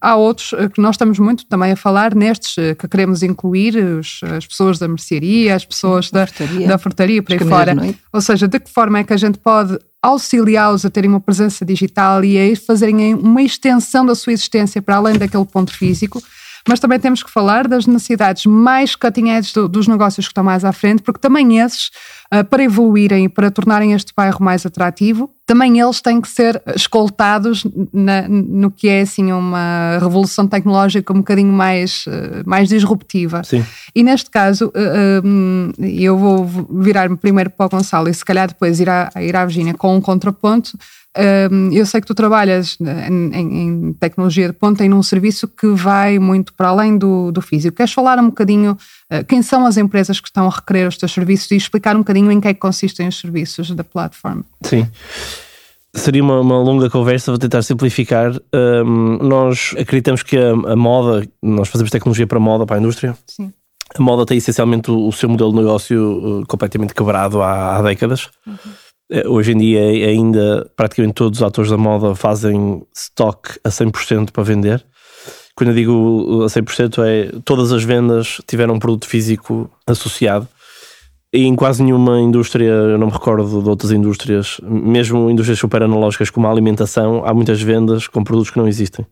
há 0.00 0.16
outros 0.16 0.52
uh, 0.52 0.68
que 0.68 0.80
nós 0.80 0.94
estamos 0.94 1.18
muito 1.18 1.46
também 1.46 1.72
a 1.72 1.76
falar 1.76 2.14
nestes 2.14 2.56
uh, 2.56 2.74
que 2.76 2.88
queremos 2.88 3.22
incluir 3.22 3.76
os, 3.76 4.20
as 4.36 4.46
pessoas 4.46 4.78
da 4.78 4.88
mercearia, 4.88 5.54
as 5.54 5.64
pessoas 5.64 6.06
Sim, 6.06 6.14
da, 6.14 6.26
frutaria, 6.26 6.68
da 6.68 6.78
frutaria 6.78 7.22
por 7.22 7.32
aí 7.32 7.38
fora. 7.38 7.76
Ou 8.12 8.20
seja, 8.20 8.48
de 8.48 8.58
que 8.60 8.70
forma 8.70 8.98
é 8.98 9.04
que 9.04 9.12
a 9.12 9.16
gente 9.16 9.38
pode 9.38 9.78
auxiliá-los 10.02 10.84
a 10.84 10.90
terem 10.90 11.10
uma 11.10 11.20
presença 11.20 11.64
digital 11.64 12.24
e 12.24 12.38
a 12.38 12.56
fazerem 12.56 13.14
uma 13.14 13.42
extensão 13.42 14.04
da 14.04 14.14
sua 14.14 14.32
existência 14.32 14.80
para 14.80 14.96
além 14.96 15.18
daquele 15.18 15.44
ponto 15.44 15.72
físico. 15.72 16.22
Mas 16.70 16.78
também 16.78 17.00
temos 17.00 17.20
que 17.20 17.28
falar 17.28 17.66
das 17.66 17.84
necessidades 17.84 18.46
mais 18.46 18.94
cutting 18.94 19.30
edge 19.30 19.52
do, 19.52 19.66
dos 19.66 19.88
negócios 19.88 20.28
que 20.28 20.30
estão 20.30 20.44
mais 20.44 20.64
à 20.64 20.72
frente, 20.72 21.02
porque 21.02 21.18
também 21.18 21.58
esses, 21.58 21.90
uh, 22.32 22.44
para 22.48 22.62
evoluírem 22.62 23.24
e 23.24 23.28
para 23.28 23.50
tornarem 23.50 23.92
este 23.92 24.12
bairro 24.16 24.40
mais 24.40 24.64
atrativo, 24.64 25.28
também 25.44 25.80
eles 25.80 26.00
têm 26.00 26.20
que 26.20 26.28
ser 26.28 26.62
escoltados 26.76 27.66
na, 27.92 28.28
no 28.28 28.70
que 28.70 28.88
é 28.88 29.00
assim 29.00 29.32
uma 29.32 29.98
revolução 29.98 30.46
tecnológica 30.46 31.12
um 31.12 31.16
bocadinho 31.16 31.52
mais, 31.52 32.04
eh, 32.06 32.44
mais 32.46 32.68
disruptiva. 32.68 33.42
Sim. 33.42 33.66
E 33.92 34.04
neste 34.04 34.30
caso, 34.30 34.70
eh, 34.72 35.20
eu 35.80 36.16
vou 36.16 36.46
virar-me 36.70 37.16
primeiro 37.16 37.50
para 37.50 37.66
o 37.66 37.68
Gonçalo 37.68 38.08
e 38.08 38.14
se 38.14 38.24
calhar 38.24 38.46
depois 38.46 38.78
ir 38.78 38.88
à, 38.88 39.10
ir 39.16 39.34
à 39.34 39.44
Virginia 39.44 39.74
com 39.74 39.96
um 39.96 40.00
contraponto. 40.00 40.78
Eu 41.72 41.84
sei 41.86 42.00
que 42.00 42.06
tu 42.06 42.14
trabalhas 42.14 42.76
em, 42.80 43.34
em 43.34 43.92
tecnologia 43.94 44.46
de 44.46 44.52
ponta 44.52 44.84
em 44.84 44.92
um 44.92 45.02
serviço 45.02 45.48
que 45.48 45.66
vai 45.68 46.18
muito 46.18 46.54
para 46.54 46.68
além 46.68 46.96
do, 46.96 47.32
do 47.32 47.40
físico. 47.40 47.76
Queres 47.76 47.92
falar 47.92 48.18
um 48.18 48.26
bocadinho 48.26 48.78
quem 49.26 49.42
são 49.42 49.66
as 49.66 49.76
empresas 49.76 50.20
que 50.20 50.28
estão 50.28 50.46
a 50.46 50.50
requerer 50.50 50.86
os 50.86 50.96
teus 50.96 51.12
serviços 51.12 51.50
e 51.50 51.56
explicar 51.56 51.96
um 51.96 52.00
bocadinho 52.00 52.30
em 52.30 52.40
que 52.40 52.48
é 52.48 52.54
que 52.54 52.60
consistem 52.60 53.08
os 53.08 53.18
serviços 53.18 53.72
da 53.72 53.82
plataforma? 53.82 54.44
Sim. 54.62 54.86
Seria 55.92 56.22
uma, 56.22 56.40
uma, 56.40 56.58
longa 56.58 56.88
conversa, 56.88 57.32
vou 57.32 57.38
tentar 57.38 57.62
simplificar. 57.62 58.32
Um, 58.54 59.18
nós 59.18 59.74
acreditamos 59.76 60.22
que 60.22 60.36
a, 60.36 60.52
a, 60.52 60.76
moda, 60.76 61.26
nós 61.42 61.68
fazemos 61.68 61.90
tecnologia 61.90 62.28
para 62.28 62.38
a 62.38 62.40
moda, 62.40 62.64
para 62.64 62.76
a 62.76 62.78
indústria. 62.78 63.16
Sim. 63.26 63.52
A 63.98 64.00
moda 64.00 64.24
tem 64.24 64.38
essencialmente 64.38 64.88
o, 64.88 65.08
o 65.08 65.12
seu 65.12 65.28
modelo 65.28 65.50
de 65.50 65.56
negócio 65.56 66.40
uh, 66.40 66.46
completamente 66.46 66.94
quebrado 66.94 67.42
há, 67.42 67.76
há 67.76 67.82
décadas. 67.82 68.30
Uhum. 68.46 68.54
Uh, 69.10 69.28
hoje 69.28 69.52
em 69.52 69.58
dia, 69.58 69.80
ainda 70.08 70.70
praticamente 70.76 71.14
todos 71.14 71.40
os 71.40 71.42
atores 71.42 71.70
da 71.70 71.76
moda 71.76 72.14
fazem 72.14 72.82
stock 72.94 73.58
a 73.64 73.68
100% 73.68 74.30
para 74.30 74.42
vender. 74.42 74.84
Quando 75.54 75.70
eu 75.70 75.74
digo 75.74 76.42
a 76.44 76.46
100%, 76.46 77.04
é 77.04 77.40
todas 77.44 77.72
as 77.72 77.82
vendas 77.82 78.40
tiveram 78.46 78.74
um 78.74 78.78
produto 78.78 79.06
físico 79.06 79.70
associado 79.86 80.48
e 81.32 81.44
em 81.44 81.54
quase 81.54 81.82
nenhuma 81.82 82.18
indústria, 82.20 82.68
eu 82.68 82.98
não 82.98 83.06
me 83.06 83.12
recordo 83.12 83.62
de 83.62 83.68
outras 83.68 83.92
indústrias, 83.92 84.60
mesmo 84.64 85.30
indústrias 85.30 85.60
super 85.60 85.80
analógicas 85.80 86.28
como 86.28 86.48
a 86.48 86.50
alimentação, 86.50 87.22
há 87.24 87.32
muitas 87.32 87.62
vendas 87.62 88.08
com 88.08 88.24
produtos 88.24 88.50
que 88.50 88.58
não 88.58 88.66
existem. 88.66 89.06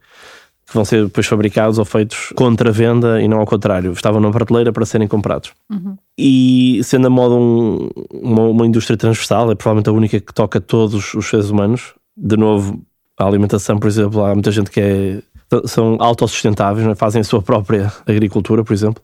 Que 0.68 0.74
vão 0.74 0.84
ser 0.84 1.04
depois 1.04 1.26
fabricados 1.26 1.78
ou 1.78 1.84
feitos 1.84 2.30
contra 2.36 2.70
venda 2.70 3.22
e 3.22 3.26
não 3.26 3.38
ao 3.38 3.46
contrário. 3.46 3.90
Estavam 3.92 4.20
na 4.20 4.30
prateleira 4.30 4.72
para 4.72 4.84
serem 4.84 5.08
comprados. 5.08 5.52
Uhum. 5.70 5.96
E 6.16 6.80
sendo 6.84 7.06
a 7.06 7.10
moda 7.10 7.34
um, 7.34 7.88
uma, 8.12 8.42
uma 8.42 8.66
indústria 8.66 8.96
transversal, 8.96 9.50
é 9.50 9.54
provavelmente 9.54 9.88
a 9.88 9.92
única 9.92 10.20
que 10.20 10.34
toca 10.34 10.60
todos 10.60 11.14
os 11.14 11.26
seres 11.26 11.48
humanos. 11.48 11.94
De 12.14 12.36
novo, 12.36 12.82
a 13.18 13.24
alimentação, 13.24 13.78
por 13.78 13.88
exemplo, 13.88 14.22
há 14.22 14.34
muita 14.34 14.50
gente 14.50 14.70
que 14.70 14.80
é, 14.80 15.22
são 15.64 15.96
autossustentáveis, 16.00 16.86
é? 16.86 16.94
fazem 16.94 17.20
a 17.20 17.24
sua 17.24 17.40
própria 17.40 17.90
agricultura, 18.06 18.62
por 18.62 18.74
exemplo 18.74 19.02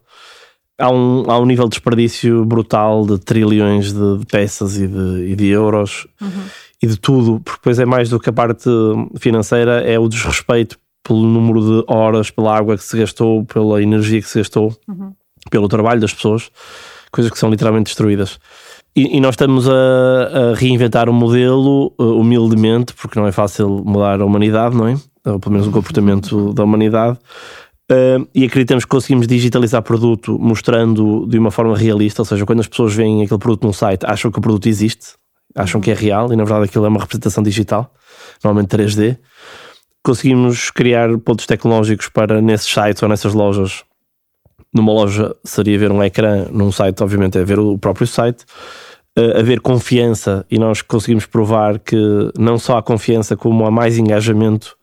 há 0.77 0.89
um, 0.91 1.29
há 1.29 1.39
um 1.39 1.45
nível 1.45 1.65
de 1.65 1.71
desperdício 1.71 2.45
brutal 2.45 3.05
de 3.05 3.17
trilhões 3.19 3.93
de, 3.93 4.17
de 4.19 4.25
peças 4.25 4.77
e 4.77 4.87
de, 4.87 5.31
e 5.31 5.35
de 5.35 5.47
euros 5.47 6.07
uhum. 6.21 6.43
e 6.81 6.87
de 6.87 6.97
tudo, 6.97 7.39
porque 7.39 7.59
depois 7.59 7.79
é 7.79 7.85
mais 7.85 8.09
do 8.09 8.19
que 8.19 8.29
a 8.29 8.33
parte 8.33 8.69
financeira, 9.17 9.81
é 9.81 9.97
o 9.97 10.07
desrespeito 10.07 10.77
pelo 11.05 11.21
número 11.21 11.61
de 11.61 11.85
horas, 11.87 12.31
pela 12.31 12.57
água 12.57 12.75
que 12.75 12.83
se 12.83 12.97
gastou, 12.97 13.45
pela 13.45 13.81
energia 13.81 14.21
que 14.21 14.27
se 14.27 14.39
gastou, 14.39 14.75
uhum. 14.87 15.13
pelo 15.51 15.67
trabalho 15.67 16.01
das 16.01 16.13
pessoas, 16.13 16.49
coisas 17.11 17.31
que 17.31 17.37
são 17.37 17.49
literalmente 17.49 17.85
destruídas. 17.85 18.39
E, 18.95 19.17
e 19.17 19.19
nós 19.19 19.33
estamos 19.33 19.69
a, 19.69 19.73
a, 19.73 20.55
reinventar 20.55 21.07
o 21.07 21.11
um 21.11 21.15
modelo 21.15 21.93
uh, 21.99 22.19
humildemente, 22.19 22.93
porque 22.93 23.19
não 23.19 23.27
é 23.27 23.31
fácil 23.31 23.83
mudar 23.85 24.19
a 24.19 24.25
humanidade, 24.25 24.75
não 24.75 24.87
é? 24.87 24.95
Ou 25.25 25.39
pelo 25.39 25.53
menos 25.53 25.67
o 25.67 25.71
comportamento 25.71 26.53
da 26.53 26.63
humanidade 26.63 27.19
Uh, 27.91 28.27
e 28.33 28.43
acreditamos 28.43 28.83
que 28.83 28.89
conseguimos 28.89 29.27
digitalizar 29.27 29.79
produto 29.83 30.39
mostrando 30.39 31.27
de 31.27 31.37
uma 31.37 31.51
forma 31.51 31.77
realista, 31.77 32.23
ou 32.23 32.25
seja, 32.25 32.43
quando 32.43 32.61
as 32.61 32.67
pessoas 32.67 32.95
veem 32.95 33.21
aquele 33.21 33.39
produto 33.39 33.63
num 33.63 33.73
site, 33.73 34.03
acham 34.07 34.31
que 34.31 34.39
o 34.39 34.41
produto 34.41 34.67
existe, 34.67 35.13
acham 35.53 35.79
que 35.79 35.91
é 35.91 35.93
real 35.93 36.33
e 36.33 36.35
na 36.35 36.43
verdade 36.43 36.65
aquilo 36.65 36.85
é 36.85 36.87
uma 36.87 36.99
representação 36.99 37.43
digital, 37.43 37.93
normalmente 38.43 38.75
3D. 38.75 39.19
Conseguimos 40.05 40.69
criar 40.69 41.17
pontos 41.17 41.47
tecnológicos 41.47 42.09
para 42.09 42.39
nesses 42.39 42.71
sites 42.71 43.01
ou 43.01 43.09
nessas 43.09 43.33
lojas. 43.33 43.83
Numa 44.71 44.93
loja 44.93 45.35
seria 45.43 45.79
ver 45.79 45.91
um 45.91 46.03
ecrã, 46.03 46.45
num 46.51 46.71
site, 46.71 47.01
obviamente, 47.01 47.39
é 47.39 47.43
ver 47.43 47.57
o 47.57 47.75
próprio 47.75 48.05
site. 48.05 48.45
Uh, 49.17 49.39
haver 49.39 49.61
confiança 49.61 50.45
e 50.51 50.59
nós 50.59 50.83
conseguimos 50.83 51.25
provar 51.25 51.79
que 51.79 51.97
não 52.37 52.59
só 52.59 52.77
há 52.77 52.83
confiança, 52.83 53.35
como 53.35 53.65
há 53.65 53.71
mais 53.71 53.97
engajamento 53.97 54.77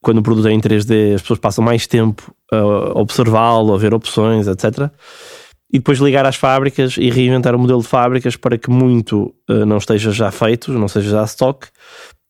quando 0.00 0.18
o 0.18 0.22
produto 0.22 0.48
é 0.48 0.52
em 0.52 0.60
3D, 0.60 1.14
as 1.14 1.22
pessoas 1.22 1.38
passam 1.38 1.64
mais 1.64 1.86
tempo 1.86 2.34
a 2.50 2.98
observá-lo, 2.98 3.74
a 3.74 3.78
ver 3.78 3.94
opções, 3.94 4.48
etc. 4.48 4.90
E 5.72 5.78
depois 5.78 5.98
ligar 5.98 6.24
às 6.24 6.36
fábricas 6.36 6.96
e 6.96 7.10
reinventar 7.10 7.54
o 7.54 7.58
modelo 7.58 7.82
de 7.82 7.88
fábricas 7.88 8.36
para 8.36 8.56
que 8.56 8.70
muito 8.70 9.34
uh, 9.48 9.66
não 9.66 9.76
esteja 9.76 10.10
já 10.10 10.30
feito, 10.30 10.72
não 10.72 10.88
seja 10.88 11.10
já 11.10 11.24
stock, 11.24 11.68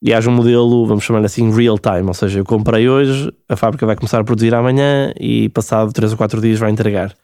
e 0.02 0.12
haja 0.12 0.30
um 0.30 0.32
modelo, 0.32 0.86
vamos 0.86 1.04
chamar 1.04 1.24
assim, 1.24 1.52
real 1.52 1.78
time, 1.78 2.06
ou 2.06 2.14
seja, 2.14 2.38
eu 2.40 2.44
comprei 2.44 2.88
hoje, 2.88 3.32
a 3.48 3.56
fábrica 3.56 3.86
vai 3.86 3.96
começar 3.96 4.20
a 4.20 4.24
produzir 4.24 4.54
amanhã 4.54 5.12
e 5.18 5.48
passado 5.50 5.92
3 5.92 6.12
ou 6.12 6.18
4 6.18 6.40
dias 6.40 6.58
vai 6.58 6.70
entregar. 6.70 7.14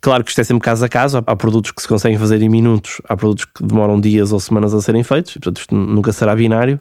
Claro 0.00 0.22
que 0.22 0.30
isto 0.30 0.40
é 0.40 0.44
sempre 0.44 0.62
caso 0.62 0.84
a 0.84 0.88
caso, 0.88 1.22
há 1.26 1.36
produtos 1.36 1.70
que 1.72 1.80
se 1.80 1.88
conseguem 1.88 2.18
fazer 2.18 2.42
em 2.42 2.48
minutos, 2.48 3.00
há 3.08 3.16
produtos 3.16 3.46
que 3.46 3.64
demoram 3.64 3.98
dias 3.98 4.32
ou 4.32 4.40
semanas 4.40 4.74
a 4.74 4.80
serem 4.82 5.02
feitos, 5.02 5.36
e, 5.36 5.38
portanto 5.38 5.60
isto 5.60 5.74
nunca 5.74 6.12
será 6.12 6.36
binário. 6.36 6.78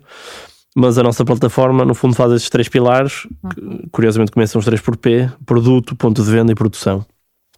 Mas 0.76 0.98
a 0.98 1.04
nossa 1.04 1.24
plataforma, 1.24 1.86
no 1.86 1.94
fundo, 1.94 2.16
faz 2.16 2.32
estes 2.32 2.50
três 2.50 2.68
pilares. 2.68 3.28
Que, 3.54 3.90
curiosamente, 3.92 4.32
começam 4.32 4.58
os 4.58 4.66
três 4.66 4.82
por 4.82 4.98
P: 4.98 5.30
produto, 5.46 5.96
ponto 5.96 6.24
de 6.24 6.32
venda 6.32 6.52
e 6.52 6.56
produção. 6.56 7.06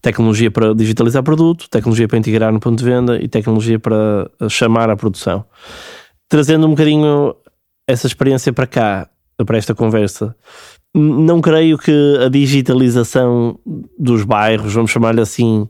Tecnologia 0.02 0.52
para 0.52 0.74
digitalizar 0.74 1.24
produto, 1.24 1.70
tecnologia 1.70 2.08
para 2.08 2.18
integrar 2.18 2.52
no 2.52 2.60
ponto 2.60 2.78
de 2.78 2.86
venda 2.86 3.18
e 3.22 3.28
tecnologia 3.28 3.80
para 3.80 4.30
chamar 4.50 4.90
à 4.90 4.96
produção. 4.96 5.46
Trazendo 6.30 6.68
um 6.68 6.72
bocadinho 6.72 7.36
essa 7.88 8.08
experiência 8.08 8.54
para 8.54 8.68
cá, 8.68 9.10
para 9.46 9.58
esta 9.58 9.74
conversa, 9.74 10.36
não 10.94 11.42
creio 11.42 11.78
que 11.78 11.92
a 12.24 12.30
digitalização 12.30 13.60
dos 13.98 14.24
bairros, 14.24 14.74
vamos 14.74 14.92
chamar-lhe 14.92 15.22
assim, 15.22 15.68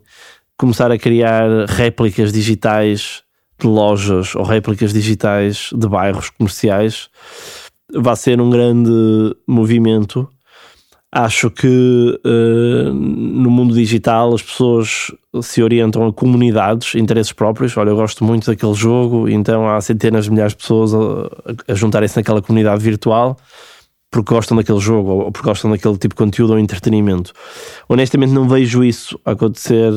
começar 0.56 0.90
a 0.90 0.98
criar 0.98 1.66
réplicas 1.66 2.32
digitais 2.32 3.22
de 3.58 3.66
lojas 3.66 4.34
ou 4.34 4.44
réplicas 4.44 4.92
digitais 4.92 5.70
de 5.74 5.88
bairros 5.88 6.30
comerciais 6.30 7.08
vai 7.92 8.16
ser 8.16 8.40
um 8.40 8.50
grande 8.50 8.90
movimento. 9.46 10.28
Acho 11.18 11.50
que 11.50 12.20
uh, 12.26 12.92
no 12.92 13.50
mundo 13.50 13.74
digital 13.74 14.34
as 14.34 14.42
pessoas 14.42 15.10
se 15.40 15.62
orientam 15.62 16.06
a 16.06 16.12
comunidades, 16.12 16.94
interesses 16.94 17.32
próprios. 17.32 17.74
Olha, 17.74 17.88
eu 17.88 17.96
gosto 17.96 18.22
muito 18.22 18.50
daquele 18.50 18.74
jogo, 18.74 19.26
então 19.26 19.66
há 19.66 19.80
centenas 19.80 20.26
de 20.26 20.30
milhares 20.30 20.52
de 20.52 20.58
pessoas 20.58 20.92
a, 20.92 21.68
a 21.72 21.74
juntarem-se 21.74 22.18
naquela 22.18 22.42
comunidade 22.42 22.84
virtual 22.84 23.38
porque 24.10 24.34
gostam 24.34 24.58
daquele 24.58 24.78
jogo 24.78 25.10
ou 25.10 25.32
porque 25.32 25.48
gostam 25.48 25.70
daquele 25.70 25.96
tipo 25.96 26.14
de 26.14 26.18
conteúdo 26.18 26.52
ou 26.52 26.58
entretenimento. 26.58 27.32
Honestamente, 27.88 28.32
não 28.32 28.46
vejo 28.46 28.84
isso 28.84 29.18
acontecer 29.24 29.92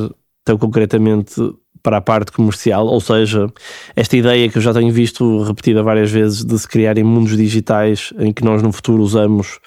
tão 0.46 0.58
concretamente 0.58 1.36
para 1.84 1.98
a 1.98 2.02
parte 2.02 2.32
comercial, 2.32 2.88
ou 2.88 3.02
seja, 3.02 3.52
esta 3.94 4.16
ideia 4.16 4.50
que 4.50 4.58
eu 4.58 4.62
já 4.62 4.74
tenho 4.74 4.92
visto 4.92 5.44
repetida 5.44 5.84
várias 5.84 6.12
vezes 6.12 6.46
de 6.46 6.58
se 6.58 6.68
criarem 6.68 7.04
mundos 7.04 7.36
digitais 7.36 8.14
em 8.18 8.32
que 8.32 8.44
nós 8.44 8.64
no 8.64 8.72
futuro 8.72 9.04
usamos 9.04 9.60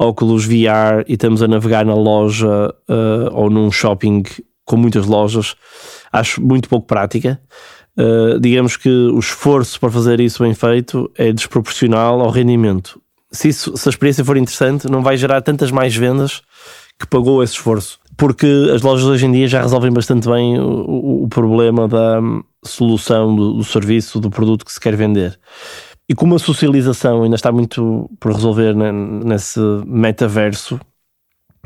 óculos 0.00 0.46
VR 0.46 1.04
e 1.06 1.12
estamos 1.12 1.42
a 1.42 1.48
navegar 1.48 1.84
na 1.84 1.94
loja 1.94 2.74
uh, 2.88 3.32
ou 3.32 3.50
num 3.50 3.70
shopping 3.70 4.22
com 4.64 4.76
muitas 4.76 5.04
lojas, 5.04 5.54
acho 6.10 6.40
muito 6.40 6.68
pouco 6.68 6.86
prática. 6.86 7.38
Uh, 7.98 8.40
digamos 8.40 8.78
que 8.78 8.88
o 8.88 9.18
esforço 9.18 9.78
para 9.78 9.90
fazer 9.90 10.20
isso 10.20 10.42
bem 10.42 10.54
feito 10.54 11.10
é 11.18 11.32
desproporcional 11.32 12.20
ao 12.20 12.30
rendimento. 12.30 13.00
Se, 13.30 13.48
isso, 13.48 13.76
se 13.76 13.88
a 13.88 13.90
experiência 13.90 14.24
for 14.24 14.36
interessante, 14.36 14.90
não 14.90 15.02
vai 15.02 15.16
gerar 15.16 15.42
tantas 15.42 15.70
mais 15.70 15.94
vendas 15.94 16.40
que 16.98 17.06
pagou 17.06 17.42
esse 17.42 17.52
esforço 17.54 18.00
porque 18.20 18.70
as 18.74 18.82
lojas 18.82 19.06
hoje 19.06 19.24
em 19.24 19.32
dia 19.32 19.48
já 19.48 19.62
resolvem 19.62 19.90
bastante 19.90 20.28
bem 20.28 20.60
o, 20.60 21.22
o 21.22 21.28
problema 21.28 21.88
da 21.88 22.20
hum, 22.20 22.42
solução 22.62 23.34
do, 23.34 23.54
do, 23.54 23.64
serviço, 23.64 24.20
do 24.20 24.28
produto 24.28 24.62
que 24.62 24.70
se 24.70 24.78
quer 24.78 24.94
vender. 24.94 25.40
E 26.10 26.14
como 26.14 26.34
a 26.34 26.40
socialização 26.40 27.22
ainda 27.22 27.36
está 27.36 27.52
muito 27.52 28.10
por 28.18 28.32
resolver 28.32 28.74
nesse 28.74 29.60
metaverso, 29.86 30.80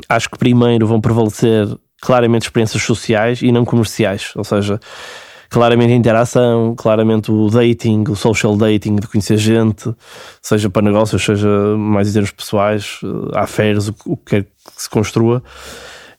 acho 0.06 0.28
que 0.28 0.36
primeiro 0.36 0.86
vão 0.86 1.00
prevalecer 1.00 1.66
claramente 1.98 2.42
experiências 2.42 2.82
sociais 2.82 3.40
e 3.40 3.50
não 3.50 3.64
comerciais, 3.64 4.32
ou 4.36 4.44
seja, 4.44 4.78
claramente 5.48 5.94
a 5.94 5.96
interação, 5.96 6.74
claramente 6.76 7.32
o 7.32 7.48
dating, 7.48 8.04
o 8.06 8.14
social 8.14 8.54
dating, 8.54 8.96
de 8.96 9.08
conhecer 9.08 9.38
gente, 9.38 9.90
seja 10.42 10.68
para 10.68 10.82
negócios, 10.82 11.24
seja 11.24 11.48
mais 11.78 12.10
em 12.10 12.12
termos 12.12 12.30
pessoais, 12.30 13.00
férias, 13.46 13.88
o, 13.88 13.94
o 14.04 14.14
que 14.14 14.24
quer 14.26 14.42
que 14.42 14.82
se 14.82 14.90
construa 14.90 15.42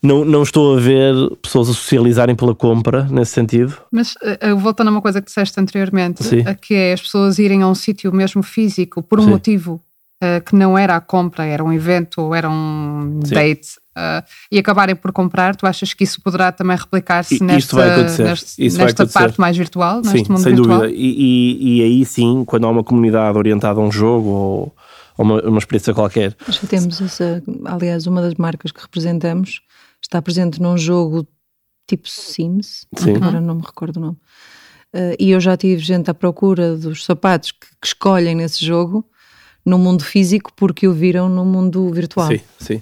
não, 0.06 0.24
não 0.24 0.44
estou 0.44 0.78
a 0.78 0.80
ver 0.80 1.14
pessoas 1.42 1.70
a 1.70 1.74
socializarem 1.74 2.36
pela 2.36 2.56
compra 2.56 3.04
nesse 3.04 3.32
sentido. 3.32 3.76
Mas 3.92 4.14
uh, 4.16 4.56
voltando 4.58 4.88
a 4.88 4.92
uma 4.92 5.02
coisa 5.02 5.22
que 5.22 5.28
disseste 5.28 5.60
anteriormente, 5.60 6.24
Sim. 6.24 6.44
que 6.62 6.74
é 6.74 6.94
as 6.94 7.02
pessoas 7.02 7.40
irem 7.40 7.62
a 7.62 7.68
um 7.68 7.76
sítio 7.76 8.14
mesmo 8.14 8.44
físico 8.44 9.02
por 9.02 9.20
um 9.20 9.24
Sim. 9.24 9.30
motivo 9.30 9.82
uh, 10.24 10.44
que 10.44 10.56
não 10.56 10.78
era 10.78 10.96
a 10.96 11.02
compra, 11.02 11.46
era 11.46 11.64
um 11.64 11.72
evento 11.72 12.22
ou 12.22 12.36
era 12.36 12.50
um 12.50 13.20
Sim. 13.24 13.34
date 13.34 13.78
uh, 13.96 14.24
e 14.52 14.60
acabarem 14.60 14.96
por 14.96 15.12
comprar, 15.12 15.56
tu 15.56 15.66
achas 15.66 15.94
que 15.94 16.04
isso 16.04 16.22
poderá 16.22 16.52
também 16.52 16.78
replicar-se 16.78 17.42
nesta, 17.44 18.04
nesta, 18.24 18.62
nesta 18.78 19.08
parte 19.08 19.40
mais 19.40 19.58
virtual, 19.58 20.04
sim, 20.04 20.14
neste 20.14 20.32
mundo 20.32 20.44
sem 20.44 20.56
virtual? 20.56 20.80
dúvida. 20.82 20.96
E, 20.96 21.16
e, 21.18 21.80
e, 21.80 21.84
aí 21.84 22.06
sim, 22.06 22.44
quando 22.46 22.68
há 22.68 22.70
uma 22.70 22.84
comunidade 22.84 23.38
orientada 23.38 23.80
a 23.80 23.84
um 23.84 23.92
jogo 23.92 24.30
ou, 24.30 24.76
ou 25.18 25.26
uma, 25.26 25.42
uma 25.42 25.60
experiência 25.60 25.94
qualquer. 25.94 26.36
Nós 26.46 26.58
já 26.58 26.68
temos 26.68 27.02
essa, 27.02 27.44
aliás, 27.66 28.06
uma 28.08 28.22
das 28.22 28.36
marcas 28.36 28.72
que 28.72 28.82
representamos 28.82 29.62
está 30.06 30.22
presente 30.22 30.62
num 30.62 30.78
jogo 30.78 31.28
tipo 31.88 32.08
Sims, 32.08 32.88
sim. 32.96 33.16
agora 33.16 33.42
não 33.42 33.56
me 33.56 33.62
recordo 33.62 33.98
o 33.98 34.00
nome. 34.00 34.18
Uh, 34.94 35.16
e 35.20 35.32
eu 35.32 35.40
já 35.40 35.58
tive 35.58 35.82
gente 35.82 36.10
à 36.10 36.14
procura 36.14 36.76
dos 36.76 37.04
sapatos 37.04 37.52
que, 37.52 37.68
que 37.82 37.88
escolhem 37.88 38.36
nesse 38.36 38.66
jogo 38.66 39.06
no 39.66 39.78
mundo 39.78 40.04
físico 40.04 40.52
porque 40.56 40.88
o 40.88 40.94
viram 40.94 41.28
no 41.28 41.44
mundo 41.44 41.92
virtual. 41.92 42.28
Sim, 42.28 42.40
sim. 42.60 42.82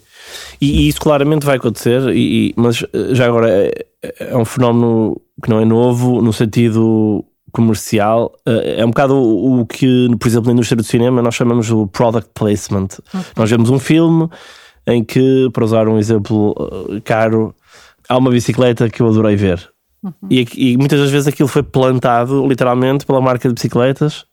E, 0.59 0.81
e 0.81 0.87
isso 0.89 0.99
claramente 0.99 1.45
vai 1.45 1.55
acontecer, 1.55 2.09
e, 2.09 2.49
e, 2.49 2.53
mas 2.57 2.83
eh, 2.83 3.15
já 3.15 3.25
agora 3.25 3.49
é, 3.49 3.85
é, 4.19 4.37
um 4.37 4.45
fenómeno 4.45 5.19
que 5.41 5.49
não 5.49 5.59
é 5.59 5.65
novo 5.65 6.21
no 6.21 6.33
sentido 6.33 7.23
comercial. 7.51 8.33
É 8.45 8.83
um 8.83 8.89
bocado 8.89 9.15
o, 9.15 9.61
o 9.61 9.65
que, 9.65 10.09
por 10.19 10.27
exemplo, 10.27 10.47
na 10.47 10.53
indústria 10.53 10.75
do 10.75 10.83
cinema 10.83 11.21
nós 11.21 11.35
chamamos 11.35 11.71
o 11.71 11.87
product 11.87 12.31
placement. 12.33 12.87
Okay. 13.07 13.31
Nós 13.37 13.49
vemos 13.49 13.69
um 13.69 13.79
filme 13.79 14.29
em 14.87 15.03
que, 15.03 15.49
para 15.53 15.63
usar 15.63 15.87
um 15.87 15.97
exemplo 15.97 16.55
eh, 16.89 17.01
caro, 17.03 17.55
há 18.07 18.17
uma 18.17 18.29
bicicleta 18.29 18.89
que 18.89 19.01
eu 19.01 19.07
adorei 19.07 19.35
ver. 19.35 19.69
Uhum. 20.03 20.11
E, 20.29 20.47
e, 20.55 20.77
muitas 20.77 20.99
das 20.99 21.09
vezes 21.09 21.27
aquilo 21.27 21.47
foi 21.47 21.63
plantado 21.63 22.45
literalmente 22.45 23.05
pela 23.05 23.21
marca 23.21 23.47
de 23.47 23.53
bicicletas 23.53 24.25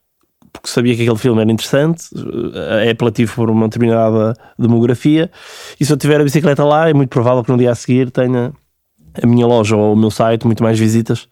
porque 0.53 0.68
sabia 0.68 0.96
que 0.96 1.03
aquele 1.03 1.18
filme 1.18 1.40
era 1.40 1.51
interessante, 1.51 2.05
eh, 2.14 2.88
é 2.88 2.90
apelativo 2.90 3.34
por 3.34 3.51
uma 3.51 3.68
determinada 3.68 4.34
demografia, 4.59 5.30
e 5.78 5.84
se 5.84 5.92
eu 5.92 5.96
tiver 5.96 6.20
a 6.20 6.24
bicicleta 6.24 6.64
lá, 6.64 6.88
é 6.88 6.92
muito 6.92 7.11
provável 7.11 7.42
que 7.44 7.51
no 7.51 7.59
dia 7.59 7.70
a 7.70 7.74
seguir 7.74 8.11
tenha 8.11 8.53
a 9.22 9.26
minha 9.26 9.46
loja 9.46 9.76
ou 9.76 9.92
o 9.92 9.96
meu 9.96 10.11
site 10.11 10.46
muito 10.46 10.62
mais 10.62 10.78
visitas. 10.78 11.28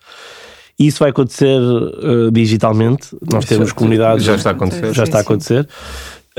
E 0.79 0.87
isso 0.87 1.01
vai 1.01 1.11
acontecer 1.11 1.59
uh, 1.61 2.31
digitalmente. 2.31 3.09
Nós 3.33 3.45
isso 3.45 3.55
temos 3.55 3.73
comunidades. 3.73 4.25
Já 4.25 4.37
está 4.37 4.51
a 4.51 4.53
acontecer. 4.53 4.95
Já 4.95 4.95
sim, 4.95 5.03
está 5.03 5.19
a 5.19 5.21
acontecer. 5.23 5.69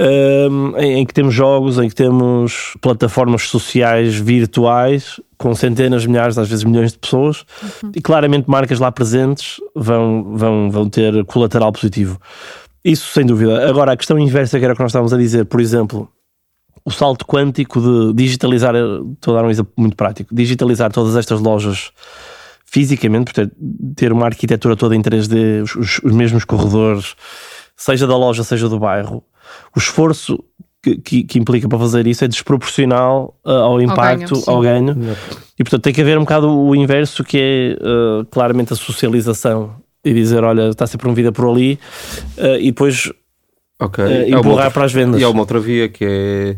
Um, 0.01 0.77
em, 0.77 0.99
em, 0.99 1.05
que 1.05 1.13
temos 1.13 1.33
jogos, 1.33 1.77
em 1.77 1.89
que 1.89 1.95
temos 1.95 2.77
plataformas 2.79 3.49
sociais 3.49 4.15
virtuais 4.15 5.19
com 5.37 5.53
centenas, 5.53 6.05
milhares, 6.05 6.37
às 6.37 6.47
vezes 6.47 6.63
milhões 6.63 6.93
de 6.93 6.99
pessoas, 6.99 7.43
uhum. 7.61 7.91
e 7.93 8.01
claramente 8.01 8.49
marcas 8.49 8.79
lá 8.79 8.91
presentes 8.91 9.59
vão, 9.75 10.37
vão, 10.37 10.71
vão 10.71 10.89
ter 10.89 11.25
colateral 11.25 11.71
positivo. 11.73 12.19
Isso 12.83 13.11
sem 13.11 13.25
dúvida. 13.25 13.67
Agora, 13.69 13.91
a 13.91 13.97
questão 13.97 14.17
inversa 14.17 14.57
que 14.57 14.63
era 14.63 14.73
o 14.73 14.75
que 14.75 14.81
nós 14.81 14.91
estávamos 14.91 15.13
a 15.13 15.17
dizer, 15.17 15.45
por 15.45 15.59
exemplo, 15.59 16.09
o 16.85 16.91
salto 16.91 17.25
quântico 17.25 17.81
de 17.81 18.13
digitalizar, 18.13 18.73
estou 18.75 19.35
a 19.35 19.41
dar 19.41 19.47
um 19.47 19.51
exemplo 19.51 19.73
muito 19.77 19.95
prático, 19.95 20.33
digitalizar 20.33 20.91
todas 20.91 21.15
estas 21.15 21.39
lojas 21.39 21.91
fisicamente, 22.65 23.33
ter, 23.33 23.51
ter 23.95 24.11
uma 24.11 24.25
arquitetura 24.25 24.75
toda 24.75 24.95
em 24.95 25.01
3D, 25.01 25.63
os, 25.63 25.99
os, 26.03 26.13
mesmos 26.13 26.45
corredores, 26.45 27.15
seja 27.75 28.05
da 28.05 28.15
loja, 28.15 28.43
seja 28.43 28.69
do 28.69 28.79
bairro, 28.79 29.23
o 29.75 29.79
esforço 29.79 30.43
que, 30.81 30.95
que, 30.97 31.23
que 31.23 31.39
implica 31.39 31.67
para 31.67 31.77
fazer 31.77 32.07
isso 32.07 32.23
é 32.23 32.27
desproporcional 32.27 33.35
uh, 33.45 33.51
ao 33.51 33.81
impacto, 33.81 34.41
ao 34.47 34.61
ganho. 34.61 34.89
Ao 34.89 34.95
ganho. 34.95 35.17
E 35.57 35.63
portanto 35.63 35.83
tem 35.83 35.93
que 35.93 36.01
haver 36.01 36.17
um 36.17 36.21
bocado 36.21 36.49
o 36.49 36.73
inverso, 36.75 37.23
que 37.23 37.37
é 37.37 37.77
uh, 37.85 38.25
claramente 38.25 38.71
a 38.73 38.75
socialização 38.75 39.75
e 40.03 40.13
dizer: 40.13 40.43
olha, 40.43 40.69
está 40.69 40.87
sempre 40.87 41.09
um 41.09 41.13
vida 41.13 41.31
por 41.31 41.49
ali, 41.49 41.79
uh, 42.37 42.55
e 42.59 42.67
depois 42.67 43.11
okay. 43.79 44.05
uh, 44.05 44.29
empurrar 44.29 44.67
outra, 44.67 44.71
para 44.71 44.85
as 44.85 44.93
vendas. 44.93 45.21
E 45.21 45.23
há 45.23 45.29
uma 45.29 45.41
outra 45.41 45.59
via 45.59 45.89
que 45.89 46.05
é. 46.05 46.57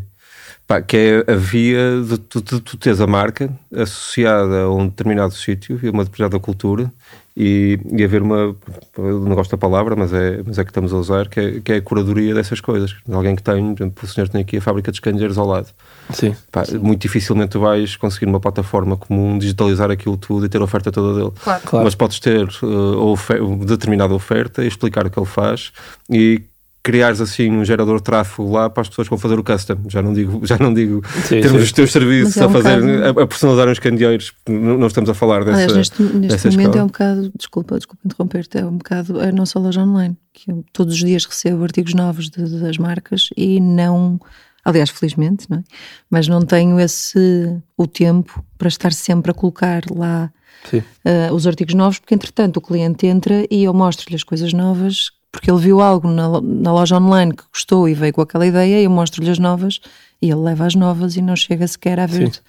Pá, 0.72 0.80
que 0.80 0.96
é 0.96 1.32
a 1.32 1.36
via 1.36 2.00
de 2.00 2.16
tu, 2.16 2.40
de 2.40 2.58
tu 2.62 2.78
teres 2.78 2.98
a 2.98 3.06
marca 3.06 3.50
associada 3.74 4.62
a 4.62 4.72
um 4.72 4.88
determinado 4.88 5.34
sítio 5.34 5.78
e 5.82 5.88
a 5.88 5.90
uma 5.90 6.02
determinada 6.02 6.40
cultura 6.40 6.90
e, 7.36 7.78
e 7.90 8.02
haver 8.02 8.22
uma, 8.22 8.56
não 8.96 9.34
gosto 9.34 9.50
da 9.50 9.58
palavra, 9.58 9.94
mas 9.94 10.14
é, 10.14 10.42
mas 10.46 10.58
é 10.58 10.64
que 10.64 10.70
estamos 10.70 10.90
a 10.94 10.96
usar, 10.96 11.28
que 11.28 11.40
é, 11.40 11.60
que 11.60 11.72
é 11.72 11.76
a 11.76 11.82
curadoria 11.82 12.34
dessas 12.34 12.58
coisas. 12.58 12.94
Alguém 13.10 13.36
que 13.36 13.42
tem, 13.42 13.74
por 13.74 13.82
exemplo, 13.82 14.04
o 14.04 14.06
senhor 14.06 14.28
tem 14.30 14.40
aqui 14.40 14.56
a 14.56 14.60
fábrica 14.62 14.90
de 14.90 14.96
escanheiros 14.96 15.36
ao 15.36 15.46
lado. 15.46 15.68
Sim, 16.08 16.34
Pá, 16.50 16.64
sim. 16.64 16.78
Muito 16.78 17.02
dificilmente 17.02 17.58
vais 17.58 17.94
conseguir 17.96 18.24
numa 18.24 18.40
plataforma 18.40 18.96
comum 18.96 19.36
digitalizar 19.36 19.90
aquilo 19.90 20.16
tudo 20.16 20.46
e 20.46 20.48
ter 20.48 20.62
a 20.62 20.64
oferta 20.64 20.90
toda 20.90 21.18
dele. 21.18 21.32
Claro. 21.44 21.62
Claro. 21.66 21.84
Mas 21.84 21.94
podes 21.94 22.18
ter 22.18 22.48
uh, 22.62 22.98
ofer 22.98 23.44
determinada 23.58 24.14
oferta 24.14 24.64
e 24.64 24.68
explicar 24.68 25.06
o 25.06 25.10
que 25.10 25.18
ele 25.18 25.26
faz 25.26 25.70
e 26.08 26.42
criares 26.82 27.20
assim 27.20 27.50
um 27.50 27.64
gerador 27.64 27.98
de 27.98 28.02
tráfego 28.02 28.50
lá 28.50 28.68
para 28.68 28.80
as 28.80 28.88
pessoas 28.88 29.06
que 29.06 29.10
vão 29.10 29.18
fazer 29.18 29.38
o 29.38 29.44
custom. 29.44 29.78
Já 29.88 30.02
não 30.02 30.12
digo, 30.12 30.44
já 30.44 30.58
não 30.58 30.74
digo 30.74 31.02
sim, 31.22 31.40
termos 31.40 31.58
sim. 31.60 31.64
os 31.64 31.72
teus 31.72 31.92
serviços 31.92 32.36
é 32.36 32.46
um 32.46 32.48
a 32.48 32.52
fazer, 32.52 32.80
bocado... 32.80 33.20
a, 33.20 33.22
a, 33.22 33.26
personalizar 33.26 33.68
os 33.68 33.78
candeeiros. 33.78 34.32
Não, 34.48 34.86
estamos 34.86 35.08
a 35.08 35.14
falar 35.14 35.44
dessa. 35.44 35.58
Aliás, 35.58 35.76
neste, 35.76 36.02
neste 36.02 36.48
momento 36.48 36.60
escola. 36.60 36.78
é 36.78 36.82
um 36.82 36.86
bocado, 36.86 37.32
desculpa, 37.36 37.76
desculpa 37.76 38.02
interromper-te, 38.04 38.58
é 38.58 38.66
um 38.66 38.76
bocado 38.76 39.20
a 39.20 39.30
nossa 39.30 39.58
loja 39.58 39.80
online, 39.80 40.16
que 40.32 40.50
eu 40.50 40.64
todos 40.72 40.94
os 40.94 41.00
dias 41.00 41.24
recebo 41.24 41.62
artigos 41.62 41.94
novos 41.94 42.28
de, 42.28 42.60
das 42.60 42.78
marcas 42.78 43.28
e 43.36 43.60
não. 43.60 44.20
Aliás, 44.64 44.90
felizmente, 44.90 45.46
não 45.50 45.58
é? 45.58 45.62
Mas 46.08 46.28
não 46.28 46.40
tenho 46.40 46.78
esse 46.78 47.56
o 47.76 47.86
tempo 47.86 48.44
para 48.56 48.68
estar 48.68 48.92
sempre 48.92 49.32
a 49.32 49.34
colocar 49.34 49.82
lá 49.90 50.32
uh, 50.72 51.34
os 51.34 51.48
artigos 51.48 51.74
novos, 51.74 51.98
porque 51.98 52.14
entretanto 52.14 52.58
o 52.58 52.60
cliente 52.60 53.06
entra 53.06 53.44
e 53.50 53.64
eu 53.64 53.74
mostro-lhe 53.74 54.14
as 54.14 54.22
coisas 54.22 54.52
novas 54.52 55.10
porque 55.32 55.50
ele 55.50 55.58
viu 55.58 55.80
algo 55.80 56.08
na, 56.08 56.40
na 56.40 56.72
loja 56.72 56.98
online 56.98 57.34
que 57.34 57.42
gostou 57.50 57.88
e 57.88 57.94
veio 57.94 58.12
com 58.12 58.20
aquela 58.20 58.46
ideia, 58.46 58.80
e 58.80 58.84
eu 58.84 58.90
mostro-lhe 58.90 59.30
as 59.30 59.38
novas 59.38 59.80
e 60.20 60.30
ele 60.30 60.40
leva 60.40 60.66
as 60.66 60.74
novas 60.74 61.16
e 61.16 61.22
não 61.22 61.34
chega 61.34 61.66
sequer 61.66 61.98
a 61.98 62.06
ver 62.06 62.32
Sim. 62.32 62.40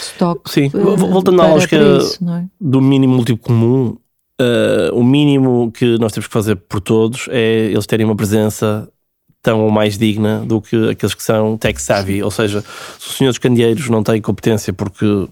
stock. 0.00 0.50
Sim, 0.50 0.70
uh, 0.74 0.96
voltando 0.96 1.40
à 1.42 1.46
lógica 1.46 1.76
é? 1.76 2.44
do 2.60 2.80
mínimo 2.80 3.14
múltiplo 3.14 3.44
comum, 3.46 3.96
uh, 4.40 4.94
o 4.94 5.04
mínimo 5.04 5.70
que 5.70 5.98
nós 5.98 6.12
temos 6.12 6.26
que 6.26 6.32
fazer 6.32 6.56
por 6.56 6.80
todos 6.80 7.28
é 7.30 7.66
eles 7.66 7.86
terem 7.86 8.06
uma 8.06 8.16
presença 8.16 8.88
tão 9.42 9.60
ou 9.60 9.70
mais 9.70 9.98
digna 9.98 10.44
do 10.46 10.60
que 10.60 10.90
aqueles 10.90 11.14
que 11.14 11.22
são 11.22 11.56
tech 11.58 11.80
savvy, 11.80 12.22
ou 12.22 12.30
seja, 12.30 12.64
se 12.98 13.08
o 13.08 13.12
senhor 13.12 13.30
dos 13.30 13.38
candeeiros 13.38 13.88
não 13.88 14.02
tem 14.02 14.20
competência 14.20 14.72
porque 14.72 15.28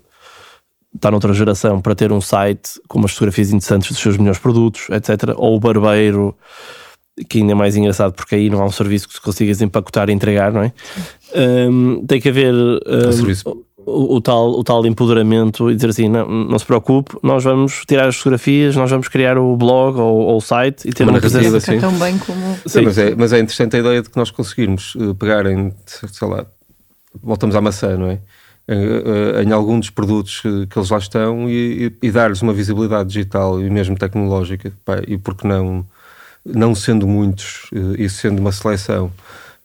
está 0.95 1.11
noutra 1.11 1.33
geração 1.33 1.81
para 1.81 1.95
ter 1.95 2.13
um 2.13 2.21
site 2.21 2.81
com 2.89 2.99
umas 2.99 3.13
fotografias 3.13 3.51
interessantes 3.51 3.89
dos 3.89 3.99
seus 3.99 4.17
melhores 4.17 4.41
produtos, 4.41 4.89
etc. 4.91 5.35
Ou 5.37 5.57
o 5.57 5.61
barbeiro 5.61 6.37
que 7.29 7.39
ainda 7.39 7.53
é 7.53 7.55
mais 7.55 7.77
engraçado 7.77 8.13
porque 8.13 8.35
aí 8.35 8.51
não 8.51 8.61
há 8.61 8.65
um 8.65 8.71
serviço 8.71 9.09
que 9.09 9.15
se 9.15 9.21
consigas 9.21 9.61
empacotar 9.61 10.09
e 10.09 10.13
entregar, 10.13 10.53
não 10.53 10.63
é? 10.63 10.73
Um, 11.35 12.05
tem 12.07 12.21
que 12.21 12.29
haver 12.29 12.53
um, 12.53 12.79
o, 13.87 14.17
o, 14.17 14.21
tal, 14.21 14.51
o 14.51 14.65
tal 14.65 14.87
empoderamento 14.87 15.71
e 15.71 15.75
dizer 15.75 15.91
assim: 15.91 16.09
não, 16.09 16.29
não 16.29 16.59
se 16.59 16.65
preocupe, 16.65 17.17
nós 17.23 17.45
vamos 17.45 17.85
tirar 17.87 18.09
as 18.09 18.17
fotografias, 18.17 18.77
nós 18.77 18.91
vamos 18.91 19.09
criar 19.09 19.39
o 19.39 19.57
blog 19.57 19.99
ou, 19.99 20.19
ou 20.21 20.37
o 20.37 20.41
site 20.41 20.89
e 20.89 20.93
ter 20.93 21.09
uma, 21.09 21.19
presença 21.19 21.57
assim. 21.57 21.79
tão 21.79 21.93
bem 21.99 22.19
como. 22.19 22.59
Sim, 22.67 22.83
mas, 22.83 22.99
é, 22.99 23.15
mas 23.15 23.33
é 23.33 23.39
interessante 23.39 23.77
a 23.77 23.79
ideia 23.81 24.03
de 24.03 24.11
que 24.11 24.17
nós 24.17 24.31
conseguirmos 24.31 24.95
uh, 24.97 25.15
pegar 25.15 25.47
em, 25.47 25.73
sei 25.87 26.29
lá, 26.29 26.47
voltamos 27.23 27.57
à 27.57 27.61
maçã, 27.61 27.97
não 27.97 28.11
é? 28.11 28.19
Em, 28.69 29.49
em 29.49 29.53
algum 29.53 29.81
dos 29.81 29.91
produtos 29.91 30.43
que 30.43 30.79
eles 30.79 30.91
lá 30.91 30.99
estão 30.99 31.49
e, 31.49 31.93
e, 32.03 32.07
e 32.07 32.11
dar-lhes 32.11 32.41
uma 32.41 32.53
visibilidade 32.53 33.09
digital 33.09 33.61
e 33.61 33.69
mesmo 33.69 33.97
tecnológica, 33.97 34.73
pá, 34.85 35.01
e 35.09 35.19
porque 35.19 35.47
não 35.47 35.85
não 36.45 36.75
sendo 36.75 37.07
muitos 37.07 37.71
eh, 37.75 38.05
e 38.05 38.09
sendo 38.09 38.41
uma 38.41 38.53
seleção, 38.53 39.13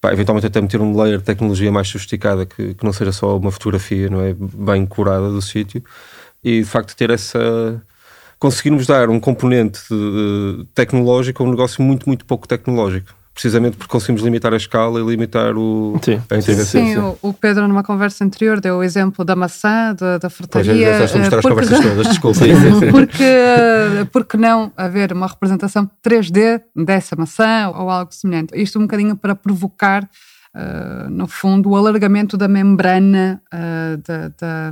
pá, 0.01 0.11
eventualmente 0.13 0.47
até 0.47 0.61
meter 0.61 0.81
um 0.81 0.95
layer 0.99 1.19
de 1.19 1.23
tecnologia 1.23 1.71
mais 1.71 1.87
sofisticada 1.87 2.45
que, 2.45 2.73
que 2.73 2.83
não 2.83 2.93
seja 2.93 3.11
só 3.11 3.37
uma 3.37 3.51
fotografia, 3.51 4.09
não 4.09 4.21
é? 4.21 4.33
Bem 4.33 4.85
curada 4.85 5.29
do 5.29 5.41
sítio 5.41 5.83
e 6.43 6.59
de 6.59 6.65
facto 6.65 6.95
ter 6.95 7.09
essa. 7.09 7.81
conseguirmos 8.39 8.85
dar 8.87 9.09
um 9.09 9.19
componente 9.19 9.81
de, 9.89 10.57
de, 10.57 10.65
tecnológico 10.75 11.43
a 11.43 11.45
um 11.45 11.49
negócio 11.49 11.83
muito, 11.83 12.07
muito 12.07 12.25
pouco 12.25 12.47
tecnológico 12.47 13.13
precisamente 13.35 13.75
porque 13.75 13.91
conseguimos 13.91 14.23
limitar 14.23 14.53
a 14.53 14.57
escala 14.57 14.97
e 15.01 15.05
limitar 15.05 15.57
o, 15.57 15.99
sim. 16.01 16.21
a 16.31 16.37
intervenção. 16.37 16.65
Sim, 16.65 16.97
o, 16.97 17.17
o, 17.21 17.33
Pedro, 17.33 17.67
numa 17.67 17.83
conversa 17.83 18.23
anterior, 18.23 18.61
deu 18.61 18.77
o 18.77 18.83
exemplo 18.83 19.25
da 19.25 19.35
maçã, 19.35 19.93
da, 19.93 20.17
da 20.17 20.29
frutaria. 20.29 20.71
Pois 20.71 21.01
é, 21.01 21.03
estamos 21.03 21.33
a 21.33 21.37
as 21.37 21.43
conversas 21.43 21.79
todas, 21.81 22.07
desculpa. 22.07 22.39
porque, 22.91 24.07
porque 24.13 24.37
não 24.37 24.71
haver 24.77 25.11
uma 25.11 25.27
representação 25.27 25.89
3D 26.01 26.61
dessa 26.73 27.17
maçã 27.17 27.69
ou 27.75 27.89
algo 27.89 28.13
semelhante? 28.13 28.55
Isto 28.55 28.79
um 28.79 28.83
bocadinho 28.83 29.15
para 29.17 29.35
provocar 29.35 30.09
Uh, 30.55 31.09
no 31.09 31.27
fundo, 31.27 31.71
o 31.71 31.75
alargamento 31.75 32.37
da 32.37 32.47
membrana 32.47 33.41
uh, 33.53 33.97
da, 33.97 34.29
da, 34.29 34.71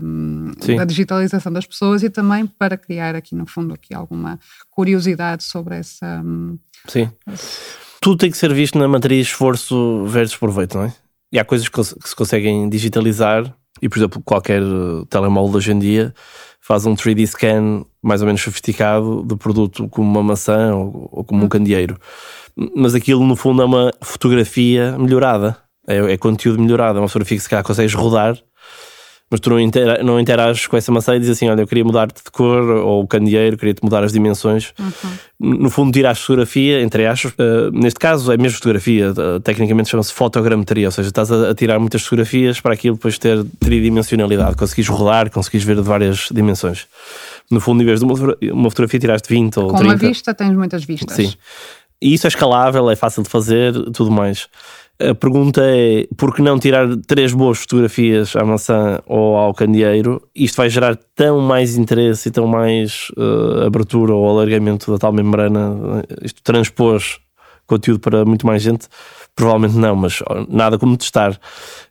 da, 0.78 0.86
digitalização 0.86 1.52
das 1.52 1.66
pessoas 1.66 2.04
e 2.04 2.10
também 2.10 2.48
para 2.48 2.78
criar 2.78 3.18
aqui, 3.18 3.36
no 3.36 3.46
fundo, 3.46 3.74
aqui 3.74 3.94
alguma 3.94 4.40
curiosidade 4.72 5.44
sobre 5.44 5.76
essa. 5.76 6.22
Um, 6.24 6.58
Sim 6.88 7.10
tudo 8.04 8.18
tem 8.18 8.30
que 8.30 8.38
ser 8.38 8.54
visto 8.54 8.78
na 8.78 8.86
matriz 8.86 9.28
esforço 9.28 10.04
versus 10.06 10.36
proveito, 10.36 10.78
não 10.78 10.84
é? 10.84 10.94
E 11.32 11.40
há 11.40 11.46
coisas 11.46 11.70
que 11.70 11.82
se 11.82 12.16
conseguem 12.16 12.68
digitalizar 12.68 13.56
e, 13.82 13.88
por 13.88 13.98
exemplo, 13.98 14.22
qualquer 14.22 14.62
eh, 14.62 15.06
telemóvel 15.10 15.56
hoje 15.56 15.72
em 15.72 15.80
dia 15.80 16.14
faz 16.60 16.86
um 16.86 16.96
3D 16.96 17.26
scan 17.28 17.86
mais 18.02 18.22
ou 18.22 18.26
menos 18.26 18.42
sofisticado 18.42 19.24
do 19.24 19.38
produto 19.38 19.88
como 19.88 20.10
uma 20.12 20.22
maçã 20.22 20.76
ou, 20.76 21.10
ou 21.14 21.24
como 21.24 21.46
um 21.46 21.48
candeeiro. 21.48 21.98
Mas 22.76 22.94
aquilo, 22.94 23.26
no 23.26 23.38
fundo, 23.38 23.62
é 23.62 23.66
uma 23.66 23.94
fotografia 24.02 24.98
melhorada. 24.98 25.58
É, 25.88 26.14
é 26.14 26.18
conteúdo 26.18 26.62
melhorado, 26.62 27.00
é 27.00 27.02
uma 27.02 27.08
fotografia 27.08 27.38
que 27.38 27.44
se 27.44 27.50
calhar 27.50 27.64
consegues 27.64 27.94
rodar 27.94 28.38
mas 29.34 29.40
tu 29.40 29.50
não, 29.50 29.60
intera 29.60 30.04
não 30.04 30.20
interages 30.20 30.68
com 30.68 30.78
essa 30.78 30.92
maçã 30.92 31.16
e 31.16 31.20
dizes 31.20 31.36
assim: 31.36 31.50
Olha, 31.50 31.62
eu 31.62 31.68
queria 31.68 31.84
mudar-te 31.84 32.24
de 32.24 32.30
cor, 32.30 32.62
ou 32.70 33.02
o 33.02 33.08
candeeiro, 33.08 33.58
queria-te 33.58 33.84
mudar 33.84 34.04
as 34.04 34.14
dimensões. 34.14 34.74
Uhum. 34.78 35.58
No 35.64 35.72
fundo, 35.72 35.92
tiras 35.92 36.20
fotografia, 36.20 36.84
entre 36.84 37.08
aspas. 37.08 37.32
Uh, 37.32 37.72
neste 37.74 38.00
caso, 38.00 38.32
é 38.32 38.38
mesmo 38.38 38.58
fotografia, 38.58 39.12
uh, 39.12 39.40
tecnicamente 39.40 39.90
chama-se 39.90 40.14
fotogrametria, 40.14 40.88
ou 40.88 40.92
seja, 40.92 41.10
estás 41.10 41.32
a, 41.32 41.50
a, 41.50 41.56
tirar 41.56 41.80
muitas 41.80 42.04
fotografias 42.04 42.62
para 42.62 42.76
aquilo 42.76 42.96
depois 42.96 43.18
ter 43.18 43.44
tridimensionalidade, 43.60 44.56
conseguis 44.56 44.88
rodar, 44.88 45.32
conseguis 45.32 45.64
ver 45.64 45.78
de 45.78 45.82
várias 45.82 46.28
dimensões. 46.32 46.86
No 47.50 47.60
fundo, 47.60 47.82
em 47.82 47.88
vez 47.88 48.02
de 48.02 48.06
uma, 48.06 48.38
uma 48.52 48.70
fotografia, 48.70 49.00
tiraste 49.00 49.28
20 49.30 49.58
ou 49.58 49.70
com 49.70 49.78
30. 49.78 49.84
Com 49.84 49.90
uma 49.90 50.10
vista, 50.10 50.34
tens 50.36 50.54
muitas 50.54 50.84
vistas. 50.84 51.16
Sim. 51.16 51.34
E 52.00 52.14
isso 52.14 52.28
é 52.28 52.30
escalável, 52.30 52.88
é 52.92 52.96
fácil 52.96 53.24
de 53.24 53.30
fazer, 53.30 53.74
tudo 53.94 54.12
mais. 54.12 54.48
A 55.00 55.16
pergunta 55.16 55.62
é: 55.64 56.08
por 56.18 56.36
que 56.36 56.42
não 56.42 56.60
tirar 56.60 56.88
três 57.08 57.34
boas 57.34 57.60
fotografias 57.60 58.36
à 58.36 58.46
maçã 58.46 59.00
ou 59.06 59.36
ao 59.36 59.54
candeeiro? 59.54 60.22
Isto 60.36 60.58
vai 60.58 60.70
gerar 60.70 60.96
tão 61.16 61.40
mais 61.42 61.78
interesse 61.78 62.30
e 62.30 62.32
tão 62.32 62.48
mais 62.48 63.10
uh, 63.18 63.66
abertura 63.66 64.14
ou 64.14 64.30
alargamento 64.30 64.92
da 64.92 64.98
tal 64.98 65.12
membrana? 65.12 66.04
Isto 66.22 66.42
transpôs 66.44 67.20
conteúdo 67.66 68.00
para 68.00 68.24
muito 68.24 68.46
mais 68.46 68.62
gente? 68.62 68.88
Provavelmente 69.36 69.76
não, 69.76 69.96
mas 69.96 70.22
nada 70.48 70.78
como 70.78 70.96
testar. 70.96 71.40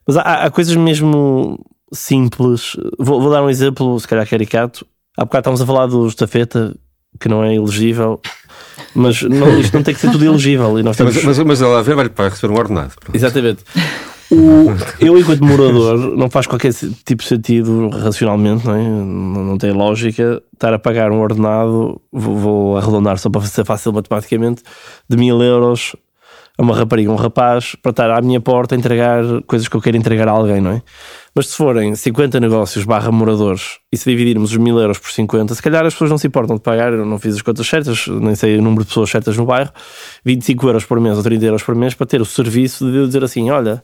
Mas 0.06 0.16
há, 0.16 0.44
há 0.44 0.50
coisas 0.50 0.76
mesmo 0.76 1.58
simples. 1.92 2.76
Vou, 2.98 3.20
vou, 3.20 3.30
dar 3.30 3.42
um 3.42 3.50
exemplo, 3.50 3.98
se 3.98 4.06
calhar 4.06 4.28
caricato. 4.28 4.86
Há 5.16 5.24
bocado 5.24 5.40
estávamos 5.40 5.60
a 5.60 5.66
falar 5.66 5.86
do 5.86 6.06
estafeta, 6.06 6.74
que 7.20 7.28
não 7.28 7.42
é 7.42 7.54
elegível. 7.54 8.20
Mas 8.94 9.22
não, 9.22 9.58
isto 9.58 9.74
não 9.74 9.82
tem 9.82 9.94
que 9.94 10.00
ser 10.00 10.10
tudo 10.10 10.24
elegível. 10.24 10.78
E 10.78 10.82
nós 10.82 10.96
temos... 10.96 11.14
mas, 11.16 11.24
mas, 11.24 11.38
mas 11.38 11.62
ela 11.62 11.82
vai 11.82 12.08
para 12.08 12.28
receber 12.28 12.52
um 12.52 12.56
ordenado. 12.56 12.92
Pronto. 13.00 13.16
Exatamente. 13.16 13.64
O, 14.30 14.70
eu, 14.98 15.18
enquanto 15.18 15.44
morador, 15.44 16.16
não 16.16 16.30
faz 16.30 16.46
qualquer 16.46 16.72
tipo 16.72 17.22
de 17.22 17.28
sentido 17.28 17.90
racionalmente, 17.90 18.66
não, 18.66 18.74
é? 18.74 18.82
não, 18.82 19.44
não 19.44 19.58
tem 19.58 19.72
lógica 19.72 20.42
estar 20.54 20.72
a 20.72 20.78
pagar 20.78 21.12
um 21.12 21.20
ordenado, 21.20 22.00
vou, 22.10 22.36
vou 22.38 22.76
arredondar 22.78 23.18
só 23.18 23.28
para 23.28 23.42
ser 23.42 23.64
fácil 23.66 23.92
matematicamente, 23.92 24.62
de 25.06 25.16
mil 25.18 25.42
euros 25.42 25.94
a 26.56 26.62
uma 26.62 26.74
rapariga, 26.74 27.10
um 27.10 27.16
rapaz, 27.16 27.74
para 27.82 27.90
estar 27.90 28.10
à 28.10 28.22
minha 28.22 28.40
porta 28.40 28.74
a 28.74 28.78
entregar 28.78 29.22
coisas 29.46 29.68
que 29.68 29.76
eu 29.76 29.82
quero 29.82 29.98
entregar 29.98 30.28
a 30.28 30.32
alguém, 30.32 30.62
não 30.62 30.72
é? 30.72 30.82
Mas 31.34 31.48
se 31.48 31.56
forem 31.56 31.94
50 31.94 32.38
negócios 32.40 32.84
barra 32.84 33.10
moradores 33.10 33.78
e 33.90 33.96
se 33.96 34.10
dividirmos 34.10 34.50
os 34.50 34.56
mil 34.58 34.78
euros 34.78 34.98
por 34.98 35.10
50, 35.10 35.54
se 35.54 35.62
calhar 35.62 35.84
as 35.86 35.94
pessoas 35.94 36.10
não 36.10 36.18
se 36.18 36.26
importam 36.26 36.56
de 36.56 36.62
pagar, 36.62 36.92
eu 36.92 37.06
não 37.06 37.18
fiz 37.18 37.36
as 37.36 37.42
contas 37.42 37.66
certas, 37.66 38.06
nem 38.06 38.34
sei 38.34 38.58
o 38.58 38.62
número 38.62 38.82
de 38.82 38.88
pessoas 38.88 39.08
certas 39.08 39.36
no 39.38 39.46
bairro, 39.46 39.70
25 40.26 40.66
euros 40.66 40.84
por 40.84 41.00
mês 41.00 41.16
ou 41.16 41.22
30 41.22 41.44
euros 41.46 41.62
por 41.62 41.74
mês 41.74 41.94
para 41.94 42.06
ter 42.06 42.20
o 42.20 42.24
serviço 42.26 42.90
de 42.90 43.06
dizer 43.06 43.24
assim: 43.24 43.50
olha, 43.50 43.82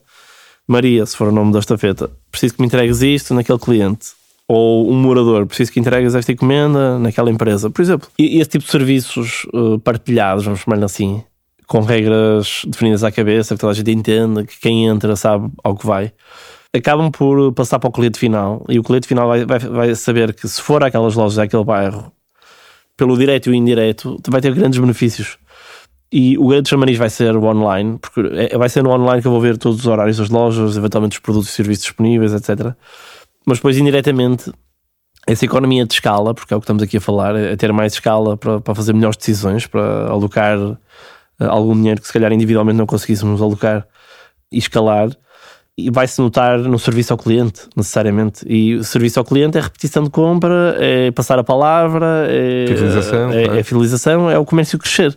Maria, 0.67 1.07
se 1.07 1.17
for 1.17 1.29
o 1.29 1.33
nome 1.33 1.51
da 1.51 1.59
estafeta, 1.59 2.11
preciso 2.31 2.55
que 2.55 2.61
me 2.61 2.67
entregues 2.67 3.01
isto 3.01 3.33
naquele 3.33 3.59
cliente. 3.59 4.09
Ou 4.47 4.91
um 4.91 4.95
morador, 4.95 5.47
preciso 5.47 5.73
que 5.73 5.81
entregues 5.81 6.15
esta 6.15 6.33
encomenda 6.33 6.99
naquela 6.99 7.31
empresa, 7.31 7.69
por 7.69 7.83
exemplo. 7.83 8.09
E 8.19 8.41
esse 8.41 8.51
tipo 8.51 8.65
de 8.65 8.71
serviços 8.71 9.47
uh, 9.53 9.79
partilhados, 9.79 10.45
vamos 10.45 10.61
chamar 10.61 10.83
assim, 10.83 11.23
com 11.67 11.81
regras 11.81 12.63
definidas 12.67 13.05
à 13.05 13.13
cabeça, 13.13 13.55
que 13.55 13.61
toda 13.61 13.73
a 13.73 13.75
gente 13.75 13.91
entenda, 13.91 14.45
que 14.45 14.59
quem 14.59 14.87
entra 14.87 15.17
sabe 15.17 15.51
ao 15.63 15.77
que 15.77 15.87
vai 15.87 16.13
acabam 16.75 17.11
por 17.11 17.53
passar 17.53 17.79
para 17.79 17.89
o 17.89 17.93
cliente 17.93 18.19
final 18.19 18.65
e 18.69 18.79
o 18.79 18.83
cliente 18.83 19.09
final 19.09 19.29
vai, 19.29 19.45
vai, 19.45 19.59
vai 19.59 19.95
saber 19.95 20.35
que 20.35 20.47
se 20.47 20.61
for 20.61 20.83
aquelas 20.85 21.15
lojas 21.15 21.37
daquele 21.37 21.65
bairro, 21.65 22.13
pelo 22.97 23.17
direto 23.17 23.47
e 23.47 23.51
o 23.51 23.55
indireto, 23.55 24.21
vai 24.29 24.41
ter 24.41 24.55
grandes 24.55 24.79
benefícios. 24.79 25.39
E 26.11 26.39
o 26.39 26.49
grande 26.49 26.69
chamariz 26.69 26.97
vai 26.97 27.11
ser 27.11 27.37
o 27.37 27.45
online, 27.45 27.99
porque 27.99 28.21
é, 28.35 28.57
vai 28.57 28.69
ser 28.69 28.83
no 28.83 28.91
online 28.91 29.21
que 29.21 29.29
eu 29.29 29.33
vou 29.33 29.41
ver 29.41 29.59
todos 29.59 29.81
os 29.81 29.87
horários 29.87 30.17
das 30.17 30.31
lojas, 30.31 30.77
eventualmente 30.77 31.17
os 31.17 31.21
produtos 31.21 31.51
e 31.51 31.53
serviços 31.53 31.85
disponíveis, 31.85 32.33
etc. 32.33 32.75
Mas 33.47 33.59
depois, 33.59 33.77
indiretamente, 33.77 34.51
essa 35.27 35.45
economia 35.45 35.85
de 35.85 35.93
escala, 35.93 36.35
porque 36.35 36.55
é 36.55 36.57
o 36.57 36.61
que 36.61 36.65
estamos 36.65 36.83
aqui 36.83 36.97
a 36.97 37.01
falar, 37.01 37.37
é 37.37 37.55
ter 37.57 37.73
mais 37.73 37.93
escala 37.93 38.37
para, 38.37 38.61
para 38.61 38.75
fazer 38.75 38.95
melhores 38.95 39.19
decisões, 39.19 39.67
para 39.67 40.09
alocar 40.09 40.59
eh, 41.39 41.45
algum 41.45 41.75
dinheiro 41.75 42.01
que 42.01 42.07
se 42.07 42.13
calhar 42.13 42.33
individualmente 42.33 42.79
não 42.79 42.87
conseguíssemos 42.87 43.43
alocar 43.43 43.87
e 44.51 44.59
escalar, 44.59 45.11
e 45.79 45.91
vai-se 45.91 46.21
notar 46.21 46.59
no 46.59 46.77
serviço 46.77 47.13
ao 47.13 47.19
cliente, 47.19 47.63
necessariamente. 47.77 48.45
E 48.49 48.75
o 48.75 48.83
serviço 48.83 49.21
ao 49.21 49.25
cliente 49.25 49.57
é 49.57 49.61
repetição 49.61 50.03
de 50.03 50.11
compra, 50.11 50.77
é 50.81 51.13
passar 51.13 51.39
a 51.39 51.45
palavra, 51.45 52.27
é 52.29 52.67
fidelização, 52.67 53.31
é, 53.31 53.45
é, 53.45 53.59
é, 53.61 53.63
fidelização, 53.63 54.29
é 54.29 54.37
o 54.37 54.45
comércio 54.45 54.77
crescer. 54.77 55.17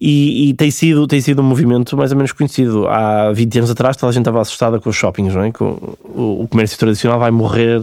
E, 0.00 0.50
e, 0.50 0.54
tem, 0.54 0.70
sido, 0.70 1.06
tem 1.06 1.20
sido 1.20 1.40
um 1.40 1.44
movimento 1.44 1.96
mais 1.96 2.10
ou 2.10 2.16
menos 2.16 2.32
conhecido. 2.32 2.86
Há 2.88 3.32
20 3.32 3.58
anos 3.58 3.70
atrás 3.70 3.96
toda 3.96 4.10
a 4.10 4.12
gente 4.12 4.22
estava 4.22 4.40
assustada 4.40 4.80
com 4.80 4.90
os 4.90 4.96
shoppings, 4.96 5.34
não 5.34 5.42
é? 5.42 5.52
Com, 5.52 5.78
o, 6.04 6.42
o 6.42 6.48
comércio 6.48 6.78
tradicional 6.78 7.18
vai 7.18 7.30
morrer. 7.30 7.78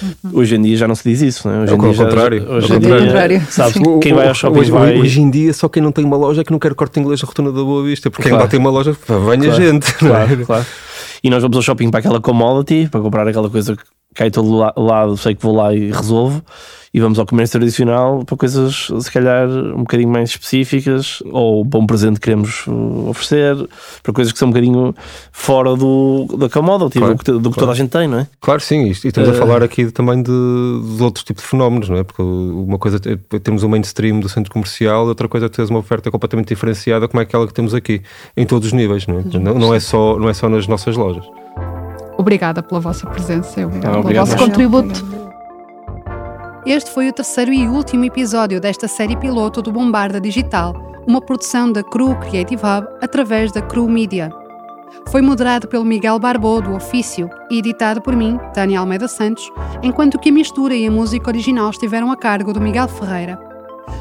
Uhum. 0.00 0.30
Hoje 0.32 0.56
em 0.56 0.62
dia 0.62 0.76
já 0.76 0.88
não 0.88 0.94
se 0.94 1.08
diz 1.08 1.22
isso, 1.22 1.48
não 1.48 1.56
é? 1.56 1.62
Hoje 1.62 1.72
é 1.72 1.76
em 1.76 1.78
dia 1.78 1.88
ao 1.88 1.94
contrário. 1.94 2.40
Já, 2.40 2.50
hoje 2.50 2.72
ao 2.72 2.80
contrário. 2.80 3.46
Sabes, 3.50 3.74
quem 4.00 4.14
vai 4.14 4.28
ao 4.28 4.34
shopping 4.34 4.60
hoje, 4.60 4.70
vai... 4.70 4.98
Hoje 4.98 5.20
em 5.20 5.30
dia 5.30 5.52
só 5.52 5.68
quem 5.68 5.82
não 5.82 5.90
tem 5.90 6.04
uma 6.04 6.16
loja 6.16 6.40
é 6.40 6.44
que 6.44 6.52
não 6.52 6.58
quer 6.58 6.72
corte 6.74 7.00
inglês 7.00 7.20
na 7.20 7.26
rotunda 7.26 7.52
da 7.52 7.62
Boa 7.62 7.84
Vista, 7.84 8.10
porque 8.10 8.28
claro. 8.28 8.36
quem 8.36 8.44
lá 8.44 8.48
tem 8.48 8.60
uma 8.60 8.70
loja, 8.70 8.96
venha 9.06 9.48
claro, 9.48 9.62
gente. 9.62 9.94
Claro, 9.94 10.32
é? 10.32 10.44
claro. 10.44 10.66
E 11.22 11.30
nós 11.30 11.42
vamos 11.42 11.56
ao 11.56 11.62
shopping 11.62 11.90
para 11.90 12.00
aquela 12.00 12.20
commodity, 12.20 12.88
para 12.88 13.00
comprar 13.00 13.26
aquela 13.26 13.50
coisa 13.50 13.76
que 13.76 13.82
cai 14.16 14.30
todo 14.30 14.72
lado, 14.76 15.16
sei 15.16 15.34
que 15.34 15.42
vou 15.42 15.54
lá 15.54 15.74
e 15.74 15.90
resolvo 15.90 16.42
e 16.96 17.00
vamos 17.00 17.18
ao 17.18 17.26
comércio 17.26 17.58
tradicional 17.58 18.24
para 18.24 18.38
coisas 18.38 18.88
se 19.00 19.12
calhar 19.12 19.46
um 19.46 19.80
bocadinho 19.80 20.08
mais 20.08 20.30
específicas 20.30 21.22
ou 21.30 21.62
bom 21.62 21.84
presente 21.84 22.14
que 22.14 22.20
queremos 22.20 22.66
uh, 22.66 23.10
oferecer 23.10 23.54
para 24.02 24.14
coisas 24.14 24.32
que 24.32 24.38
são 24.38 24.48
um 24.48 24.50
bocadinho 24.50 24.94
fora 25.30 25.76
do, 25.76 26.26
da 26.38 26.48
commodity, 26.48 26.98
claro, 26.98 27.14
do, 27.14 27.18
que, 27.22 27.30
do 27.32 27.40
claro. 27.40 27.52
que 27.52 27.58
toda 27.58 27.72
a 27.72 27.74
gente 27.74 27.90
tem, 27.90 28.08
não 28.08 28.20
é? 28.20 28.26
Claro, 28.40 28.62
sim, 28.62 28.84
e 28.84 28.90
estamos 28.92 29.28
uh, 29.28 29.32
a 29.32 29.34
falar 29.34 29.62
aqui 29.62 29.92
também 29.92 30.22
de, 30.22 30.30
de 30.30 31.02
outros 31.02 31.22
tipos 31.22 31.44
de 31.44 31.50
fenómenos, 31.50 31.90
não 31.90 31.98
é? 31.98 32.02
Porque 32.02 32.22
uma 32.22 32.78
coisa 32.78 32.98
é 33.04 33.38
temos 33.40 33.62
o 33.62 33.68
mainstream 33.68 34.18
do 34.18 34.30
centro 34.30 34.50
comercial, 34.50 35.06
outra 35.06 35.28
coisa 35.28 35.46
é 35.46 35.48
teres 35.50 35.68
uma 35.68 35.80
oferta 35.80 36.10
completamente 36.10 36.48
diferenciada 36.48 37.06
como 37.06 37.20
é 37.20 37.24
aquela 37.24 37.46
que 37.46 37.52
temos 37.52 37.74
aqui, 37.74 38.00
em 38.34 38.46
todos 38.46 38.68
os 38.68 38.72
níveis, 38.72 39.06
não 39.06 39.18
é? 39.18 39.38
Não, 39.38 39.54
não 39.58 39.74
é, 39.74 39.80
só, 39.80 40.18
não 40.18 40.30
é 40.30 40.32
só 40.32 40.48
nas 40.48 40.66
nossas 40.66 40.96
lojas. 40.96 41.26
Obrigada 42.18 42.62
pela 42.62 42.80
vossa 42.80 43.06
presença, 43.08 43.66
obrigada 43.66 43.98
ah, 43.98 44.02
pelo 44.02 44.14
vosso 44.14 44.36
contributo. 44.36 45.16
Este 46.64 46.90
foi 46.90 47.08
o 47.08 47.12
terceiro 47.12 47.52
e 47.52 47.68
último 47.68 48.04
episódio 48.04 48.60
desta 48.60 48.88
série 48.88 49.16
piloto 49.16 49.62
do 49.62 49.70
Bombarda 49.70 50.20
Digital, 50.20 50.74
uma 51.06 51.20
produção 51.20 51.70
da 51.70 51.82
Cru 51.82 52.16
Creative 52.16 52.60
Hub 52.60 52.88
através 53.00 53.52
da 53.52 53.62
Cru 53.62 53.88
Media. 53.88 54.30
Foi 55.08 55.20
moderado 55.20 55.68
pelo 55.68 55.84
Miguel 55.84 56.18
Barbô, 56.18 56.60
do 56.60 56.74
Ofício, 56.74 57.30
e 57.50 57.58
editado 57.58 58.00
por 58.00 58.16
mim, 58.16 58.38
Tânia 58.52 58.80
Almeida 58.80 59.06
Santos, 59.06 59.48
enquanto 59.82 60.18
que 60.18 60.30
a 60.30 60.32
mistura 60.32 60.74
e 60.74 60.86
a 60.86 60.90
música 60.90 61.30
original 61.30 61.70
estiveram 61.70 62.10
a 62.10 62.16
cargo 62.16 62.52
do 62.52 62.60
Miguel 62.60 62.88
Ferreira. 62.88 63.38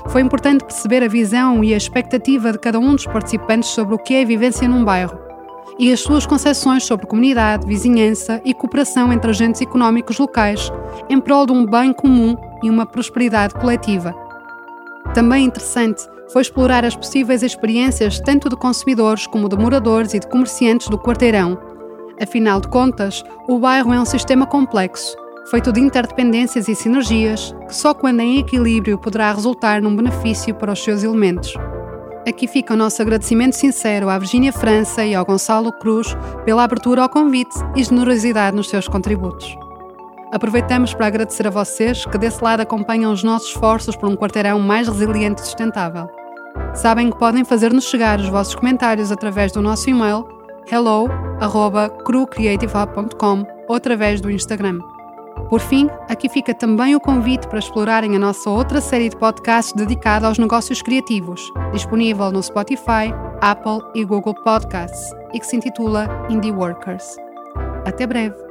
Foi 0.08 0.22
importante 0.22 0.64
perceber 0.64 1.04
a 1.04 1.08
visão 1.08 1.64
e 1.64 1.74
a 1.74 1.78
expectativa 1.78 2.52
de 2.52 2.58
cada 2.58 2.80
um 2.80 2.96
dos 2.96 3.06
participantes 3.06 3.70
sobre 3.70 3.94
o 3.94 4.00
que 4.00 4.16
é 4.16 4.24
a 4.24 4.26
vivência 4.26 4.68
num 4.68 4.84
bairro 4.84 5.25
e 5.78 5.92
as 5.92 6.00
suas 6.00 6.26
concepções 6.26 6.84
sobre 6.84 7.06
comunidade, 7.06 7.68
vizinhança 7.68 8.42
e 8.46 8.54
cooperação 8.54 9.12
entre 9.12 9.30
agentes 9.30 9.62
económicos 9.62 10.18
locais 10.18 10.72
em 11.10 11.20
prol 11.20 11.46
de 11.46 11.52
um 11.52 11.66
bem 11.66 11.94
comum 11.94 12.36
e 12.64 12.70
uma 12.70 12.86
prosperidade 12.86 13.54
coletiva. 13.56 14.16
Também 15.14 15.46
interessante 15.46 16.04
foi 16.32 16.42
explorar 16.42 16.84
as 16.84 16.96
possíveis 16.96 17.44
experiências 17.44 18.20
tanto 18.20 18.50
de 18.50 18.56
consumidores 18.56 19.28
como 19.28 19.50
de 19.50 19.58
moradores 19.58 20.14
e 20.14 20.20
de 20.20 20.28
comerciantes 20.28 20.90
do 20.90 20.98
quarteirão. 20.98 21.58
Afinal 22.22 22.62
de 22.62 22.68
contas, 22.68 23.24
o 23.48 23.60
bairro 23.60 23.94
é 23.94 24.00
um 24.00 24.06
sistema 24.06 24.46
complexo, 24.46 25.16
feito 25.52 25.72
de 25.72 25.80
interdependências 25.80 26.68
e 26.68 26.76
sinergias, 26.76 27.54
que 27.68 27.76
só 27.76 27.94
quando 27.94 28.22
em 28.22 28.40
equilíbrio 28.40 28.98
poderá 28.98 29.32
resultar 29.32 29.82
num 29.82 29.96
benefício 29.96 30.56
para 30.56 30.72
os 30.74 30.84
seus 30.84 31.04
elementos. 31.04 31.54
Aqui 32.28 32.48
fica 32.48 32.74
o 32.74 32.78
nosso 32.78 33.00
agradecimento 33.02 33.56
sincero 33.56 34.10
à 34.10 34.18
Virgínia 34.18 34.52
França 34.52 35.06
e 35.06 35.14
ao 35.14 35.24
Gonçalo 35.24 35.72
Cruz 35.72 36.18
pela 36.44 36.64
abertura 36.64 37.04
ao 37.04 37.10
convite 37.10 37.56
e 37.76 37.84
generosidade 37.84 38.56
nos 38.56 38.68
seus 38.68 38.88
contributos. 38.88 39.56
Aproveitamos 40.32 40.92
para 40.94 41.06
agradecer 41.06 41.46
a 41.46 41.52
vocês 41.52 42.04
que 42.06 42.18
desse 42.18 42.44
lado 42.44 42.62
acompanham 42.62 43.14
os 43.14 43.22
nossos 43.24 43.50
esforços 43.50 43.96
por 43.96 44.10
um 44.10 44.16
quarteirão 44.16 44.60
mais 44.60 44.88
resiliente 44.88 45.44
e 45.44 45.46
sustentável. 45.46 46.10
Sabem 46.74 47.12
que 47.12 47.20
podem 47.20 47.46
fazer-nos 47.46 47.84
chegar 47.86 48.20
os 48.20 48.28
vossos 48.28 48.56
comentários 48.56 49.12
através 49.12 49.52
do 49.52 49.62
nosso 49.62 49.88
e-mail 49.88 50.28
hello@crucreativehub.com 50.72 53.44
ou 53.70 53.76
através 53.76 54.20
do 54.20 54.32
Instagram. 54.32 54.80
Por 55.50 55.60
fim, 55.60 55.90
aqui 56.10 56.28
fica 56.28 56.54
também 56.54 56.96
o 56.96 57.00
convite 57.00 57.48
para 57.48 57.60
explorarem 57.60 58.16
a 58.16 58.20
nossa 58.20 58.50
outra 58.50 58.82
série 58.82 59.10
de 59.10 59.18
podcasts 59.18 59.74
dedicada 59.74 60.28
aos 60.28 60.38
negócios 60.38 60.82
criativos, 60.82 61.52
disponível 61.72 62.32
no 62.32 62.42
Spotify, 62.42 63.14
Apple 63.42 63.80
e 63.94 64.04
Google 64.04 64.34
Podcasts, 64.34 65.12
e 65.34 65.40
que 65.40 65.46
se 65.46 65.56
intitula 65.56 66.08
Indie 66.30 66.52
Workers. 66.52 67.16
Até 67.86 68.08
breve! 68.08 68.45